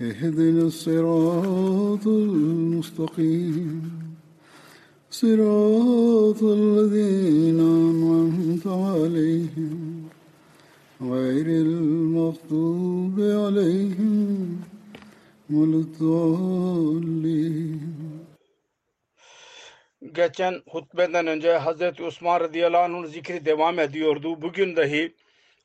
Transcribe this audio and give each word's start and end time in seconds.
اهدنا 0.00 0.62
الصراط 0.62 2.06
المستقيم 2.06 3.82
صراط 5.10 6.42
الذين 6.42 7.60
أنعمت 7.60 8.66
عليهم 8.66 10.08
غير 11.02 11.46
المغضوب 11.46 13.16
عليهم 13.20 14.60
ولا 15.50 15.76
الضالين 15.86 17.12
Geçen 20.12 20.62
hutbeden 20.68 21.26
önce 21.26 21.52
Hazreti 21.52 22.04
Osman 22.04 22.40
radıyallahu 22.40 22.82
anh'ın 22.82 23.06
zikri 23.06 23.44
devam 23.44 23.78
ediyordu. 23.78 24.42
Bugün 24.42 24.76
dahi 24.76 25.14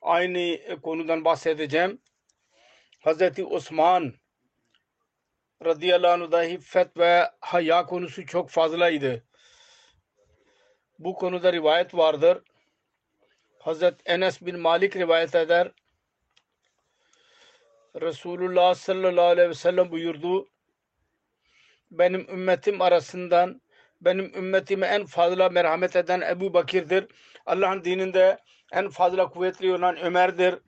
aynı 0.01 0.59
konudan 0.81 1.25
bahsedeceğim. 1.25 1.99
Hazreti 2.99 3.45
Osman 3.45 4.13
radıyallahu 5.64 6.24
anh 6.24 6.32
dahi 6.32 6.58
fet 6.58 6.96
ve 6.96 7.30
haya 7.40 7.86
konusu 7.86 8.26
çok 8.26 8.50
fazlaydı. 8.50 9.24
Bu 10.98 11.14
konuda 11.14 11.52
rivayet 11.52 11.94
vardır. 11.94 12.42
Hazret 13.58 13.94
Enes 14.04 14.42
bin 14.42 14.58
Malik 14.58 14.96
rivayet 14.96 15.34
eder. 15.34 15.72
Resulullah 18.00 18.74
sallallahu 18.74 19.24
aleyhi 19.24 19.48
ve 19.48 19.54
sellem 19.54 19.90
buyurdu. 19.90 20.48
Benim 21.90 22.20
ümmetim 22.20 22.82
arasından 22.82 23.62
benim 24.00 24.34
ümmetime 24.34 24.86
en 24.86 25.06
fazla 25.06 25.48
merhamet 25.48 25.96
eden 25.96 26.20
Ebu 26.20 26.54
Bakir'dir. 26.54 27.06
Allah'ın 27.46 27.84
dininde 27.84 28.38
en 28.72 28.88
fazla 28.88 29.28
kuvvetli 29.28 29.74
olan 29.74 29.96
Ömer'dir. 29.96 30.58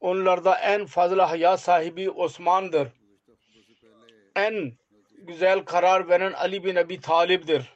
Onlarda 0.00 0.58
en 0.58 0.86
fazla 0.86 1.30
haya 1.30 1.56
sahibi 1.56 2.10
Osman'dır. 2.10 2.88
En 4.36 4.72
güzel 5.12 5.64
karar 5.64 6.08
veren 6.08 6.32
Ali 6.32 6.64
bin 6.64 6.76
Abi 6.76 7.00
Talib'dir. 7.00 7.74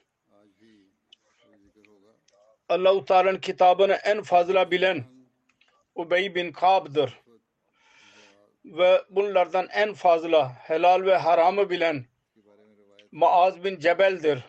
Allah-u 2.69 3.05
Teala'nın 3.05 3.39
kitabını 3.39 3.93
en 3.93 4.23
fazla 4.23 4.71
bilen 4.71 5.05
Ubey 5.95 6.35
bin 6.35 6.53
Kab'dır. 6.53 7.21
Ve 8.65 9.03
bunlardan 9.11 9.69
en 9.73 9.95
fazla 9.95 10.53
helal 10.59 11.05
ve 11.05 11.17
haramı 11.17 11.71
bilen 11.71 12.07
Maaz 13.13 13.65
bin 13.65 13.79
Cebel'dir. 13.79 14.45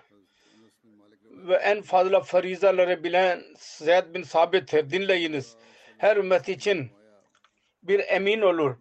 Ve 1.23 1.55
en 1.55 1.81
fazla 1.81 2.21
farizaları 2.21 3.03
bilen 3.03 3.43
Zeyd 3.57 4.13
bin 4.13 4.23
Sabit'tir. 4.23 4.89
Dinleyiniz. 4.89 5.57
Her 5.97 6.17
ümmet 6.17 6.49
için 6.49 6.91
bir 7.83 7.99
emin 7.99 8.41
olur. 8.41 8.77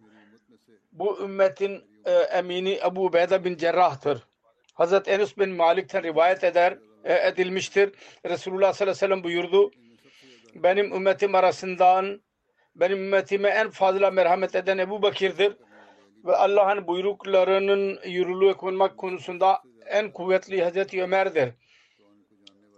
Bu 0.91 1.23
ümmetin 1.23 1.86
e, 2.07 2.11
emini 2.11 2.79
Ebu 2.85 3.05
Ubeyde 3.05 3.43
bin 3.43 3.57
Cerrah'tır. 3.57 4.23
Hazret 4.73 5.07
Enes 5.07 5.37
bin 5.37 5.49
Malik'ten 5.49 6.03
rivayet 6.03 6.43
eder, 6.43 6.77
e, 7.03 7.27
edilmiştir. 7.27 7.91
Resulullah 8.25 8.73
sallallahu 8.73 8.81
aleyhi 8.81 8.89
ve 8.89 9.07
sellem 9.07 9.23
buyurdu. 9.23 9.71
Benim 10.55 10.93
ümmetim 10.93 11.35
arasından 11.35 12.21
benim 12.75 12.97
ümmetime 12.97 13.49
en 13.49 13.69
fazla 13.69 14.11
merhamet 14.11 14.55
eden 14.55 14.77
Ebu 14.77 15.01
Bakir'dir. 15.01 15.57
Ve 16.25 16.35
Allah'ın 16.35 16.87
buyruklarının 16.87 17.99
yürürlüğe 18.05 18.53
konmak 18.53 18.97
konusunda 18.97 19.61
en 19.85 20.11
kuvvetli 20.11 20.63
Hazreti 20.63 21.03
Ömer'dir. 21.03 21.53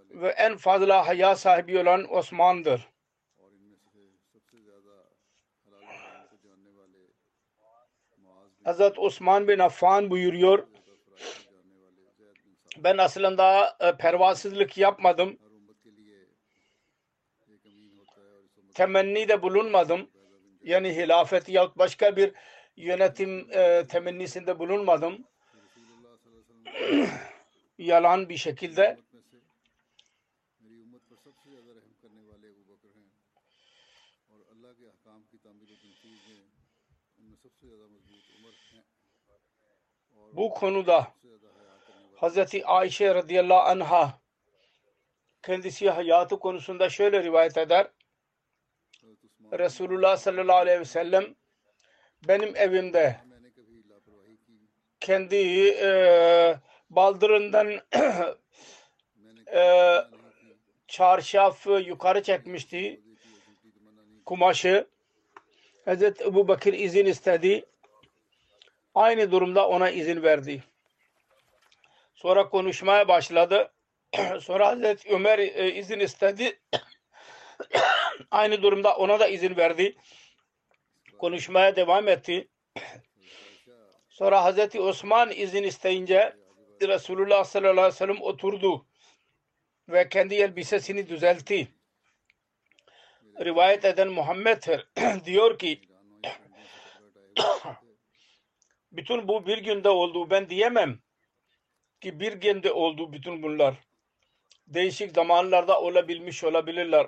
Ve 0.09 0.29
en 0.29 0.57
fazla 0.57 1.07
haya 1.07 1.35
sahibi 1.35 1.79
olan 1.79 2.15
Osman'dır. 2.15 2.87
Hazret 8.69 8.99
Osman 8.99 9.47
bin 9.47 9.59
Affan 9.59 10.09
buyuruyor. 10.09 10.67
Ben 12.77 12.97
aslında 12.97 13.77
e, 13.79 13.97
pervasızlık 13.97 14.77
yapmadım. 14.77 15.37
Temenni 18.75 19.27
de 19.27 19.41
bulunmadım. 19.41 20.09
Yani 20.63 20.95
hilafet 20.95 21.49
yahut 21.49 21.77
başka 21.77 22.15
bir 22.15 22.33
yönetim 22.77 23.47
e, 23.51 23.87
temennisinde 23.87 24.59
bulunmadım. 24.59 25.25
Yalan 27.77 28.29
bir 28.29 28.37
şekilde 28.37 28.97
bu 40.33 40.49
konuda 40.49 41.07
Hazreti 42.15 42.65
Ayşe 42.65 43.15
radıyallahu 43.15 43.59
anha 43.59 44.19
kendisi 45.43 45.89
hayatı 45.89 46.39
konusunda 46.39 46.89
şöyle 46.89 47.23
rivayet 47.23 47.57
eder. 47.57 47.87
Resulullah 49.51 50.17
sallallahu 50.17 50.57
aleyhi 50.57 50.79
ve 50.79 50.85
sellem 50.85 51.35
benim 52.27 52.55
evimde 52.55 53.19
kendi 54.99 55.35
e, 55.69 56.59
baldırından 56.89 57.67
e, 59.53 59.95
çarşaf 60.87 61.67
yukarı 61.67 62.23
çekmişti 62.23 63.01
kumaşı. 64.25 64.87
Hazreti 65.85 66.23
Ebu 66.23 66.47
Bakır 66.47 66.73
izin 66.73 67.05
istedi. 67.05 67.65
Aynı 68.95 69.31
durumda 69.31 69.67
ona 69.67 69.89
izin 69.89 70.23
verdi. 70.23 70.63
Sonra 72.15 72.49
konuşmaya 72.49 73.07
başladı. 73.07 73.73
Sonra 74.41 74.67
Hazreti 74.67 75.09
Ömer 75.09 75.39
e, 75.39 75.71
izin 75.73 75.99
istedi. 75.99 76.59
Aynı 78.31 78.61
durumda 78.61 78.95
ona 78.95 79.19
da 79.19 79.27
izin 79.27 79.57
verdi. 79.57 79.95
Konuşmaya 81.17 81.75
devam 81.75 82.07
etti. 82.07 82.47
Sonra 84.09 84.43
Hazreti 84.43 84.81
Osman 84.81 85.31
izin 85.31 85.63
isteyince 85.63 86.35
Resulullah 86.81 87.43
sallallahu 87.43 87.71
aleyhi 87.71 87.93
ve 87.93 87.97
sellem 87.97 88.21
oturdu 88.21 88.85
ve 89.89 90.09
kendi 90.09 90.35
elbisesini 90.35 91.09
düzeltti. 91.09 91.67
Rivayet 93.39 93.85
eden 93.85 94.07
Muhammed 94.07 94.63
diyor 95.25 95.59
ki 95.59 95.81
bütün 98.91 99.27
bu 99.27 99.47
bir 99.47 99.57
günde 99.57 99.89
oldu 99.89 100.29
ben 100.29 100.49
diyemem 100.49 100.99
ki 102.01 102.19
bir 102.19 102.33
günde 102.33 102.71
oldu 102.71 103.13
bütün 103.13 103.43
bunlar. 103.43 103.75
Değişik 104.67 105.11
zamanlarda 105.11 105.81
olabilmiş 105.81 106.43
olabilirler. 106.43 107.07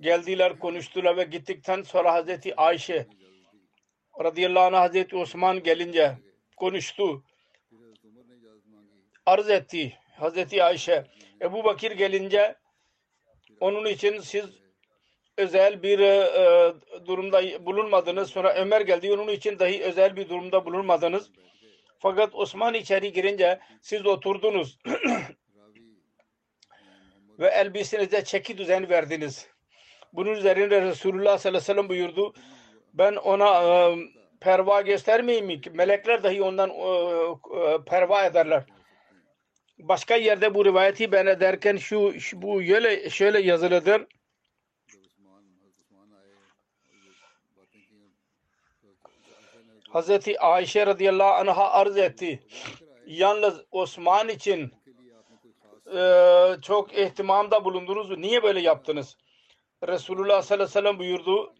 Geldiler 0.00 0.58
konuştular 0.58 1.16
ve 1.16 1.24
gittikten 1.24 1.82
sonra 1.82 2.12
Hazreti 2.12 2.56
Ayşe 2.56 3.06
radıyallahu 4.20 4.64
anh 4.64 4.80
Hazreti 4.80 5.16
Osman 5.16 5.62
gelince 5.62 6.18
konuştu. 6.56 7.24
Arz 9.26 9.50
etti 9.50 9.98
Hazreti 10.16 10.64
Ayşe. 10.64 11.06
Ebu 11.42 11.64
Bakir 11.64 11.90
gelince 11.90 12.56
onun 13.60 13.84
için 13.84 14.20
siz 14.20 14.61
özel 15.42 15.82
bir 15.82 15.98
e, 15.98 16.74
durumda 17.06 17.66
bulunmadınız. 17.66 18.30
Sonra 18.30 18.54
Ömer 18.54 18.80
geldi. 18.80 19.12
Onun 19.12 19.28
için 19.28 19.58
dahi 19.58 19.82
özel 19.82 20.16
bir 20.16 20.28
durumda 20.28 20.66
bulunmadınız. 20.66 21.30
Fakat 21.98 22.34
Osman 22.34 22.74
içeri 22.74 23.12
girince 23.12 23.60
siz 23.80 24.06
oturdunuz 24.06 24.78
ve 27.38 27.48
elbisenize 27.48 28.24
çeki 28.24 28.58
düzen 28.58 28.88
verdiniz. 28.88 29.48
Bunun 30.12 30.30
üzerine 30.30 30.82
Resulullah 30.82 31.38
sallallahu 31.38 31.48
aleyhi 31.48 31.56
ve 31.56 31.60
sellem 31.60 31.88
buyurdu. 31.88 32.34
Ben 32.94 33.16
ona 33.16 33.62
e, 33.62 33.96
perva 34.40 34.80
göstermeyeyim 34.80 35.46
mi? 35.46 35.60
Melekler 35.72 36.22
dahi 36.22 36.42
ondan 36.42 36.70
e, 36.70 36.82
e, 37.60 37.78
perva 37.86 38.24
ederler. 38.24 38.64
Başka 39.78 40.16
yerde 40.16 40.54
bu 40.54 40.64
rivayeti 40.64 41.12
ben 41.12 41.26
ederken 41.26 41.76
şu, 41.76 42.20
şu 42.20 42.42
bu 42.42 42.62
şöyle, 42.62 43.10
şöyle 43.10 43.40
yazılıdır. 43.40 44.06
Hazreti 49.92 50.40
Ayşe 50.40 50.86
radıyallahu 50.86 51.34
anh'a 51.34 51.70
arz 51.70 51.96
etti. 51.98 52.42
Yalnız 53.06 53.64
Osman 53.70 54.28
için 54.28 54.72
e, 55.94 56.00
çok 56.62 56.94
ihtimamda 56.98 57.64
bulundunuz. 57.64 58.18
Niye 58.18 58.42
böyle 58.42 58.60
yaptınız? 58.60 59.16
Resulullah 59.88 60.42
sallallahu 60.42 60.54
aleyhi 60.54 60.68
ve 60.68 60.72
sellem 60.72 60.98
buyurdu. 60.98 61.54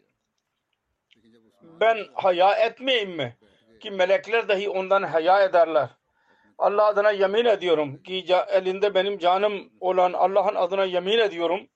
Ben 1.63 1.99
haya 2.15 2.55
etmeyeyim 2.55 3.11
mi? 3.11 3.37
Ki 3.81 3.91
melekler 3.91 4.49
dahi 4.49 4.69
ondan 4.69 5.03
haya 5.03 5.45
ederler. 5.45 5.89
Allah 6.59 6.87
adına 6.87 7.11
yemin 7.11 7.45
ediyorum 7.45 8.03
ki 8.03 8.25
elinde 8.49 8.95
benim 8.95 9.19
canım 9.19 9.73
olan 9.81 10.13
Allah'ın 10.13 10.55
adına 10.55 10.85
yemin 10.85 11.19
ediyorum. 11.19 11.69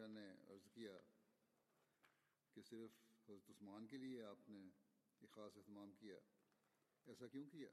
عائشہ 0.00 0.12
نے 0.12 0.52
عرض 0.52 0.68
کیا 0.74 0.92
کہ 2.54 2.62
صرف 2.62 2.90
حضرت 3.28 3.50
عثمان 3.50 3.86
کے 3.86 3.96
لیے 3.96 4.22
آپ 4.24 4.48
نے 4.48 4.58
یہ 5.20 5.26
خاص 5.30 5.56
اہتمام 5.56 5.90
کیا، 6.00 6.14
ایسا 7.06 7.26
کیوں 7.26 7.44
کیا؟ 7.52 7.68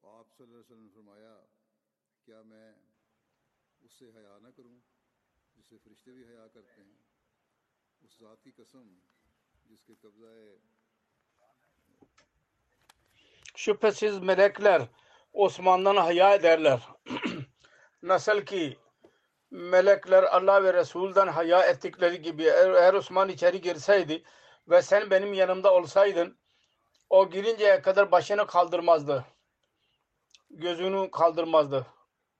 تو 0.00 0.08
آپ 0.08 0.26
صلی 0.36 0.44
اللہ 0.44 0.56
علیہ 0.56 0.64
وسلم 0.64 0.82
نے 0.82 0.90
فرمایا، 0.94 1.34
کیا 2.24 2.42
میں 2.42 2.72
اس 3.80 3.92
سے 3.92 4.10
حیا 4.16 4.38
نہ 4.42 4.48
کروں 4.56 4.78
جس 5.56 5.66
سے 5.66 5.76
فرشتے 5.84 6.12
بھی 6.12 6.24
حیا 6.24 6.46
کرتے 6.46 6.82
ہیں؟ 6.82 6.96
اس 8.02 8.18
ذات 8.20 8.42
کی 8.44 8.50
قسم 8.56 8.94
جس 9.70 9.84
کے 9.84 9.94
قبضہ 9.94 10.26
ہے 10.26 10.56
şüphesiz 13.58 14.18
میریکلر 14.22 14.82
Osman'dan 15.34 15.98
haya 15.98 16.36
دیرلر 16.42 16.80
نسل 18.02 18.40
کی 18.40 18.74
melekler 19.50 20.22
Allah 20.22 20.64
ve 20.64 20.74
Resul'den 20.74 21.26
haya 21.26 21.62
ettikleri 21.62 22.22
gibi 22.22 22.42
eğer, 22.42 22.94
Osman 22.94 23.28
içeri 23.28 23.60
girseydi 23.60 24.22
ve 24.68 24.82
sen 24.82 25.10
benim 25.10 25.34
yanımda 25.34 25.74
olsaydın 25.74 26.38
o 27.10 27.30
girinceye 27.30 27.82
kadar 27.82 28.12
başını 28.12 28.46
kaldırmazdı. 28.46 29.24
Gözünü 30.50 31.10
kaldırmazdı 31.10 31.86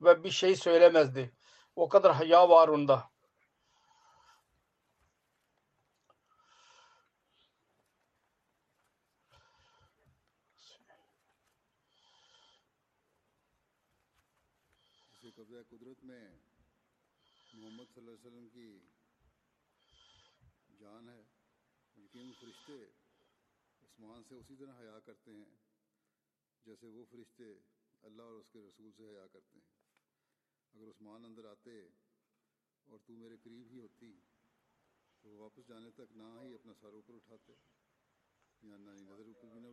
ve 0.00 0.25
bir 0.25 0.31
şey 0.31 0.56
söylemezdi. 0.56 1.32
O 1.76 1.88
kadar 1.88 2.14
haya 2.14 2.49
var 2.49 2.69
onda. 2.69 3.10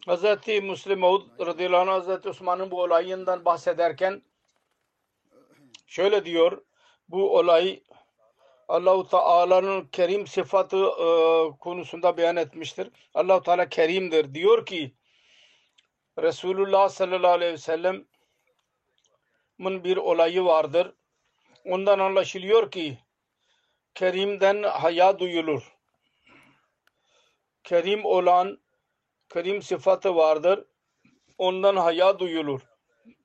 Hazreti 0.05 0.61
Müslim 0.61 0.99
Maud 0.99 1.39
radıyallahu 1.39 1.81
anh 1.81 1.87
Hazreti 1.87 2.29
Osman'ın 2.29 2.71
bu 2.71 2.81
olayından 2.81 3.45
bahsederken 3.45 4.21
şöyle 5.87 6.25
diyor 6.25 6.65
bu 7.09 7.37
olay 7.37 7.83
Allahu 8.67 9.09
Teala'nın 9.09 9.87
kerim 9.91 10.27
sıfatı 10.27 10.77
e, 10.77 11.07
konusunda 11.59 12.17
beyan 12.17 12.35
etmiştir. 12.35 12.89
Allahu 13.13 13.41
Teala 13.43 13.69
kerimdir. 13.69 14.33
Diyor 14.33 14.65
ki 14.65 14.95
Resulullah 16.19 16.89
sallallahu 16.89 17.31
aleyhi 17.31 17.53
ve 17.53 17.57
sellem'in 17.57 18.07
bir 19.83 19.97
olayı 19.97 20.45
vardır. 20.45 20.93
Ondan 21.65 21.99
anlaşılıyor 21.99 22.71
ki 22.71 22.97
kerimden 23.95 24.63
haya 24.63 25.19
duyulur. 25.19 25.75
Kerim 27.63 28.05
olan 28.05 28.61
kerim 29.29 29.61
sıfatı 29.61 30.15
vardır. 30.15 30.65
Ondan 31.37 31.75
haya 31.75 32.19
duyulur. 32.19 32.61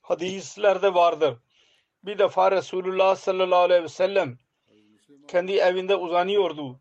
Hadislerde 0.03 0.95
vardır. 0.95 1.39
Bir 2.05 2.19
defa 2.19 2.53
Resulullah 2.53 3.17
sallallahu 3.17 3.59
aleyhi 3.59 3.83
ve 3.83 3.89
sellem 3.89 4.39
kendi 5.31 5.53
evinde 5.53 5.97
uzanıyordu 5.97 6.81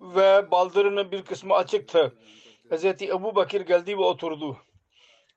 ve 0.00 0.50
baldırının 0.50 1.12
bir 1.12 1.22
kısmı 1.24 1.54
açıktı. 1.54 2.14
Hazreti 2.70 3.08
Ebu 3.08 3.34
Bakir 3.36 3.60
geldi 3.60 3.98
ve 3.98 4.02
oturdu. 4.02 4.56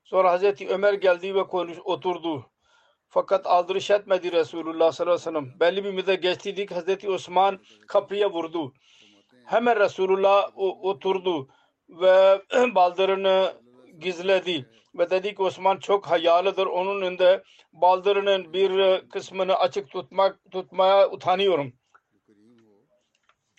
Sonra 0.03 0.31
Hazreti 0.31 0.69
Ömer 0.69 0.93
geldi 0.93 1.35
ve 1.35 1.43
konuş, 1.43 1.77
oturdu. 1.83 2.45
Fakat 3.09 3.45
aldırış 3.45 3.91
etmedi 3.91 4.31
Resulullah 4.31 4.91
sallallahu 4.91 5.15
aleyhi 5.15 5.37
ve 5.37 5.41
sellem. 5.41 5.59
Belli 5.59 5.83
bir 5.83 5.91
müddet 5.91 6.23
geçtiydik. 6.23 6.71
Hazreti 6.71 7.09
Osman 7.09 7.59
kapıya 7.87 8.31
vurdu. 8.31 8.73
Hemen 9.45 9.79
Resulullah 9.79 10.51
oturdu 10.83 11.47
ve 11.89 12.41
baldırını 12.75 13.53
gizledi. 13.99 14.69
Ve 14.95 15.09
dedi 15.09 15.35
ki 15.35 15.41
Osman 15.41 15.77
çok 15.77 16.07
hayalıdır. 16.07 16.65
Onun 16.65 17.01
önünde 17.01 17.43
baldırının 17.73 18.53
bir 18.53 19.01
kısmını 19.09 19.55
açık 19.55 19.89
tutmak 19.89 20.51
tutmaya 20.51 21.09
utanıyorum. 21.11 21.80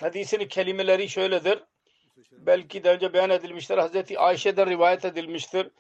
Hadisin 0.03 0.49
kelimeleri 0.49 1.09
şöyledir. 1.09 1.59
Belki 2.33 2.85
daha 2.85 2.95
önce 2.95 3.13
beyan 3.13 3.31
edilmiştir. 3.31 3.79
Hazreti 3.79 4.19
Ayşe'den 4.19 4.71
rivayet 4.71 5.05
edilmiştir. 5.05 5.71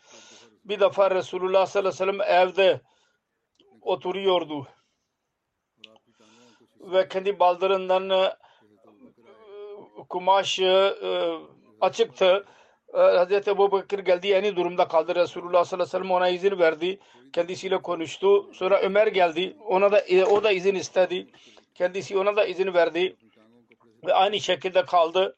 Bir 0.65 0.81
defa 0.81 1.11
Resulullah 1.11 1.67
sallallahu 1.67 2.03
aleyhi 2.03 2.19
ve 2.19 2.25
sellem 2.25 2.49
evde 2.49 2.81
oturuyordu. 3.81 4.69
Ve 6.81 7.09
kendi 7.09 7.39
baldırından 7.39 8.11
e, 8.11 8.33
kumaş 10.09 10.61
e, 10.61 10.93
açıktı. 11.81 12.47
E, 12.95 12.99
Hazreti 12.99 13.51
Ebu 13.51 13.73
Bakır 13.73 13.99
geldi 13.99 14.27
yeni 14.27 14.57
durumda 14.57 14.89
kaldı. 14.89 15.15
Resulullah 15.15 15.65
sallallahu 15.65 15.73
aleyhi 15.73 15.89
ve 15.89 15.99
sellem 15.99 16.11
ona 16.11 16.29
izin 16.29 16.59
verdi. 16.59 17.01
Kendisiyle 17.33 17.83
konuştu. 17.83 18.55
Sonra 18.55 18.81
Ömer 18.81 19.07
geldi. 19.07 19.57
Ona 19.67 19.93
da 19.93 20.05
o 20.31 20.45
da 20.45 20.53
izin 20.53 20.75
istedi. 20.75 21.27
Kendisi 21.75 22.19
ona 22.19 22.37
da 22.37 22.45
izin 22.45 22.75
verdi 22.75 23.17
ve 24.05 24.15
aynı 24.15 24.41
şekilde 24.41 24.85
kaldı. 24.85 25.37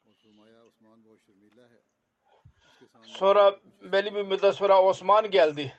Sonra 3.03 3.55
belli 3.81 4.15
bir 4.15 4.23
müddet 4.23 4.55
sonra 4.55 4.83
Osman 4.83 5.31
geldi. 5.31 5.73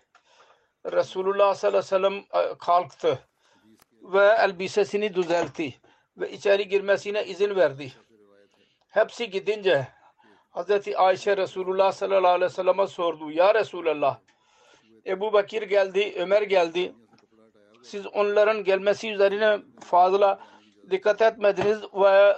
Resulullah 0.93 1.55
sallallahu 1.55 1.79
aleyhi 1.79 1.85
ve 1.85 2.23
sellem 2.33 2.53
e, 2.53 2.59
kalktı 2.59 3.19
ve 4.03 4.37
elbisesini 4.39 5.15
düzeltti 5.15 5.75
ve 6.17 6.33
içeri 6.33 6.69
girmesine 6.69 7.27
izin 7.27 7.57
verdi. 7.57 7.93
Hepsi 8.89 9.31
gidince 9.31 9.89
Hz. 10.55 10.89
Ayşe 10.97 11.37
Resulullah 11.37 11.93
sallallahu 11.93 12.33
aleyhi 12.33 12.51
ve 12.51 12.55
sellem'e 12.55 12.87
sordu. 12.87 13.31
Ya 13.31 13.55
Resulallah 13.55 14.19
Ebu 15.07 15.33
Bakir 15.33 15.63
geldi, 15.63 16.15
Ömer 16.17 16.43
geldi. 16.43 16.95
Siz 17.83 18.07
onların 18.07 18.65
gelmesi 18.65 19.11
üzerine 19.11 19.59
fazla 19.81 20.41
dikkat 20.91 21.23
etmediniz 21.23 21.79
ve 21.95 22.37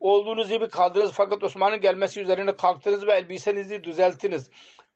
olduğunuz 0.00 0.48
gibi 0.48 0.68
kaldınız 0.68 1.12
fakat 1.12 1.42
Osman'ın 1.42 1.80
gelmesi 1.80 2.20
üzerine 2.20 2.56
kalktınız 2.56 3.06
ve 3.06 3.12
elbisenizi 3.12 3.84
düzelttiniz. 3.84 4.50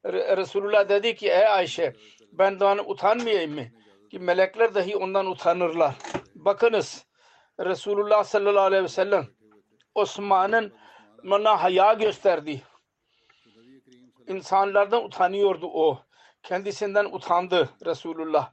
Re- 0.05 0.37
Resulullah 0.37 0.89
dedi 0.89 1.15
ki 1.15 1.27
ey 1.27 1.47
Ayşe 1.47 1.93
ben 2.31 2.59
daha 2.59 2.75
utanmayayım 2.75 3.53
mı? 3.53 3.63
Ki 4.11 4.19
melekler 4.19 4.75
dahi 4.75 4.97
ondan 4.97 5.25
utanırlar. 5.25 5.95
Bakınız 6.35 7.05
Resulullah 7.59 8.23
sallallahu 8.23 8.63
aleyhi 8.63 8.83
ve 8.83 8.87
sellem 8.87 9.27
Osman'ın 9.95 10.73
bana 11.23 11.63
haya 11.63 11.93
gösterdi. 11.93 12.61
insanlardan 14.27 15.03
utanıyordu 15.05 15.67
o. 15.73 15.99
Kendisinden 16.43 17.05
utandı 17.05 17.69
Resulullah. 17.85 18.51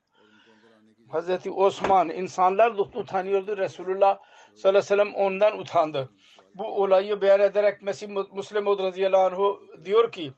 Hazreti 1.09 1.51
Osman 1.51 2.09
insanlar 2.09 2.71
utanıyordu. 2.71 3.57
Resulullah 3.57 4.19
sallallahu 4.55 4.69
aleyhi 4.69 4.77
ve 4.77 4.83
sellem 4.83 5.15
ondan 5.15 5.59
utandı. 5.59 6.11
Bu 6.55 6.83
olayı 6.83 7.21
beyan 7.21 7.41
ederek 7.41 7.83
Mesih 7.83 8.09
Müslim 8.09 8.67
radıyallahu 8.67 9.61
anh 9.75 9.85
diyor 9.85 10.13
ki 10.13 10.33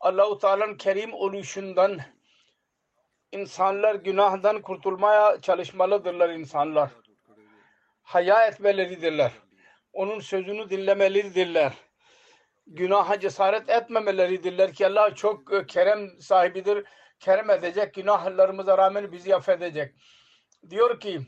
Allah-u 0.00 0.38
Teala'nın 0.38 0.76
kerim 0.76 1.14
oluşundan 1.14 2.00
insanlar 3.32 3.94
günahdan 3.94 4.62
kurtulmaya 4.62 5.40
çalışmalıdırlar 5.40 6.30
insanlar. 6.30 6.90
Haya 8.02 8.46
etmeleridirler. 8.46 9.32
Onun 9.92 10.20
sözünü 10.20 10.70
dinlemelidirler. 10.70 11.72
Günaha 12.66 13.20
cesaret 13.20 13.68
etmemeleridirler 13.68 14.72
ki 14.72 14.86
Allah 14.86 15.14
çok 15.14 15.52
e, 15.52 15.66
kerem 15.66 16.20
sahibidir. 16.20 16.84
Kerem 17.20 17.50
edecek. 17.50 17.94
Günahlarımıza 17.94 18.78
rağmen 18.78 19.12
bizi 19.12 19.36
affedecek. 19.36 19.94
Diyor 20.70 21.00
ki 21.00 21.20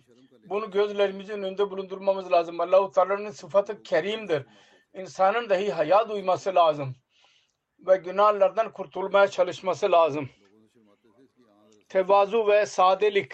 bunu 0.44 0.70
gözlerimizin 0.70 1.32
önünde 1.42 1.70
bulundurmamız 1.70 2.32
lazım. 2.32 2.60
Allah-u 2.60 2.90
Teala'nın 2.90 3.30
sıfatı 3.30 3.82
kerimdir. 3.82 4.46
İnsanın 4.94 5.48
dahi 5.50 5.72
haya 5.72 6.08
duyması 6.08 6.54
lazım. 6.54 6.94
Ve 7.78 7.96
günahlardan 7.96 8.72
kurtulmaya 8.72 9.28
çalışması 9.28 9.92
lazım. 9.92 10.30
Tevazu 11.88 12.46
ve 12.46 12.66
sadelik 12.66 13.32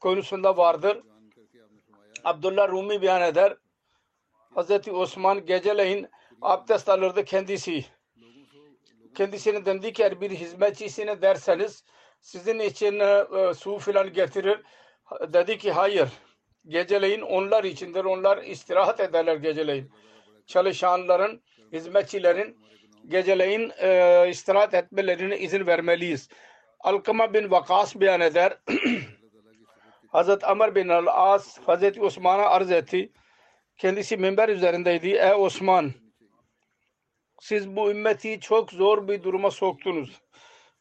konusunda 0.00 0.56
vardır. 0.56 1.02
Abdullah 2.24 2.68
Rumi 2.68 3.02
beyan 3.02 3.22
eder. 3.22 3.56
Hazreti 4.54 4.92
Osman 4.92 5.46
geceleyin 5.46 6.08
abdest 6.42 6.88
alırdı 6.88 7.24
kendisi. 7.24 7.84
Kendisine 9.14 9.66
dendi 9.66 9.92
ki 9.92 10.02
eğer 10.02 10.20
bir 10.20 10.30
hizmetçisine 10.30 11.22
derseniz 11.22 11.84
sizin 12.20 12.58
için 12.58 13.00
e, 13.00 13.54
su 13.54 13.78
filan 13.78 14.12
getirir. 14.12 14.62
Dedi 15.20 15.58
ki 15.58 15.72
hayır. 15.72 16.08
Geceleyin 16.68 17.20
onlar 17.20 17.64
içindir. 17.64 18.04
Onlar 18.04 18.38
istirahat 18.42 19.00
ederler 19.00 19.36
geceleyin. 19.36 19.90
Çalışanların, 20.46 21.42
hizmetçilerin 21.72 22.56
geceleyin 23.06 23.72
e, 23.78 24.26
istirahat 24.30 24.74
etmelerine 24.74 25.38
izin 25.38 25.66
vermeliyiz. 25.66 26.28
Alkama 26.80 27.34
bin 27.34 27.50
Vakas 27.50 27.96
beyan 27.96 28.20
eder. 28.20 28.58
Hazreti 30.08 30.46
Amr 30.46 30.74
bin 30.74 30.88
Al-As 30.88 31.58
Hazreti 31.58 32.02
Osman'a 32.02 32.42
arz 32.42 32.70
etti. 32.70 33.12
Kendisi 33.76 34.16
minber 34.16 34.48
üzerindeydi. 34.48 35.08
Ey 35.08 35.34
Osman 35.34 35.92
siz 37.40 37.76
bu 37.76 37.90
ümmeti 37.90 38.40
çok 38.40 38.72
zor 38.72 39.08
bir 39.08 39.22
duruma 39.22 39.50
soktunuz. 39.50 40.20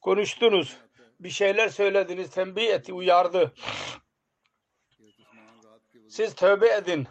Konuştunuz. 0.01 0.77
Bir 1.19 1.29
şeyler 1.29 1.69
söylediniz. 1.69 2.29
Tembih 2.29 2.67
etti, 2.67 2.93
uyardı. 2.93 3.53
Siz 6.09 6.35
tövbe 6.35 6.69
edin. 6.69 7.07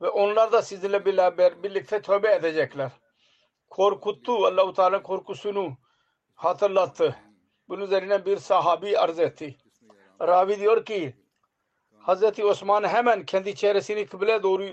Ve 0.00 0.08
onlar 0.08 0.52
da 0.52 0.62
sizinle 0.62 1.04
beraber 1.04 1.62
birlikte 1.62 2.02
tövbe 2.02 2.34
edecekler. 2.34 2.90
Korkuttu. 3.70 4.46
Allah-u 4.46 4.72
Teala 4.72 5.02
korkusunu 5.02 5.76
hatırlattı. 6.34 7.16
Bunun 7.68 7.84
üzerine 7.84 8.26
bir 8.26 8.36
sahabi 8.36 8.98
arz 8.98 9.18
etti. 9.18 9.56
Ravi 10.20 10.60
diyor 10.60 10.84
ki 10.84 11.14
Hazreti 11.98 12.44
Osman 12.44 12.84
hemen 12.84 13.26
kendi 13.26 13.54
çehresini 13.54 14.06
kıble 14.06 14.42
doğru 14.42 14.64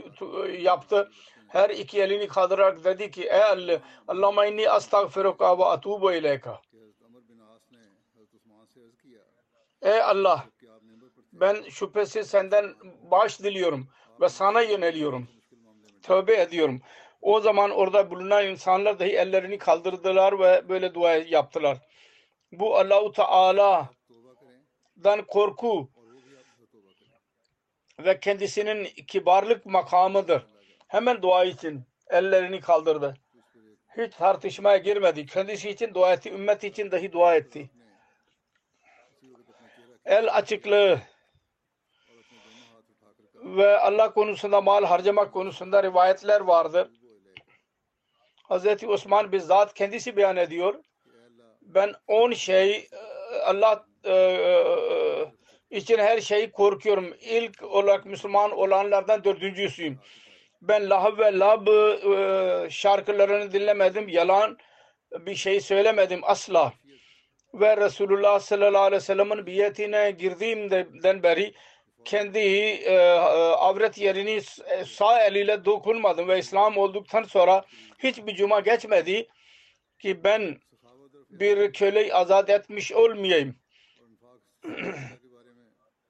yaptı. 0.52 1.12
Her 1.48 1.70
iki 1.70 2.02
elini 2.02 2.28
kaldırarak 2.28 2.84
dedi 2.84 3.12
ki 3.12 3.24
ey 3.24 3.44
Allah 3.44 3.82
Allahümme 4.08 4.52
inni 4.52 4.70
astagfiruka 4.70 5.58
ve 5.60 5.66
atubu 5.66 6.14
ileyka. 6.14 6.62
Ey 9.82 10.02
Allah 10.02 10.46
ben 11.40 11.70
şüphesiz 11.70 12.28
senden 12.28 12.76
bağış 13.12 13.40
diliyorum 13.40 13.88
ve 14.22 14.30
sana 14.30 14.62
yöneliyorum. 14.62 15.28
Tövbe 16.02 16.42
ediyorum. 16.42 16.82
O 17.22 17.40
zaman 17.40 17.72
orada 17.72 18.12
bulunan 18.12 18.48
insanlar 18.48 19.00
dahi 19.00 19.18
ellerini 19.18 19.58
kaldırdılar 19.58 20.40
ve 20.40 20.70
böyle 20.70 20.94
dua 20.94 21.14
yaptılar. 21.14 21.78
Bu 22.52 22.78
Allahu 22.78 23.12
Teala'dan 23.12 23.92
korku 25.28 25.90
ve 28.00 28.20
kendisinin 28.20 28.86
kibarlık 28.86 29.66
makamıdır. 29.66 30.46
Hemen 30.88 31.22
dua 31.22 31.46
için 31.46 31.84
ellerini 32.10 32.62
kaldırdı. 32.62 33.18
Hiç 33.98 34.16
tartışmaya 34.16 34.78
girmedi. 34.78 35.26
Kendisi 35.26 35.70
için 35.70 35.94
dua 35.94 36.14
etti. 36.14 36.30
Ümmet 36.30 36.64
için 36.64 36.92
dahi 36.92 37.12
dua 37.12 37.36
etti. 37.36 37.70
El 40.06 40.36
açıklığı 40.36 41.02
ve 43.44 43.78
Allah 43.80 44.14
konusunda 44.14 44.62
mal 44.62 44.86
harcamak 44.86 45.34
konusunda 45.34 45.84
rivayetler 45.84 46.42
vardır. 46.42 46.88
Hz. 48.50 48.84
Osman 48.84 49.32
bizzat 49.32 49.74
kendisi 49.74 50.18
beyan 50.18 50.38
ediyor. 50.38 50.76
Ben 51.62 51.94
on 52.08 52.32
şey 52.32 52.88
Allah 53.46 53.86
e, 54.04 54.14
e, 54.14 54.58
için 55.70 55.98
her 55.98 56.22
şeyi 56.22 56.52
korkuyorum. 56.52 57.14
İlk 57.22 57.64
olarak 57.64 58.06
Müslüman 58.06 58.52
olanlardan 58.52 59.24
dördüncüsüyüm. 59.24 60.00
Ben 60.62 60.90
lahav 60.90 61.18
ve 61.18 61.40
lab 61.40 61.68
e, 61.68 62.70
şarkılarını 62.70 63.54
dinlemedim. 63.54 64.10
Yalan 64.10 64.58
bir 65.12 65.36
şey 65.36 65.60
söylemedim 65.62 66.20
asla. 66.24 66.74
Ve 67.54 67.78
Resulullah 67.78 68.40
sallallahu 68.40 68.82
aleyhi 68.82 69.02
ve 69.02 69.06
sellem'in 69.06 69.46
biyetine 69.46 70.12
girdiğimden 70.12 71.24
beri 71.24 71.54
kendi 72.06 72.40
e, 72.40 73.00
avret 73.58 73.98
yerini 73.98 74.42
sağ 74.86 75.24
eliyle 75.24 75.66
dokunmadım 75.66 76.28
ve 76.28 76.40
İslam 76.40 76.78
olduktan 76.78 77.24
sonra 77.24 77.66
hiçbir 78.00 78.36
cuma 78.36 78.60
geçmedi 78.60 79.28
ki 80.00 80.24
ben 80.24 80.58
bir 81.30 81.74
köleyi 81.74 82.14
azat 82.14 82.50
etmiş 82.50 82.92
olmayayım. 82.92 83.56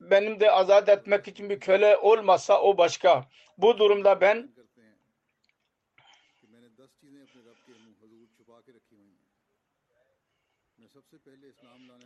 Benim 0.01 0.39
de 0.39 0.51
azat 0.51 0.89
etmek 0.89 1.27
için 1.27 1.50
bir 1.50 1.60
köle 1.60 1.98
olmasa 1.98 2.62
o 2.62 2.77
başka. 2.77 3.25
Bu 3.58 3.77
durumda 3.77 4.22
ben 4.22 4.51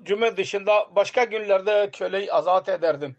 Cuma 0.04 0.38
dışında 0.38 0.96
başka 0.96 1.24
günlerde 1.24 1.90
köleyi 1.92 2.34
azat 2.34 2.70
ederdim. 2.70 3.16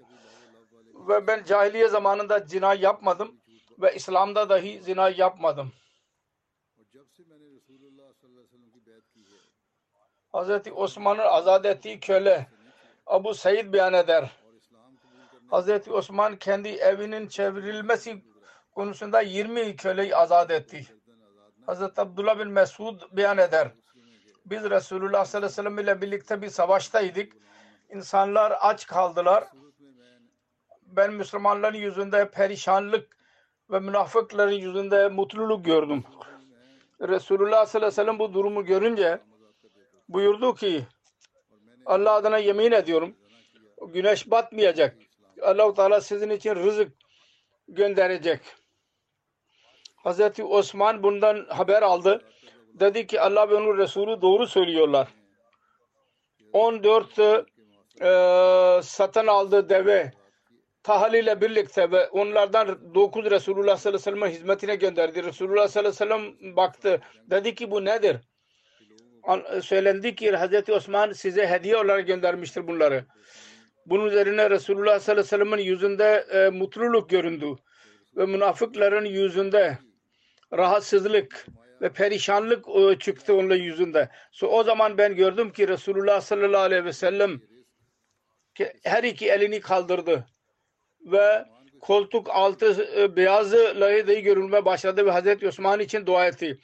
Ve 1.08 1.26
ben 1.26 1.44
cahiliye 1.44 1.88
zamanında 1.88 2.38
zina 2.38 2.74
yapmadım 2.74 3.40
ve 3.78 3.94
İslam'da 3.94 4.48
dahi 4.48 4.80
zina 4.80 5.08
yapmadım. 5.08 5.72
Hazreti 10.32 10.72
Osman'ın 10.72 11.18
azat 11.18 11.66
ettiği 11.66 12.00
köle 12.00 12.46
Abu 13.06 13.34
Said 13.34 13.72
beyan 13.72 13.92
eder. 13.92 14.30
Hazreti 15.50 15.92
Osman 15.92 16.36
kendi 16.36 16.68
evinin 16.68 17.28
çevrilmesi 17.28 18.24
konusunda 18.74 19.20
20 19.20 19.76
köleyi 19.76 20.16
azat 20.16 20.50
etti. 20.50 20.86
Hazreti 21.66 22.00
Abdullah 22.00 22.38
bin 22.38 22.48
Mesud 22.48 23.00
beyan 23.12 23.38
eder. 23.38 23.72
Biz 24.46 24.70
Resulullah 24.70 25.24
sallallahu 25.24 25.36
aleyhi 25.36 25.44
ve 25.44 25.48
sellem 25.48 25.78
ile 25.78 26.00
birlikte 26.00 26.42
bir 26.42 26.48
savaştaydık. 26.48 27.32
İnsanlar 27.90 28.52
aç 28.60 28.86
kaldılar. 28.86 29.44
Ben 30.96 31.12
Müslümanların 31.12 31.78
yüzünde 31.78 32.30
perişanlık 32.30 33.16
ve 33.70 33.80
münafıkların 33.80 34.52
yüzünde 34.52 35.08
mutluluk 35.08 35.64
gördüm. 35.64 36.04
Resulullah 37.00 37.66
sallallahu 37.66 37.76
aleyhi 37.76 37.86
ve 37.86 37.90
sellem 37.90 38.18
bu 38.18 38.34
durumu 38.34 38.64
görünce 38.64 39.20
buyurdu 40.08 40.54
ki 40.54 40.86
Allah 41.86 42.12
adına 42.12 42.38
yemin 42.38 42.72
ediyorum 42.72 43.16
güneş 43.82 44.30
batmayacak. 44.30 44.96
Allah-u 45.42 45.74
Teala 45.74 46.00
sizin 46.00 46.30
için 46.30 46.54
rızık 46.54 46.92
gönderecek. 47.68 48.40
Hazreti 49.96 50.44
Osman 50.44 51.02
bundan 51.02 51.46
haber 51.48 51.82
aldı. 51.82 52.24
Dedi 52.74 53.06
ki 53.06 53.20
Allah 53.20 53.50
ve 53.50 53.54
onun 53.54 53.78
Resulü 53.78 54.22
doğru 54.22 54.46
söylüyorlar. 54.46 55.08
14 56.52 57.18
e, 57.18 58.80
satın 58.82 59.26
aldığı 59.26 59.68
deve 59.68 60.12
Tahal 60.84 61.14
ile 61.14 61.40
birlikte 61.40 61.90
ve 61.90 62.08
onlardan 62.08 62.94
9 62.94 63.30
Resulullah 63.30 63.76
sallallahu 63.76 64.00
aleyhi 64.00 64.16
ve 64.16 64.20
sellem'e 64.20 64.30
hizmetine 64.30 64.74
gönderdi. 64.74 65.24
Resulullah 65.24 65.68
sallallahu 65.68 66.04
aleyhi 66.04 66.22
ve 66.22 66.38
sellem 66.38 66.56
baktı. 66.56 67.00
Dedi 67.30 67.54
ki 67.54 67.70
bu 67.70 67.84
nedir? 67.84 68.16
Söylendi 69.62 70.14
ki 70.14 70.30
Hazreti 70.30 70.72
Osman 70.72 71.12
size 71.12 71.46
hediye 71.46 71.76
olarak 71.76 72.06
göndermiştir 72.06 72.66
bunları. 72.66 73.04
Bunun 73.86 74.06
üzerine 74.06 74.50
Resulullah 74.50 74.98
sallallahu 74.98 75.20
aleyhi 75.20 75.40
ve 75.40 75.44
sellem'in 75.44 75.62
yüzünde 75.62 76.26
e, 76.30 76.48
mutluluk 76.48 77.10
göründü. 77.10 77.46
Ve 78.16 78.26
münafıkların 78.26 79.04
yüzünde 79.04 79.78
rahatsızlık 80.52 81.46
ve 81.80 81.92
perişanlık 81.92 82.64
e, 82.68 82.98
çıktı 82.98 83.34
onun 83.34 83.56
yüzünde. 83.56 84.08
So, 84.32 84.46
o 84.46 84.64
zaman 84.64 84.98
ben 84.98 85.16
gördüm 85.16 85.52
ki 85.52 85.68
Resulullah 85.68 86.20
sallallahu 86.20 86.62
aleyhi 86.62 86.84
ve 86.84 86.92
sellem 86.92 87.40
her 88.84 89.02
iki 89.02 89.30
elini 89.30 89.60
kaldırdı 89.60 90.26
ve 91.04 91.44
koltuk 91.80 92.30
altı 92.30 93.00
e, 93.00 93.16
beyazı 93.16 93.80
layığı 93.80 94.20
görülmeye 94.20 94.64
başladı 94.64 95.06
ve 95.06 95.10
Hazreti 95.10 95.48
Osman 95.48 95.80
için 95.80 96.06
dua 96.06 96.26
etti. 96.26 96.60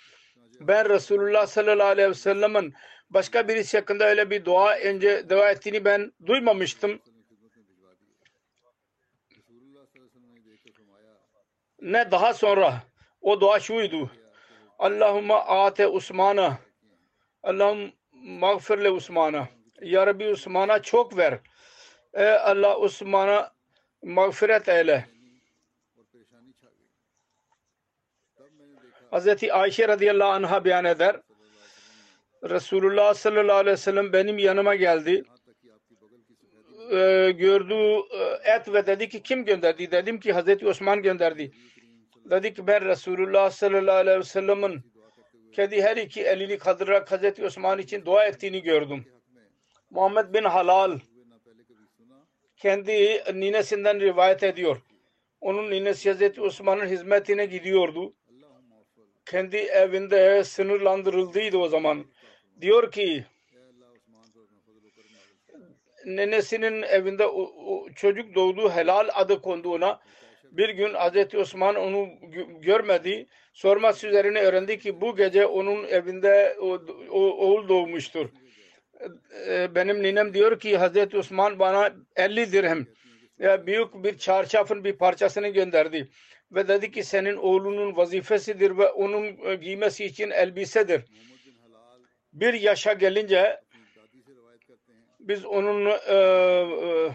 Ben 0.60 0.88
Resulullah 0.88 1.46
sallallahu 1.46 1.88
aleyhi 1.88 2.10
ve 2.10 2.14
sellem'in 2.14 2.74
başka 3.10 3.48
birisi 3.48 3.78
hakkında 3.78 4.04
öyle 4.04 4.30
bir 4.30 4.44
dua 4.44 4.76
önce 4.76 5.30
dua 5.30 5.50
ettiğini 5.50 5.84
ben 5.84 6.12
duymamıştım. 6.26 7.00
Ne 11.80 12.10
daha 12.10 12.34
sonra 12.34 12.82
o 13.20 13.40
dua 13.40 13.60
şuydu. 13.60 14.10
Allahümme 14.78 15.34
ate 15.34 15.86
Osman'a 15.86 16.58
Allah'ım 17.42 17.92
mağfirle 18.12 18.90
Osman'a 18.90 19.48
Ya 19.80 20.06
Rabbi 20.06 20.28
Osman'a 20.28 20.82
çok 20.82 21.16
ver. 21.16 21.40
Ey 22.14 22.32
Allah 22.32 22.76
Osman'a 22.76 23.52
mağfiret 24.02 24.68
eyle. 24.68 25.06
Hazreti 29.10 29.52
Ayşe 29.52 29.88
radıyallahu 29.88 30.28
anh'a 30.28 30.64
beyan 30.64 30.84
eder. 30.84 31.20
Resulullah 32.42 33.14
sallallahu 33.14 33.56
aleyhi 33.56 33.72
ve 33.72 33.76
sellem 33.76 34.12
benim 34.12 34.38
yanıma 34.38 34.74
geldi. 34.74 35.22
Ee, 36.92 37.30
gördüğü 37.38 37.96
e, 38.10 38.52
et 38.54 38.72
ve 38.72 38.86
dedi 38.86 39.08
ki 39.08 39.22
kim 39.22 39.44
gönderdi? 39.44 39.90
Dedim 39.90 40.20
ki 40.20 40.32
Hazreti 40.32 40.68
Osman 40.68 41.02
gönderdi. 41.02 41.52
Dedi 42.30 42.54
ki 42.54 42.66
ben 42.66 42.84
Resulullah 42.84 43.50
sallallahu 43.50 43.96
aleyhi 43.96 44.18
ve 44.18 44.24
sellem'in 44.24 44.80
kedi 45.52 45.82
her 45.82 45.96
iki 45.96 46.22
elini 46.22 46.58
kaldırarak 46.58 47.12
Hazreti 47.12 47.44
Osman 47.44 47.78
için 47.78 48.04
dua 48.04 48.24
ettiğini 48.24 48.62
gördüm. 48.62 49.04
Muhammed 49.90 50.34
bin 50.34 50.44
Halal 50.44 50.98
kendi 52.60 53.22
ninesinden 53.34 54.00
rivayet 54.00 54.42
ediyor. 54.42 54.82
Onun 55.40 55.70
ninesi 55.70 56.10
Hazreti 56.10 56.40
Osman'ın 56.40 56.86
hizmetine 56.86 57.46
gidiyordu. 57.46 58.14
Kendi 59.26 59.56
evinde 59.56 60.44
sınırlandırıldıydı 60.44 61.58
o 61.58 61.68
zaman. 61.68 62.04
Diyor 62.60 62.92
ki 62.92 63.24
nenesinin 66.04 66.82
evinde 66.82 67.26
çocuk 67.96 68.34
doğdu 68.34 68.70
helal 68.70 69.08
adı 69.14 69.42
konduğuna 69.42 70.00
bir 70.50 70.68
gün 70.68 70.94
Hazreti 70.94 71.38
Osman 71.38 71.74
onu 71.74 72.08
görmedi. 72.60 73.26
Sorması 73.52 74.06
üzerine 74.06 74.40
öğrendi 74.40 74.78
ki 74.78 75.00
bu 75.00 75.16
gece 75.16 75.46
onun 75.46 75.84
evinde 75.84 76.56
o, 76.60 76.80
o, 77.10 77.20
oğul 77.20 77.68
doğmuştur. 77.68 78.28
Benim 79.74 80.02
ninem 80.02 80.34
diyor 80.34 80.60
ki 80.60 80.78
Hazreti 80.78 81.18
Osman 81.18 81.58
bana 81.58 81.92
50 82.16 82.52
dirhem 82.52 82.86
ya 83.38 83.66
büyük 83.66 83.94
bir 83.94 84.18
çarşafın 84.18 84.84
bir 84.84 84.92
parçasını 84.92 85.48
gönderdi 85.48 86.08
ve 86.52 86.68
dedi 86.68 86.90
ki 86.90 87.04
senin 87.04 87.36
oğlunun 87.36 87.96
vazifesidir 87.96 88.78
ve 88.78 88.88
onun 88.88 89.60
giymesi 89.60 90.04
için 90.04 90.30
elbisedir. 90.30 91.04
Bir 92.32 92.54
yaşa 92.54 92.92
gelince 92.92 93.60
biz 95.20 95.44
onun 95.44 95.86
e, 95.86 96.14
e, 96.14 97.10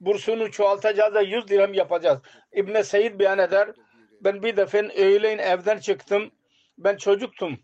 bursunu 0.00 0.50
çoğaltacağız 0.50 1.14
da 1.14 1.20
100 1.20 1.48
dirhem 1.48 1.74
yapacağız. 1.74 2.18
İbn 2.52 2.82
Seyyid 2.82 3.20
beyan 3.20 3.38
eder. 3.38 3.68
Ben 4.20 4.42
bir 4.42 4.56
defa 4.56 4.78
öğleyin 4.78 5.38
evden 5.38 5.78
çıktım. 5.78 6.30
Ben 6.78 6.96
çocuktum. 6.96 7.58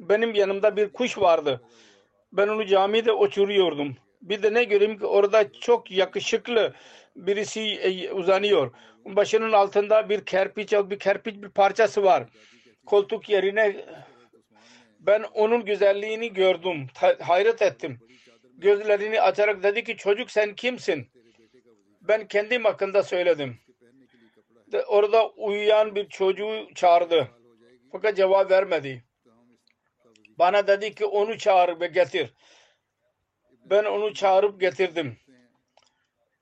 Benim 0.00 0.34
yanımda 0.34 0.76
bir 0.76 0.92
kuş 0.92 1.18
vardı. 1.18 1.62
Ben 2.32 2.48
onu 2.48 2.66
camide 2.66 3.12
uçuruyordum. 3.12 3.96
Bir 4.22 4.42
de 4.42 4.54
ne 4.54 4.64
göreyim 4.64 4.98
ki 4.98 5.06
orada 5.06 5.52
çok 5.52 5.90
yakışıklı 5.90 6.72
birisi 7.16 7.60
e, 7.60 8.12
uzanıyor. 8.12 8.72
Başının 9.04 9.52
altında 9.52 10.08
bir 10.08 10.24
kerpiç, 10.24 10.72
bir 10.72 10.98
kerpiç 10.98 11.42
bir 11.42 11.48
parçası 11.48 12.02
var. 12.02 12.24
Koltuk 12.86 13.28
yerine 13.28 13.84
ben 15.00 15.22
onun 15.22 15.64
güzelliğini 15.64 16.32
gördüm. 16.32 16.86
Hayret 17.20 17.62
ettim. 17.62 17.98
Gözlerini 18.58 19.20
açarak 19.20 19.62
dedi 19.62 19.84
ki 19.84 19.96
çocuk 19.96 20.30
sen 20.30 20.54
kimsin? 20.54 21.06
Ben 22.00 22.28
kendim 22.28 22.64
hakkında 22.64 23.02
söyledim. 23.02 23.58
De 24.72 24.84
orada 24.84 25.28
uyuyan 25.28 25.94
bir 25.94 26.08
çocuğu 26.08 26.68
çağırdı. 26.74 27.28
Fakat 27.92 28.16
cevap 28.16 28.50
vermedi. 28.50 29.04
Bana 30.38 30.66
dedi 30.66 30.94
ki 30.94 31.04
onu 31.06 31.38
çağır 31.38 31.80
ve 31.80 31.86
getir. 31.86 32.32
Ben 33.64 33.84
onu 33.84 34.14
çağırıp 34.14 34.60
getirdim. 34.60 35.16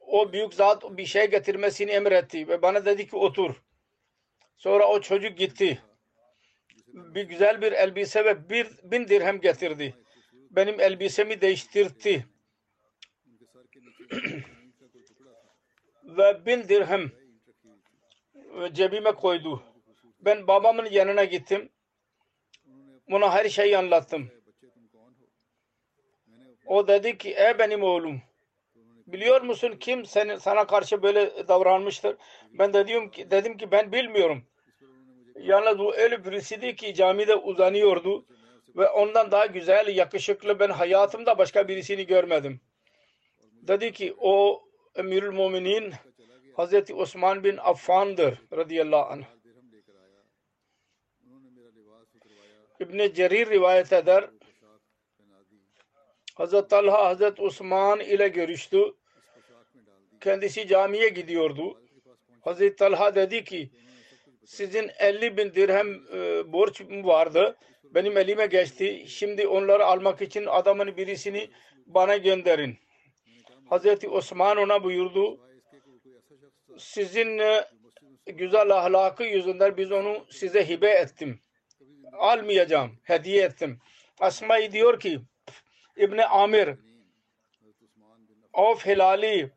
O 0.01 0.33
büyük 0.33 0.55
zat 0.55 0.85
bir 0.91 1.07
şey 1.07 1.31
getirmesini 1.31 1.91
emretti 1.91 2.49
ve 2.49 2.63
bana 2.63 2.85
dedi 2.85 3.09
ki 3.09 3.17
otur. 3.17 3.63
Sonra 4.57 4.89
o 4.89 5.01
çocuk 5.01 5.39
gitti. 5.39 5.83
Bir 6.87 7.23
güzel 7.29 7.63
bir 7.63 7.73
elbise 7.73 8.25
ve 8.25 8.51
bir 8.51 8.69
bin 8.83 9.09
dirhem 9.09 9.41
getirdi. 9.41 9.95
Benim 10.51 10.81
elbisemi 10.81 11.41
değiştirdi. 11.41 12.27
ve 16.05 16.47
bin 16.47 16.69
dirhem 16.69 17.13
cebime 18.73 19.13
koydu. 19.13 19.63
Ben 20.21 20.47
babamın 20.47 20.87
yanına 20.91 21.25
gittim. 21.25 21.73
Buna 23.11 23.33
her 23.33 23.49
şeyi 23.49 23.79
anlattım. 23.79 24.31
O 26.67 26.89
dedi 26.89 27.19
ki 27.19 27.35
ey 27.37 27.59
benim 27.59 27.83
oğlum 27.83 28.23
biliyor 29.07 29.43
musun 29.43 29.77
kim 29.81 30.07
senin, 30.07 30.37
sana 30.37 30.67
karşı 30.67 31.03
böyle 31.03 31.49
davranmıştır? 31.49 32.17
Ben 32.53 32.73
de 32.73 32.87
diyorum 32.87 33.11
ki, 33.11 33.31
dedim 33.31 33.57
ki 33.57 33.71
ben 33.71 33.93
bilmiyorum. 33.93 34.43
Yalnız 35.41 35.79
bu 35.79 35.97
öyle 35.97 36.25
birisiydi 36.25 36.77
ki 36.77 36.95
camide 36.95 37.37
uzanıyordu 37.37 38.27
ve 38.77 38.89
ondan 38.89 39.31
daha 39.31 39.47
güzel, 39.47 39.97
yakışıklı 39.97 40.59
ben 40.59 40.71
hayatımda 40.71 41.39
başka 41.39 41.69
birisini 41.69 42.07
görmedim. 42.07 42.61
Dedi 43.43 43.93
ki 43.93 44.15
o 44.19 44.63
Emirül 44.95 45.33
Muminin 45.33 45.93
Hazreti 46.57 46.95
Osman 46.95 47.45
bin 47.45 47.57
Affan'dır 47.57 48.43
radıyallahu 48.53 49.13
anh. 49.13 49.40
İbn 52.81 53.13
Cerir 53.15 53.51
rivayet 53.51 53.93
eder. 53.93 54.31
Hazreti 56.35 56.69
Talha 56.69 57.05
Hazreti 57.05 57.43
Osman 57.43 58.01
ile 58.01 58.29
görüştü. 58.29 58.95
Kendisi 60.21 60.69
camiye 60.69 61.09
gidiyordu. 61.09 61.83
Hazreti 62.41 62.77
Talha 62.77 63.15
dedi 63.15 63.45
ki 63.45 63.71
sizin 64.45 64.91
50 64.99 65.37
bin 65.37 65.55
dirhem 65.55 65.95
e, 66.13 66.53
borç 66.53 66.81
vardı. 66.91 67.57
Benim 67.85 68.17
elime 68.17 68.47
geçti. 68.47 69.05
Şimdi 69.09 69.47
onları 69.47 69.85
almak 69.85 70.23
için 70.23 70.47
adamın 70.47 70.97
birisini 70.97 71.51
bana 71.87 72.17
gönderin. 72.17 72.79
Hazreti 73.69 74.09
Osman 74.09 74.57
ona 74.57 74.85
buyurdu. 74.85 75.41
Sizin 76.79 77.39
e, 77.39 77.65
güzel 78.27 78.71
ahlakı 78.71 79.25
yüzünden 79.25 79.77
biz 79.77 79.93
onu 79.93 80.27
size 80.31 80.69
hibe 80.69 80.91
ettim. 80.91 81.41
Almayacağım. 82.21 82.99
Hediye 83.03 83.45
ettim. 83.45 83.79
Asma 84.21 84.73
diyor 84.73 85.01
ki 85.01 85.21
İbni 85.97 86.25
Amir 86.25 86.69
Of 88.53 88.87
Hilali 88.87 89.51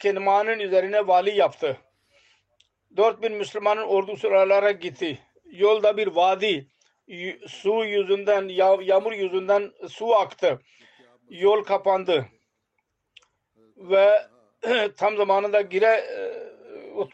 Kinman'ın 0.00 0.58
üzerine 0.58 1.06
vali 1.06 1.36
yaptı. 1.38 1.76
4000 2.96 3.32
Müslümanın 3.32 3.82
ordusu 3.82 4.28
oralara 4.28 4.70
gitti. 4.70 5.18
Yolda 5.44 5.96
bir 5.96 6.06
vadi 6.06 6.66
su 7.46 7.84
yüzünden 7.84 8.48
yağmur 8.82 9.12
yüzünden 9.12 9.72
su 9.88 10.14
aktı. 10.16 10.60
Yol 11.28 11.64
kapandı. 11.64 12.26
Ve 13.76 14.28
tam 14.96 15.16
zamanında 15.16 15.60
gire 15.60 15.86
e, 15.86 16.50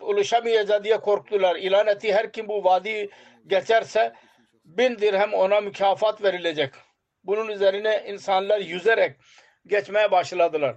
ulaşamayacak 0.01 0.85
diye 0.85 1.01
korktular. 1.01 1.57
İlan 1.57 1.87
etti 1.87 2.13
her 2.13 2.33
kim 2.33 2.49
bu 2.49 2.65
vadi 2.65 3.11
geçerse 3.47 4.13
bin 4.67 4.99
dirhem 4.99 5.35
ona 5.35 5.61
mükafat 5.61 6.23
verilecek. 6.23 6.71
Bunun 7.25 7.49
üzerine 7.49 8.05
insanlar 8.09 8.61
yüzerek 8.61 9.17
geçmeye 9.67 10.11
başladılar. 10.11 10.77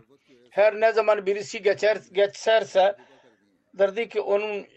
Her 0.52 0.80
ne 0.80 0.91
zaman 0.91 1.25
birisi 1.25 1.62
geçer 1.62 1.97
geçerse 2.12 2.95
derdi 3.73 4.10
ki 4.10 4.21
onun 4.21 4.67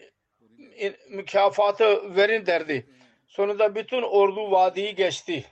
mükafatı 1.09 2.15
verin 2.15 2.45
derdi. 2.45 2.85
Sonunda 3.27 3.75
bütün 3.75 4.01
ordu 4.01 4.51
vadiyi 4.51 4.95
geçti. 4.95 5.45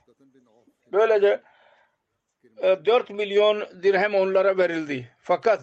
Böylece 0.92 1.42
4 2.86 3.10
e, 3.10 3.14
milyon 3.14 3.68
dirhem 3.84 4.16
onlara 4.16 4.58
verildi. 4.58 5.10
Fakat 5.20 5.62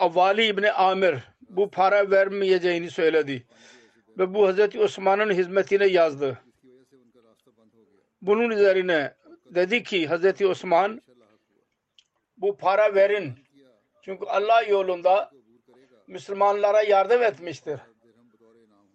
Vali 0.00 0.46
İbni 0.46 0.72
Amir 0.72 1.14
bu 1.40 1.70
para 1.70 2.10
vermeyeceğini 2.10 2.90
söyledi. 2.90 3.46
Ve 4.18 4.34
bu 4.34 4.46
Hazreti 4.46 4.80
Osman'ın 4.80 5.30
hizmetine 5.30 5.86
yazdı. 5.86 6.45
Bunun 8.26 8.50
üzerine 8.50 9.14
dedi 9.44 9.82
ki 9.82 10.06
Hazreti 10.06 10.46
Osman 10.46 11.02
bu 12.36 12.56
para 12.56 12.94
verin. 12.94 13.34
Çünkü 14.02 14.26
Allah 14.26 14.62
yolunda 14.62 15.30
Müslümanlara 16.06 16.82
yardım 16.82 17.22
etmiştir. 17.22 17.80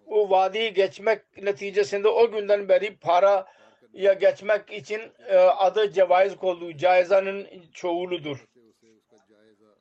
O 0.05 0.29
vadiyi 0.29 0.73
geçmek 0.73 1.37
neticesinde 1.37 2.07
o 2.07 2.31
günden 2.31 2.69
beri 2.69 2.97
para 2.97 3.45
ya 3.93 4.13
geçmek 4.13 4.71
için 4.71 5.01
e, 5.27 5.37
adı 5.37 5.91
cevaiz 5.91 6.35
koydu. 6.35 6.77
Caizanın 6.77 7.47
çoğuludur. 7.73 8.45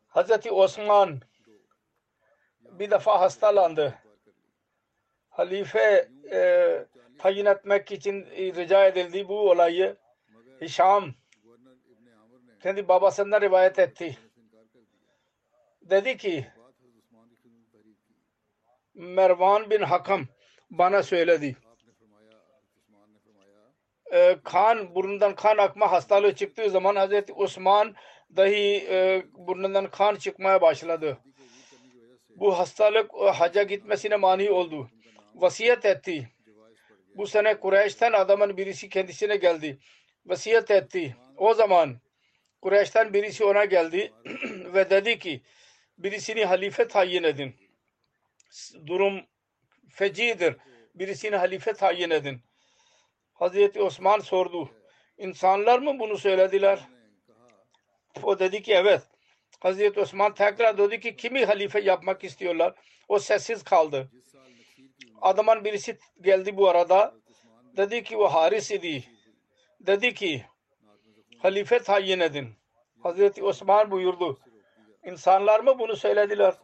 Hazreti 0.09 0.51
Osman 0.51 1.21
bir 2.61 2.91
defa 2.91 3.21
hastalandı. 3.21 3.95
Halife 5.31 6.09
e, 6.33 6.41
tayin 7.22 7.46
etmek 7.46 7.92
için 7.92 8.26
e, 8.35 8.54
rica 8.54 8.87
edildi 8.87 9.28
bu 9.28 9.50
olayı. 9.50 9.96
Hişam 10.61 11.14
kendi 12.62 12.88
babasından 12.88 13.40
rivayet 13.40 13.78
etti. 13.78 14.18
Dedi 15.83 16.16
ki 16.16 16.46
Mervan 18.94 19.70
bin 19.70 19.83
Hakam 19.83 20.26
bana 20.70 21.02
söyledi. 21.02 21.56
E, 24.12 24.37
kan 24.44 24.94
burnundan 24.94 25.35
kan 25.35 25.59
akma 25.59 25.92
hastalığı 25.92 26.35
çıktığı 26.35 26.70
zaman 26.70 26.96
Hazreti 26.96 27.33
Osman 27.33 27.94
dahi 28.37 28.87
e, 28.90 29.22
burnundan 29.33 29.90
kan 29.90 30.14
çıkmaya 30.14 30.61
başladı. 30.61 31.18
Bu 32.28 32.59
hastalık 32.59 33.11
e, 33.22 33.24
haca 33.24 33.62
gitmesine 33.62 34.16
mani 34.16 34.50
oldu. 34.50 34.90
Vasiyet 35.35 35.85
etti 35.85 36.28
bu 37.14 37.27
sene 37.27 37.61
Kureyş'ten 37.61 38.12
adamın 38.12 38.57
birisi 38.57 38.88
kendisine 38.88 39.37
geldi. 39.37 39.79
Vasiyet 40.27 40.70
etti. 40.70 41.16
O 41.37 41.55
zaman 41.55 42.01
Kureyş'ten 42.62 43.12
birisi 43.12 43.44
ona 43.44 43.64
geldi 43.64 44.12
ve 44.75 44.90
dedi 44.90 45.18
ki 45.18 45.42
birisini 45.99 46.44
halife 46.44 46.88
tayin 46.88 47.23
edin. 47.23 47.55
Durum 48.87 49.20
fecidir. 49.88 50.57
Birisini 50.94 51.37
halife 51.37 51.73
tayin 51.73 52.11
edin. 52.11 52.40
Hazreti 53.33 53.83
Osman 53.83 54.18
sordu. 54.18 54.70
İnsanlar 55.18 55.79
mı 55.79 55.99
bunu 55.99 56.18
söylediler? 56.18 56.81
O 58.23 58.38
dedi 58.38 58.62
ki 58.62 58.73
evet. 58.73 59.03
Hazreti 59.61 60.01
Osman 60.01 60.35
tekrar 60.35 60.79
dedi 60.79 61.01
ki 61.01 61.16
kimi 61.16 61.44
halife 61.44 61.81
yapmak 61.81 62.25
istiyorlar? 62.25 62.75
O 63.09 63.18
sessiz 63.18 63.64
kaldı 63.64 64.11
adamın 65.20 65.64
birisi 65.64 65.98
geldi 66.20 66.56
bu 66.56 66.68
arada. 66.68 67.14
Dedi 67.76 68.02
ki 68.02 68.16
o 68.16 68.28
Haris 68.28 68.70
idi. 68.70 69.04
Dedi 69.80 70.14
ki 70.14 70.44
halife 71.38 71.78
tayin 71.78 72.20
edin. 72.20 72.48
Hazreti 73.02 73.42
Osman 73.42 73.90
buyurdu. 73.90 74.38
İnsanlar 75.04 75.61
mı 75.61 75.78
bunu 75.78 75.96
söylediler? 75.96 76.54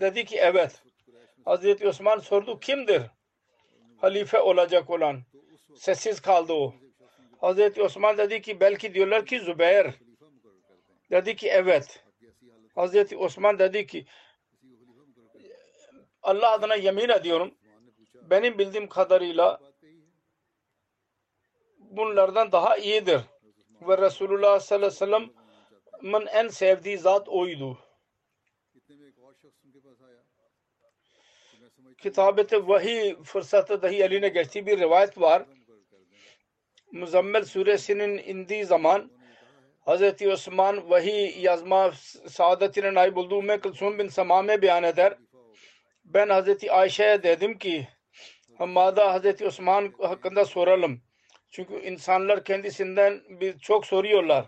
Dedi 0.00 0.24
ki 0.24 0.36
evet. 0.36 0.82
Hazreti 1.44 1.88
Osman 1.88 2.18
sordu 2.18 2.60
kimdir? 2.60 3.02
Halife 4.00 4.40
olacak 4.40 4.90
olan. 4.90 5.22
Sessiz 5.76 6.20
kaldı 6.20 6.52
o. 6.52 6.74
Hazreti 7.40 7.82
Osman 7.82 8.18
dedi 8.18 8.42
ki 8.42 8.60
belki 8.60 8.94
diyorlar 8.94 9.26
ki 9.26 9.40
Zübeyir. 9.40 9.86
Dedi 11.10 11.36
ki 11.36 11.48
evet. 11.48 12.04
Hazreti 12.74 13.16
Osman 13.16 13.58
dedi 13.58 13.86
ki 13.86 14.06
Allah 16.22 16.52
adına 16.52 16.74
yemin 16.74 17.08
ediyorum 17.08 17.54
benim 18.32 18.58
bildiğim 18.58 18.88
kadarıyla 18.88 19.60
bunlardan 21.78 22.52
daha 22.52 22.76
iyidir. 22.76 23.20
Ve 23.88 23.98
Resulullah 23.98 24.60
sallallahu 24.60 25.04
aleyhi 25.04 25.30
ve 25.30 25.30
sellem'in 26.02 26.26
en 26.26 26.48
sevdiği 26.48 26.98
zat 26.98 27.28
oydu. 27.28 27.78
Kitabete 31.98 32.68
vahiy 32.68 33.16
fırsatı 33.22 33.82
dahi 33.82 34.02
eline 34.02 34.28
geçtiği 34.28 34.66
bir 34.66 34.78
rivayet 34.78 35.20
var. 35.20 35.46
Muzammel 36.92 37.44
suresinin 37.44 38.18
indiği 38.18 38.64
zaman 38.64 39.10
Hz. 39.86 40.26
Osman 40.26 40.90
vahiy 40.90 41.42
yazma 41.42 41.92
saadetine 42.28 42.94
nail 42.94 43.16
olduğu 43.16 43.38
Ümmü 43.38 43.60
Kılsum 43.60 43.98
bin 43.98 44.08
Samame 44.08 44.62
beyan 44.62 44.82
eder. 44.82 45.18
Ben 46.04 46.28
Hz. 46.28 46.68
Ayşe'ye 46.68 47.22
dedim 47.22 47.58
ki 47.58 47.88
Mada 48.66 49.12
Hazreti 49.12 49.46
Osman 49.46 49.92
hakkında 49.98 50.44
soralım. 50.44 51.00
Çünkü 51.50 51.74
insanlar 51.74 52.44
kendisinden 52.44 53.20
bir 53.28 53.58
çok 53.58 53.86
soruyorlar. 53.86 54.46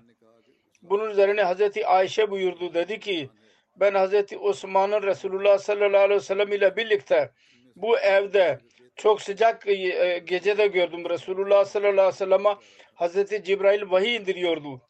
Bunun 0.83 1.11
üzerine 1.11 1.42
Hazreti 1.42 1.87
Ayşe 1.87 2.31
buyurdu. 2.31 2.74
Dedi 2.74 3.00
ki 3.00 3.31
ben 3.77 3.94
Hazreti 3.94 4.38
Osman'ın 4.38 5.03
Resulullah 5.03 5.59
sallallahu 5.59 6.03
aleyhi 6.03 6.20
ve 6.20 6.24
sellem 6.24 6.53
ile 6.53 6.77
birlikte 6.77 7.31
bu 7.77 7.98
evde 7.98 8.59
çok 8.96 9.22
sıcak 9.22 9.68
e, 9.68 10.22
gecede 10.24 10.66
gördüm. 10.66 11.11
Resulullah 11.11 11.64
sallallahu 11.64 11.92
aleyhi 11.92 12.09
ve 12.09 12.12
sellem'e 12.12 12.57
Hazreti 12.94 13.44
Cibrail 13.44 13.90
vahiy 13.90 14.16
indiriyordu. 14.16 14.83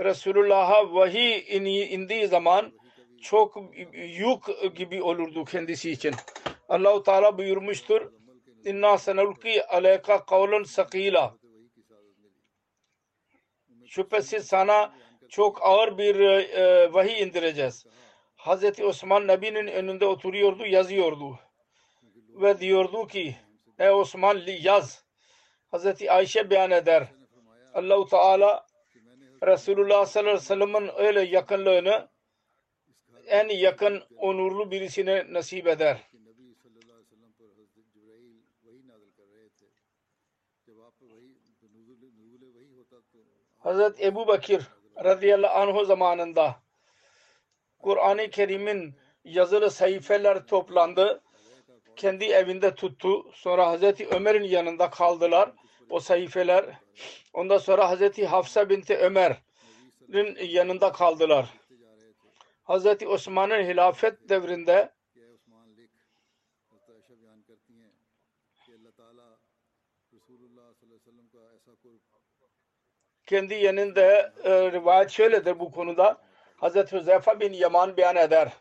Resulullah'a 0.00 0.94
vahiy 0.94 1.44
indiği 1.94 2.26
zaman 2.26 2.72
çok 3.22 3.56
yük 3.92 4.76
gibi 4.76 5.02
olurdu 5.02 5.44
kendisi 5.44 5.90
için. 5.90 6.14
Allahu 6.68 7.02
Teala 7.02 7.38
buyurmuştur. 7.38 8.12
İnna 8.64 8.98
senulki 8.98 9.66
aleyka 9.66 10.24
kavlen 10.24 10.62
sakila. 10.62 11.34
Şüphesiz 13.86 14.46
sana 14.46 14.94
çok 15.28 15.62
ağır 15.62 15.98
bir 15.98 16.20
e, 16.20 16.92
vahiy 16.92 17.22
indireceğiz. 17.22 17.86
Hazreti 18.36 18.84
Osman 18.84 19.26
Nebi'nin 19.26 19.66
önünde 19.66 20.06
oturuyordu, 20.06 20.66
yazıyordu. 20.66 21.38
Ve 22.28 22.60
diyordu 22.60 23.06
ki, 23.06 23.36
ey 23.78 23.90
Osman 23.90 24.42
yaz. 24.60 25.04
Hazreti 25.70 26.10
Ayşe 26.10 26.50
beyan 26.50 26.70
eder. 26.70 27.08
Allahu 27.74 28.08
Teala 28.08 28.66
Resulullah 29.46 30.06
sallallahu 30.06 30.30
aleyhi 30.30 30.42
ve 30.42 30.46
sellem'in 30.46 30.90
öyle 30.96 31.20
yakınlığını 31.20 32.08
en 33.26 33.48
yakın 33.48 34.02
onurlu 34.16 34.70
birisine 34.70 35.32
nasip 35.32 35.66
eder. 35.66 35.98
Hazreti 43.58 44.06
Ebu 44.06 44.26
Bakir 44.26 44.62
radıyallahu 45.04 45.78
anh 45.80 45.86
zamanında 45.86 46.56
Kur'an-ı 47.78 48.30
Kerim'in 48.30 48.94
yazılı 49.24 49.70
sayfeler 49.70 50.46
toplandı. 50.46 51.22
Kendi 51.96 52.24
evinde 52.24 52.74
tuttu. 52.74 53.32
Sonra 53.32 53.66
Hazreti 53.68 54.08
Ömer'in 54.08 54.44
yanında 54.44 54.90
kaldılar 54.90 55.50
o 55.90 56.00
sayfeler. 56.00 56.64
Ondan 57.32 57.58
sonra 57.58 57.90
Hazreti 57.90 58.26
Hafsa 58.26 58.68
binti 58.68 58.96
Ömer'in 58.96 60.46
yanında 60.46 60.92
kaldılar. 60.92 61.46
Hazreti 62.62 63.08
Osman'ın 63.08 63.62
hilafet 63.64 64.28
devrinde 64.28 64.92
kendi 73.30 73.54
yanında 73.54 74.32
e, 74.44 74.72
rivayet 74.72 75.10
şöyledir 75.10 75.58
bu 75.58 75.70
konuda. 75.70 76.20
Hazreti 76.56 76.96
Hüzeyfe 76.96 77.40
bin 77.40 77.52
Yaman 77.52 77.96
beyan 77.96 78.16
eder. 78.16 78.52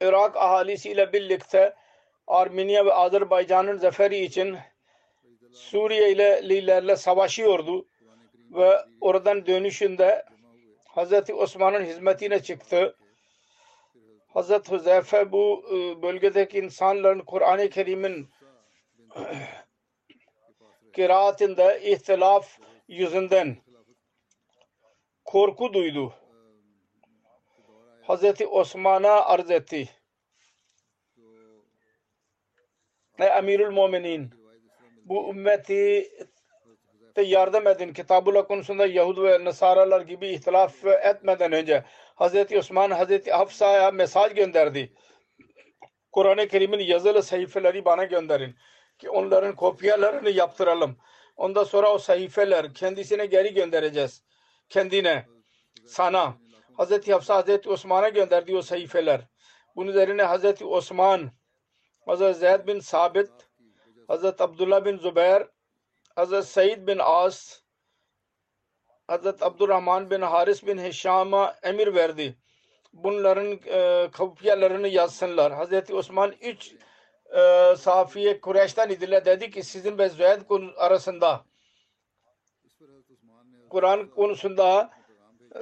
Irak 0.00 0.36
ahalisiyle 0.36 1.12
birlikte 1.12 1.74
Armenya 2.26 2.86
ve 2.86 2.92
Azerbaycan'ın 2.92 3.76
zaferi 3.76 4.18
için 4.18 4.58
Suriye 5.52 6.12
ile 6.12 6.48
liderle 6.48 6.96
savaşıyordu 6.96 7.88
ve 8.50 8.78
oradan 9.00 9.46
dönüşünde 9.46 10.24
Hazreti 10.88 11.34
Osman'ın 11.34 11.84
hizmetine 11.84 12.42
çıktı. 12.42 12.96
Hazreti 14.28 14.72
Hüzeyfe 14.72 15.32
bu 15.32 15.64
e, 15.72 16.02
bölgedeki 16.02 16.58
insanların 16.58 17.20
Kur'an-ı 17.20 17.70
Kerim'in 17.70 18.28
kıraatinde 20.92 21.80
ihtilaf 21.82 22.58
yüzünden 22.88 23.56
korku 25.24 25.72
duydu. 25.72 26.14
Hazreti 28.02 28.46
Osman'a 28.46 29.24
arz 29.24 29.50
etti. 29.50 29.88
Ey 33.18 33.28
Emirül 33.38 33.70
Muminin 33.70 34.30
bu 35.04 35.30
ümmeti 35.30 36.10
de 37.16 37.22
yardım 37.22 37.66
edin. 37.66 37.92
Kitabullah 37.92 38.48
konusunda 38.48 38.86
Yahud 38.86 39.22
ve 39.22 39.44
Nasaralar 39.44 40.00
gibi 40.00 40.28
ihtilaf 40.28 40.84
etmeden 40.84 41.52
önce 41.52 41.84
Hazreti 42.14 42.58
Osman 42.58 42.90
Hazreti 42.90 43.30
Hafsa'ya 43.30 43.90
mesaj 43.90 44.34
gönderdi. 44.34 44.92
Kur'an-ı 46.12 46.48
Kerim'in 46.48 46.78
yazılı 46.78 47.22
sayfeleri 47.22 47.84
bana 47.84 48.04
gönderin. 48.04 48.56
Ki 48.98 49.10
onların 49.10 49.54
kopyalarını 49.54 50.30
yaptıralım. 50.30 50.96
Ondan 51.36 51.64
sonra 51.64 51.92
o 51.92 51.98
sayfeler 51.98 52.74
kendisine 52.74 53.26
geri 53.26 53.54
göndereceğiz. 53.54 54.22
Kendine, 54.68 55.26
sana. 55.86 56.36
Hazreti 56.76 57.12
Hafsa 57.12 57.34
Hazreti 57.34 57.70
Osman'a 57.70 58.08
gönderdiği 58.08 58.56
o 58.56 58.62
sayfeler. 58.62 59.20
Bunun 59.76 59.90
üzerine 59.90 60.22
Hazreti 60.22 60.64
Osman, 60.64 61.30
Hazreti 62.06 62.38
Zeyd 62.38 62.66
bin 62.66 62.80
Sabit, 62.80 63.30
Hazreti 64.08 64.42
Abdullah 64.42 64.84
bin 64.84 64.96
Zübeyir, 64.96 65.42
Hazreti 66.16 66.46
Said 66.46 66.86
bin 66.86 66.98
As, 66.98 67.62
Hazreti 69.06 69.44
Abdurrahman 69.44 70.10
bin 70.10 70.20
Haris 70.20 70.66
bin 70.66 70.78
Hişam'a 70.78 71.56
emir 71.62 71.94
verdi. 71.94 72.38
Bunların 72.92 73.60
e, 73.66 74.10
kopyalarını 74.16 74.88
yazsınlar. 74.88 75.52
Hazreti 75.52 75.94
Osman 75.94 76.34
üç 76.40 76.74
e, 77.36 77.76
sahafiye 77.76 78.40
Kureyş'ten 78.40 78.88
idiler. 78.88 79.24
Dedi 79.24 79.50
ki 79.50 79.62
sizin 79.62 79.98
ve 79.98 80.08
Züeyd 80.08 80.40
arasında 80.76 81.44
Kur'an 83.70 84.10
konusunda 84.10 84.90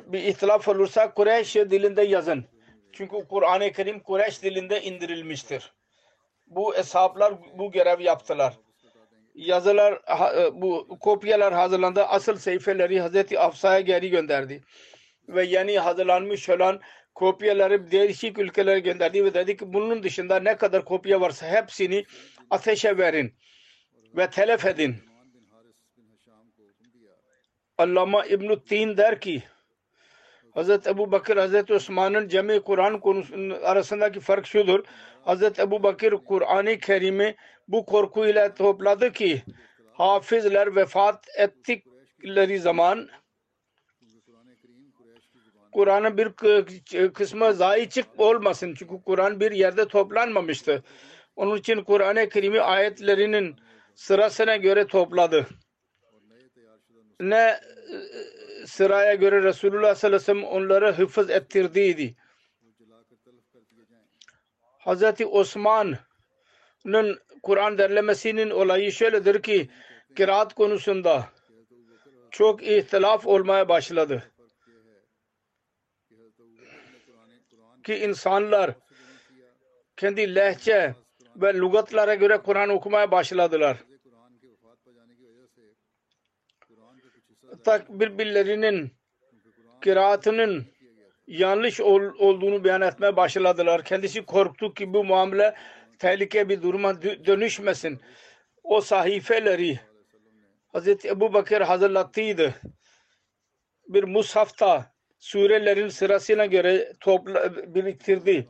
bir 0.07 0.23
ihtilaf 0.23 0.69
olursa 0.69 1.15
Kureyş 1.15 1.55
dilinde 1.55 2.03
yazın. 2.03 2.45
Çünkü 2.93 3.29
Kur'an-ı 3.29 3.73
Kerim 3.73 4.01
Kureyş 4.01 4.43
dilinde 4.43 4.83
indirilmiştir. 4.83 5.73
Bu 6.47 6.77
hesaplar 6.77 7.35
bu 7.59 7.73
görev 7.73 8.01
yaptılar. 8.01 8.55
Yazılar 9.35 9.93
e, 10.39 10.63
bu 10.63 10.99
kopyalar 11.01 11.55
hazırlandı. 11.55 12.05
Asıl 12.05 12.37
sayfeleri 12.37 13.01
Hazreti 13.01 13.39
Afsa'ya 13.39 13.81
geri 13.81 14.11
gönderdi. 14.11 14.63
Ve 15.29 15.45
yeni 15.45 15.79
hazırlanmış 15.79 16.49
olan 16.49 16.81
kopyaları 17.17 17.91
değişik 17.91 18.39
ülkelere 18.39 18.81
gönderdi 18.81 19.25
ve 19.25 19.35
dedi 19.35 19.57
ki 19.57 19.73
bunun 19.73 20.03
dışında 20.03 20.41
ne 20.41 20.57
kadar 20.57 20.85
kopya 20.85 21.21
varsa 21.21 21.47
hepsini 21.47 22.05
ateşe 22.51 22.99
verin 22.99 23.35
ve 24.17 24.31
telef 24.31 24.67
edin. 24.67 24.97
Allama 27.79 28.27
İbn-i 28.27 28.65
Tin 28.65 28.97
der 28.97 29.21
ki 29.21 29.43
Hz. 30.57 30.71
Ebu 30.71 31.13
Bakır, 31.13 31.37
Hz. 31.37 31.71
Osman'ın 31.71 32.29
cemi 32.29 32.61
Kur'an 32.61 33.01
konusunun 33.01 33.51
arasındaki 33.51 34.21
fark 34.21 34.47
şudur. 34.47 34.85
Hz. 35.27 35.59
Ebu 35.59 35.83
Bakır 35.83 36.13
Kur'an-ı 36.13 36.79
Kerim'i 36.79 37.37
bu 37.69 37.87
korkuyla 37.87 38.55
topladı 38.55 39.13
ki 39.13 39.43
hafizler 39.93 40.77
vefat 40.77 41.25
ettikleri 41.39 42.59
zaman 42.59 43.09
Kur'an'ın 45.77 46.17
bir 46.19 46.33
kısmı 47.13 47.55
zayi 47.55 47.89
çık 47.89 48.07
olmasın. 48.19 48.75
Çünkü 48.79 49.03
Kur'an 49.05 49.41
bir 49.41 49.51
yerde 49.51 49.89
toplanmamıştı. 49.89 50.83
Onun 51.37 51.57
için 51.57 51.85
Kur'an-ı 51.85 52.29
Kerim'i 52.29 52.61
ayetlerinin 52.61 53.57
sırasına 53.95 54.57
göre 54.57 54.87
topladı. 54.87 55.47
Ne 57.21 57.61
sıraya 58.67 59.15
göre 59.15 59.43
Resulullah 59.43 59.95
sallallahu 59.95 60.17
aleyhi 60.17 60.39
ve 60.39 60.41
sellem 60.41 60.45
onları 60.45 60.93
hıfız 60.93 61.31
ettirdiydi. 61.31 62.17
Hazreti 64.79 65.27
Osman'ın 65.27 67.19
Kur'an 67.43 67.79
derlemesinin 67.79 68.51
olayı 68.51 68.93
şöyledir 68.93 69.43
ki 69.43 69.69
kiraat 70.17 70.55
konusunda 70.55 71.29
çok 72.31 72.63
ihtilaf 72.63 73.27
olmaya 73.27 73.69
başladı. 73.69 74.36
Ki 77.87 77.95
insanlar 77.95 78.75
kendi 79.97 80.35
lehçe 80.35 80.95
ve 81.37 81.55
lügatlara 81.55 82.15
göre 82.15 82.39
Kur'an 82.39 82.69
okumaya 82.69 83.11
başladılar. 83.11 83.77
tak 87.65 87.89
birbirlerinin 87.89 88.93
kıraatının 89.81 90.67
yanlış 91.27 91.81
ol, 91.81 92.03
olduğunu 92.19 92.65
beyan 92.65 92.81
etmeye 92.81 93.17
başladılar. 93.17 93.85
Kendisi 93.85 94.27
korktu 94.27 94.75
ki 94.75 94.95
bu 94.95 95.05
muamele 95.05 95.55
tehlike 95.99 96.49
bir 96.49 96.63
duruma 96.63 97.03
dönüşmesin. 97.03 98.01
O 98.63 98.81
sahifeleri 98.81 99.81
Hazreti 100.69 101.09
Ebu 101.09 101.33
Bakır 101.35 101.61
hazırlattıydı. 101.61 102.55
Bir 103.89 104.05
mushafta 104.05 104.96
surelerin 105.19 105.89
sırasına 105.89 106.47
göre 106.47 106.93
topla, 107.01 107.75
biriktirdi. 107.75 108.49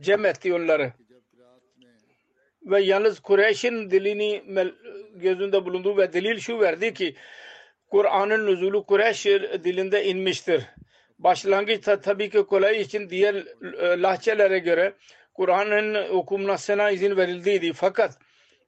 Cem 0.00 0.26
etti 0.26 0.54
onları. 0.54 0.92
Ve 2.62 2.82
yalnız 2.82 3.20
Kureyş'in 3.20 3.90
dilini 3.90 4.42
gözünde 5.14 5.64
bulundu 5.64 5.96
ve 5.96 6.12
delil 6.12 6.38
şu 6.38 6.60
verdi 6.60 6.94
ki 6.94 7.14
Kur'an'ın 7.90 8.46
nüzulu 8.46 8.86
Kureyş 8.86 9.24
dilinde 9.64 10.04
inmiştir. 10.04 10.64
Başlangıçta 11.18 12.00
tabii 12.00 12.30
ki 12.30 12.38
kolay 12.38 12.80
için 12.80 13.10
diğer 13.10 13.34
e, 13.34 14.02
lahçelere 14.02 14.58
göre 14.58 14.94
Kur'an'ın 15.34 16.08
okunmasına 16.08 16.90
izin 16.90 17.16
verildiydi. 17.16 17.72
Fakat 17.72 18.18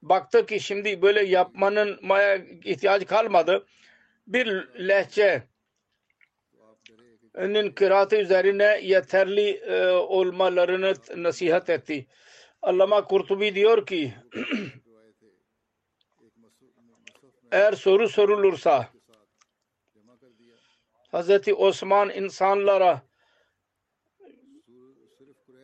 baktı 0.02 0.46
ki 0.46 0.60
şimdi 0.60 1.02
böyle 1.02 1.24
yapmanın 1.24 1.98
maya 2.02 2.36
ihtiyaç 2.64 3.06
kalmadı. 3.06 3.66
Bir 4.26 4.46
lehçe 4.88 5.42
kıraatı 7.74 8.16
üzerine 8.16 8.80
yeterli 8.82 9.50
e, 9.50 9.90
olmalarını 9.90 10.94
nasihat 11.16 11.70
etti. 11.70 12.06
Allama 12.62 13.04
Kurtubi 13.04 13.54
diyor 13.54 13.86
ki 13.86 14.14
eğer 17.52 17.72
soru 17.72 18.08
sorulursa 18.08 18.88
Hazreti 21.10 21.54
Osman 21.54 22.10
insanlara 22.10 23.02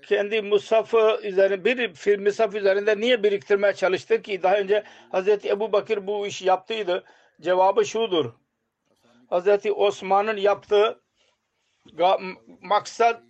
kendi 0.06 0.42
musafı 0.42 1.20
üzerinde 1.22 1.64
bir 1.64 2.18
musaf 2.18 2.54
üzerinde 2.54 3.00
niye 3.00 3.22
biriktirmeye 3.22 3.72
çalıştı 3.72 4.22
ki 4.22 4.42
daha 4.42 4.58
önce 4.58 4.84
Hazreti 5.12 5.48
Ebu 5.48 5.72
Bakır 5.72 6.06
bu 6.06 6.26
iş 6.26 6.42
yaptıydı. 6.42 7.04
Cevabı 7.40 7.86
şudur. 7.86 8.32
Hazreti 9.30 9.72
Osman'ın 9.72 10.36
yaptığı 10.36 11.00
maksat 12.60 13.22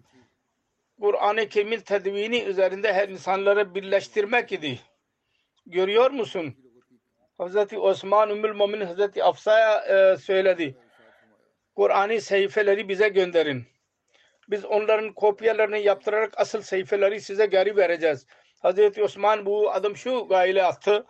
Kur'an-ı 1.00 1.48
Kerim'in 1.48 1.80
tedvini 1.80 2.42
üzerinde 2.42 2.92
her 2.92 3.08
insanları 3.08 3.74
birleştirmek 3.74 4.52
idi. 4.52 4.80
Görüyor 5.66 6.10
musun? 6.10 6.54
Hazreti 7.38 7.78
Osman 7.78 8.30
Ümmül 8.30 8.54
Mumin 8.54 8.80
Hazreti 8.80 9.24
Afsa'ya 9.24 9.78
e, 9.80 10.16
söyledi. 10.16 10.76
Kur'an'ı 11.74 12.20
sayfeleri 12.20 12.88
bize 12.88 13.08
gönderin. 13.08 13.64
Biz 14.48 14.64
onların 14.64 15.12
kopyalarını 15.12 15.78
yaptırarak 15.78 16.32
asıl 16.36 16.62
sayfeleri 16.62 17.20
size 17.20 17.46
geri 17.46 17.76
vereceğiz. 17.76 18.26
Hazreti 18.62 19.02
Osman 19.02 19.46
bu 19.46 19.72
adım 19.72 19.96
şu 19.96 20.28
gayle 20.28 20.64
attı. 20.64 21.06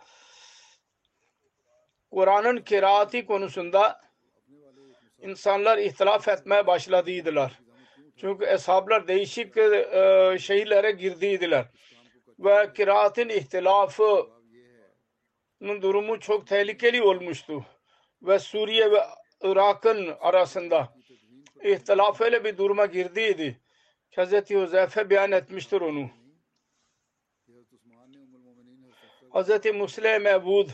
Kur'an'ın 2.11 2.57
kiraati 2.57 3.25
konusunda 3.25 4.06
insanlar 5.21 5.77
ihtilaf 5.77 6.27
etmeye 6.27 6.67
başladıydılar. 6.67 7.59
Çünkü 8.17 8.45
eshablar 8.45 9.07
değişik 9.07 9.57
e, 9.57 10.37
şehirlere 10.39 10.91
girdiydiler. 10.91 11.65
Ve 12.39 12.73
kiraatın 12.73 13.29
ihtilafı 13.29 14.27
durumu 15.61 16.19
çok 16.19 16.47
tehlikeli 16.47 17.01
olmuştu. 17.01 17.65
Ve 18.21 18.39
Suriye 18.39 18.91
ve 18.91 19.01
Irak'ın 19.41 20.15
arasında 20.19 20.93
ihtilaf 21.63 22.21
öyle 22.21 22.43
bir 22.43 22.57
duruma 22.57 22.85
girdiydi. 22.85 23.61
Hz. 24.17 24.33
Huzeyfe 24.49 25.09
beyan 25.09 25.31
etmiştir 25.31 25.81
onu. 25.81 26.09
Hz. 29.33 29.65
Muslim 29.73 30.21
Mevud 30.21 30.69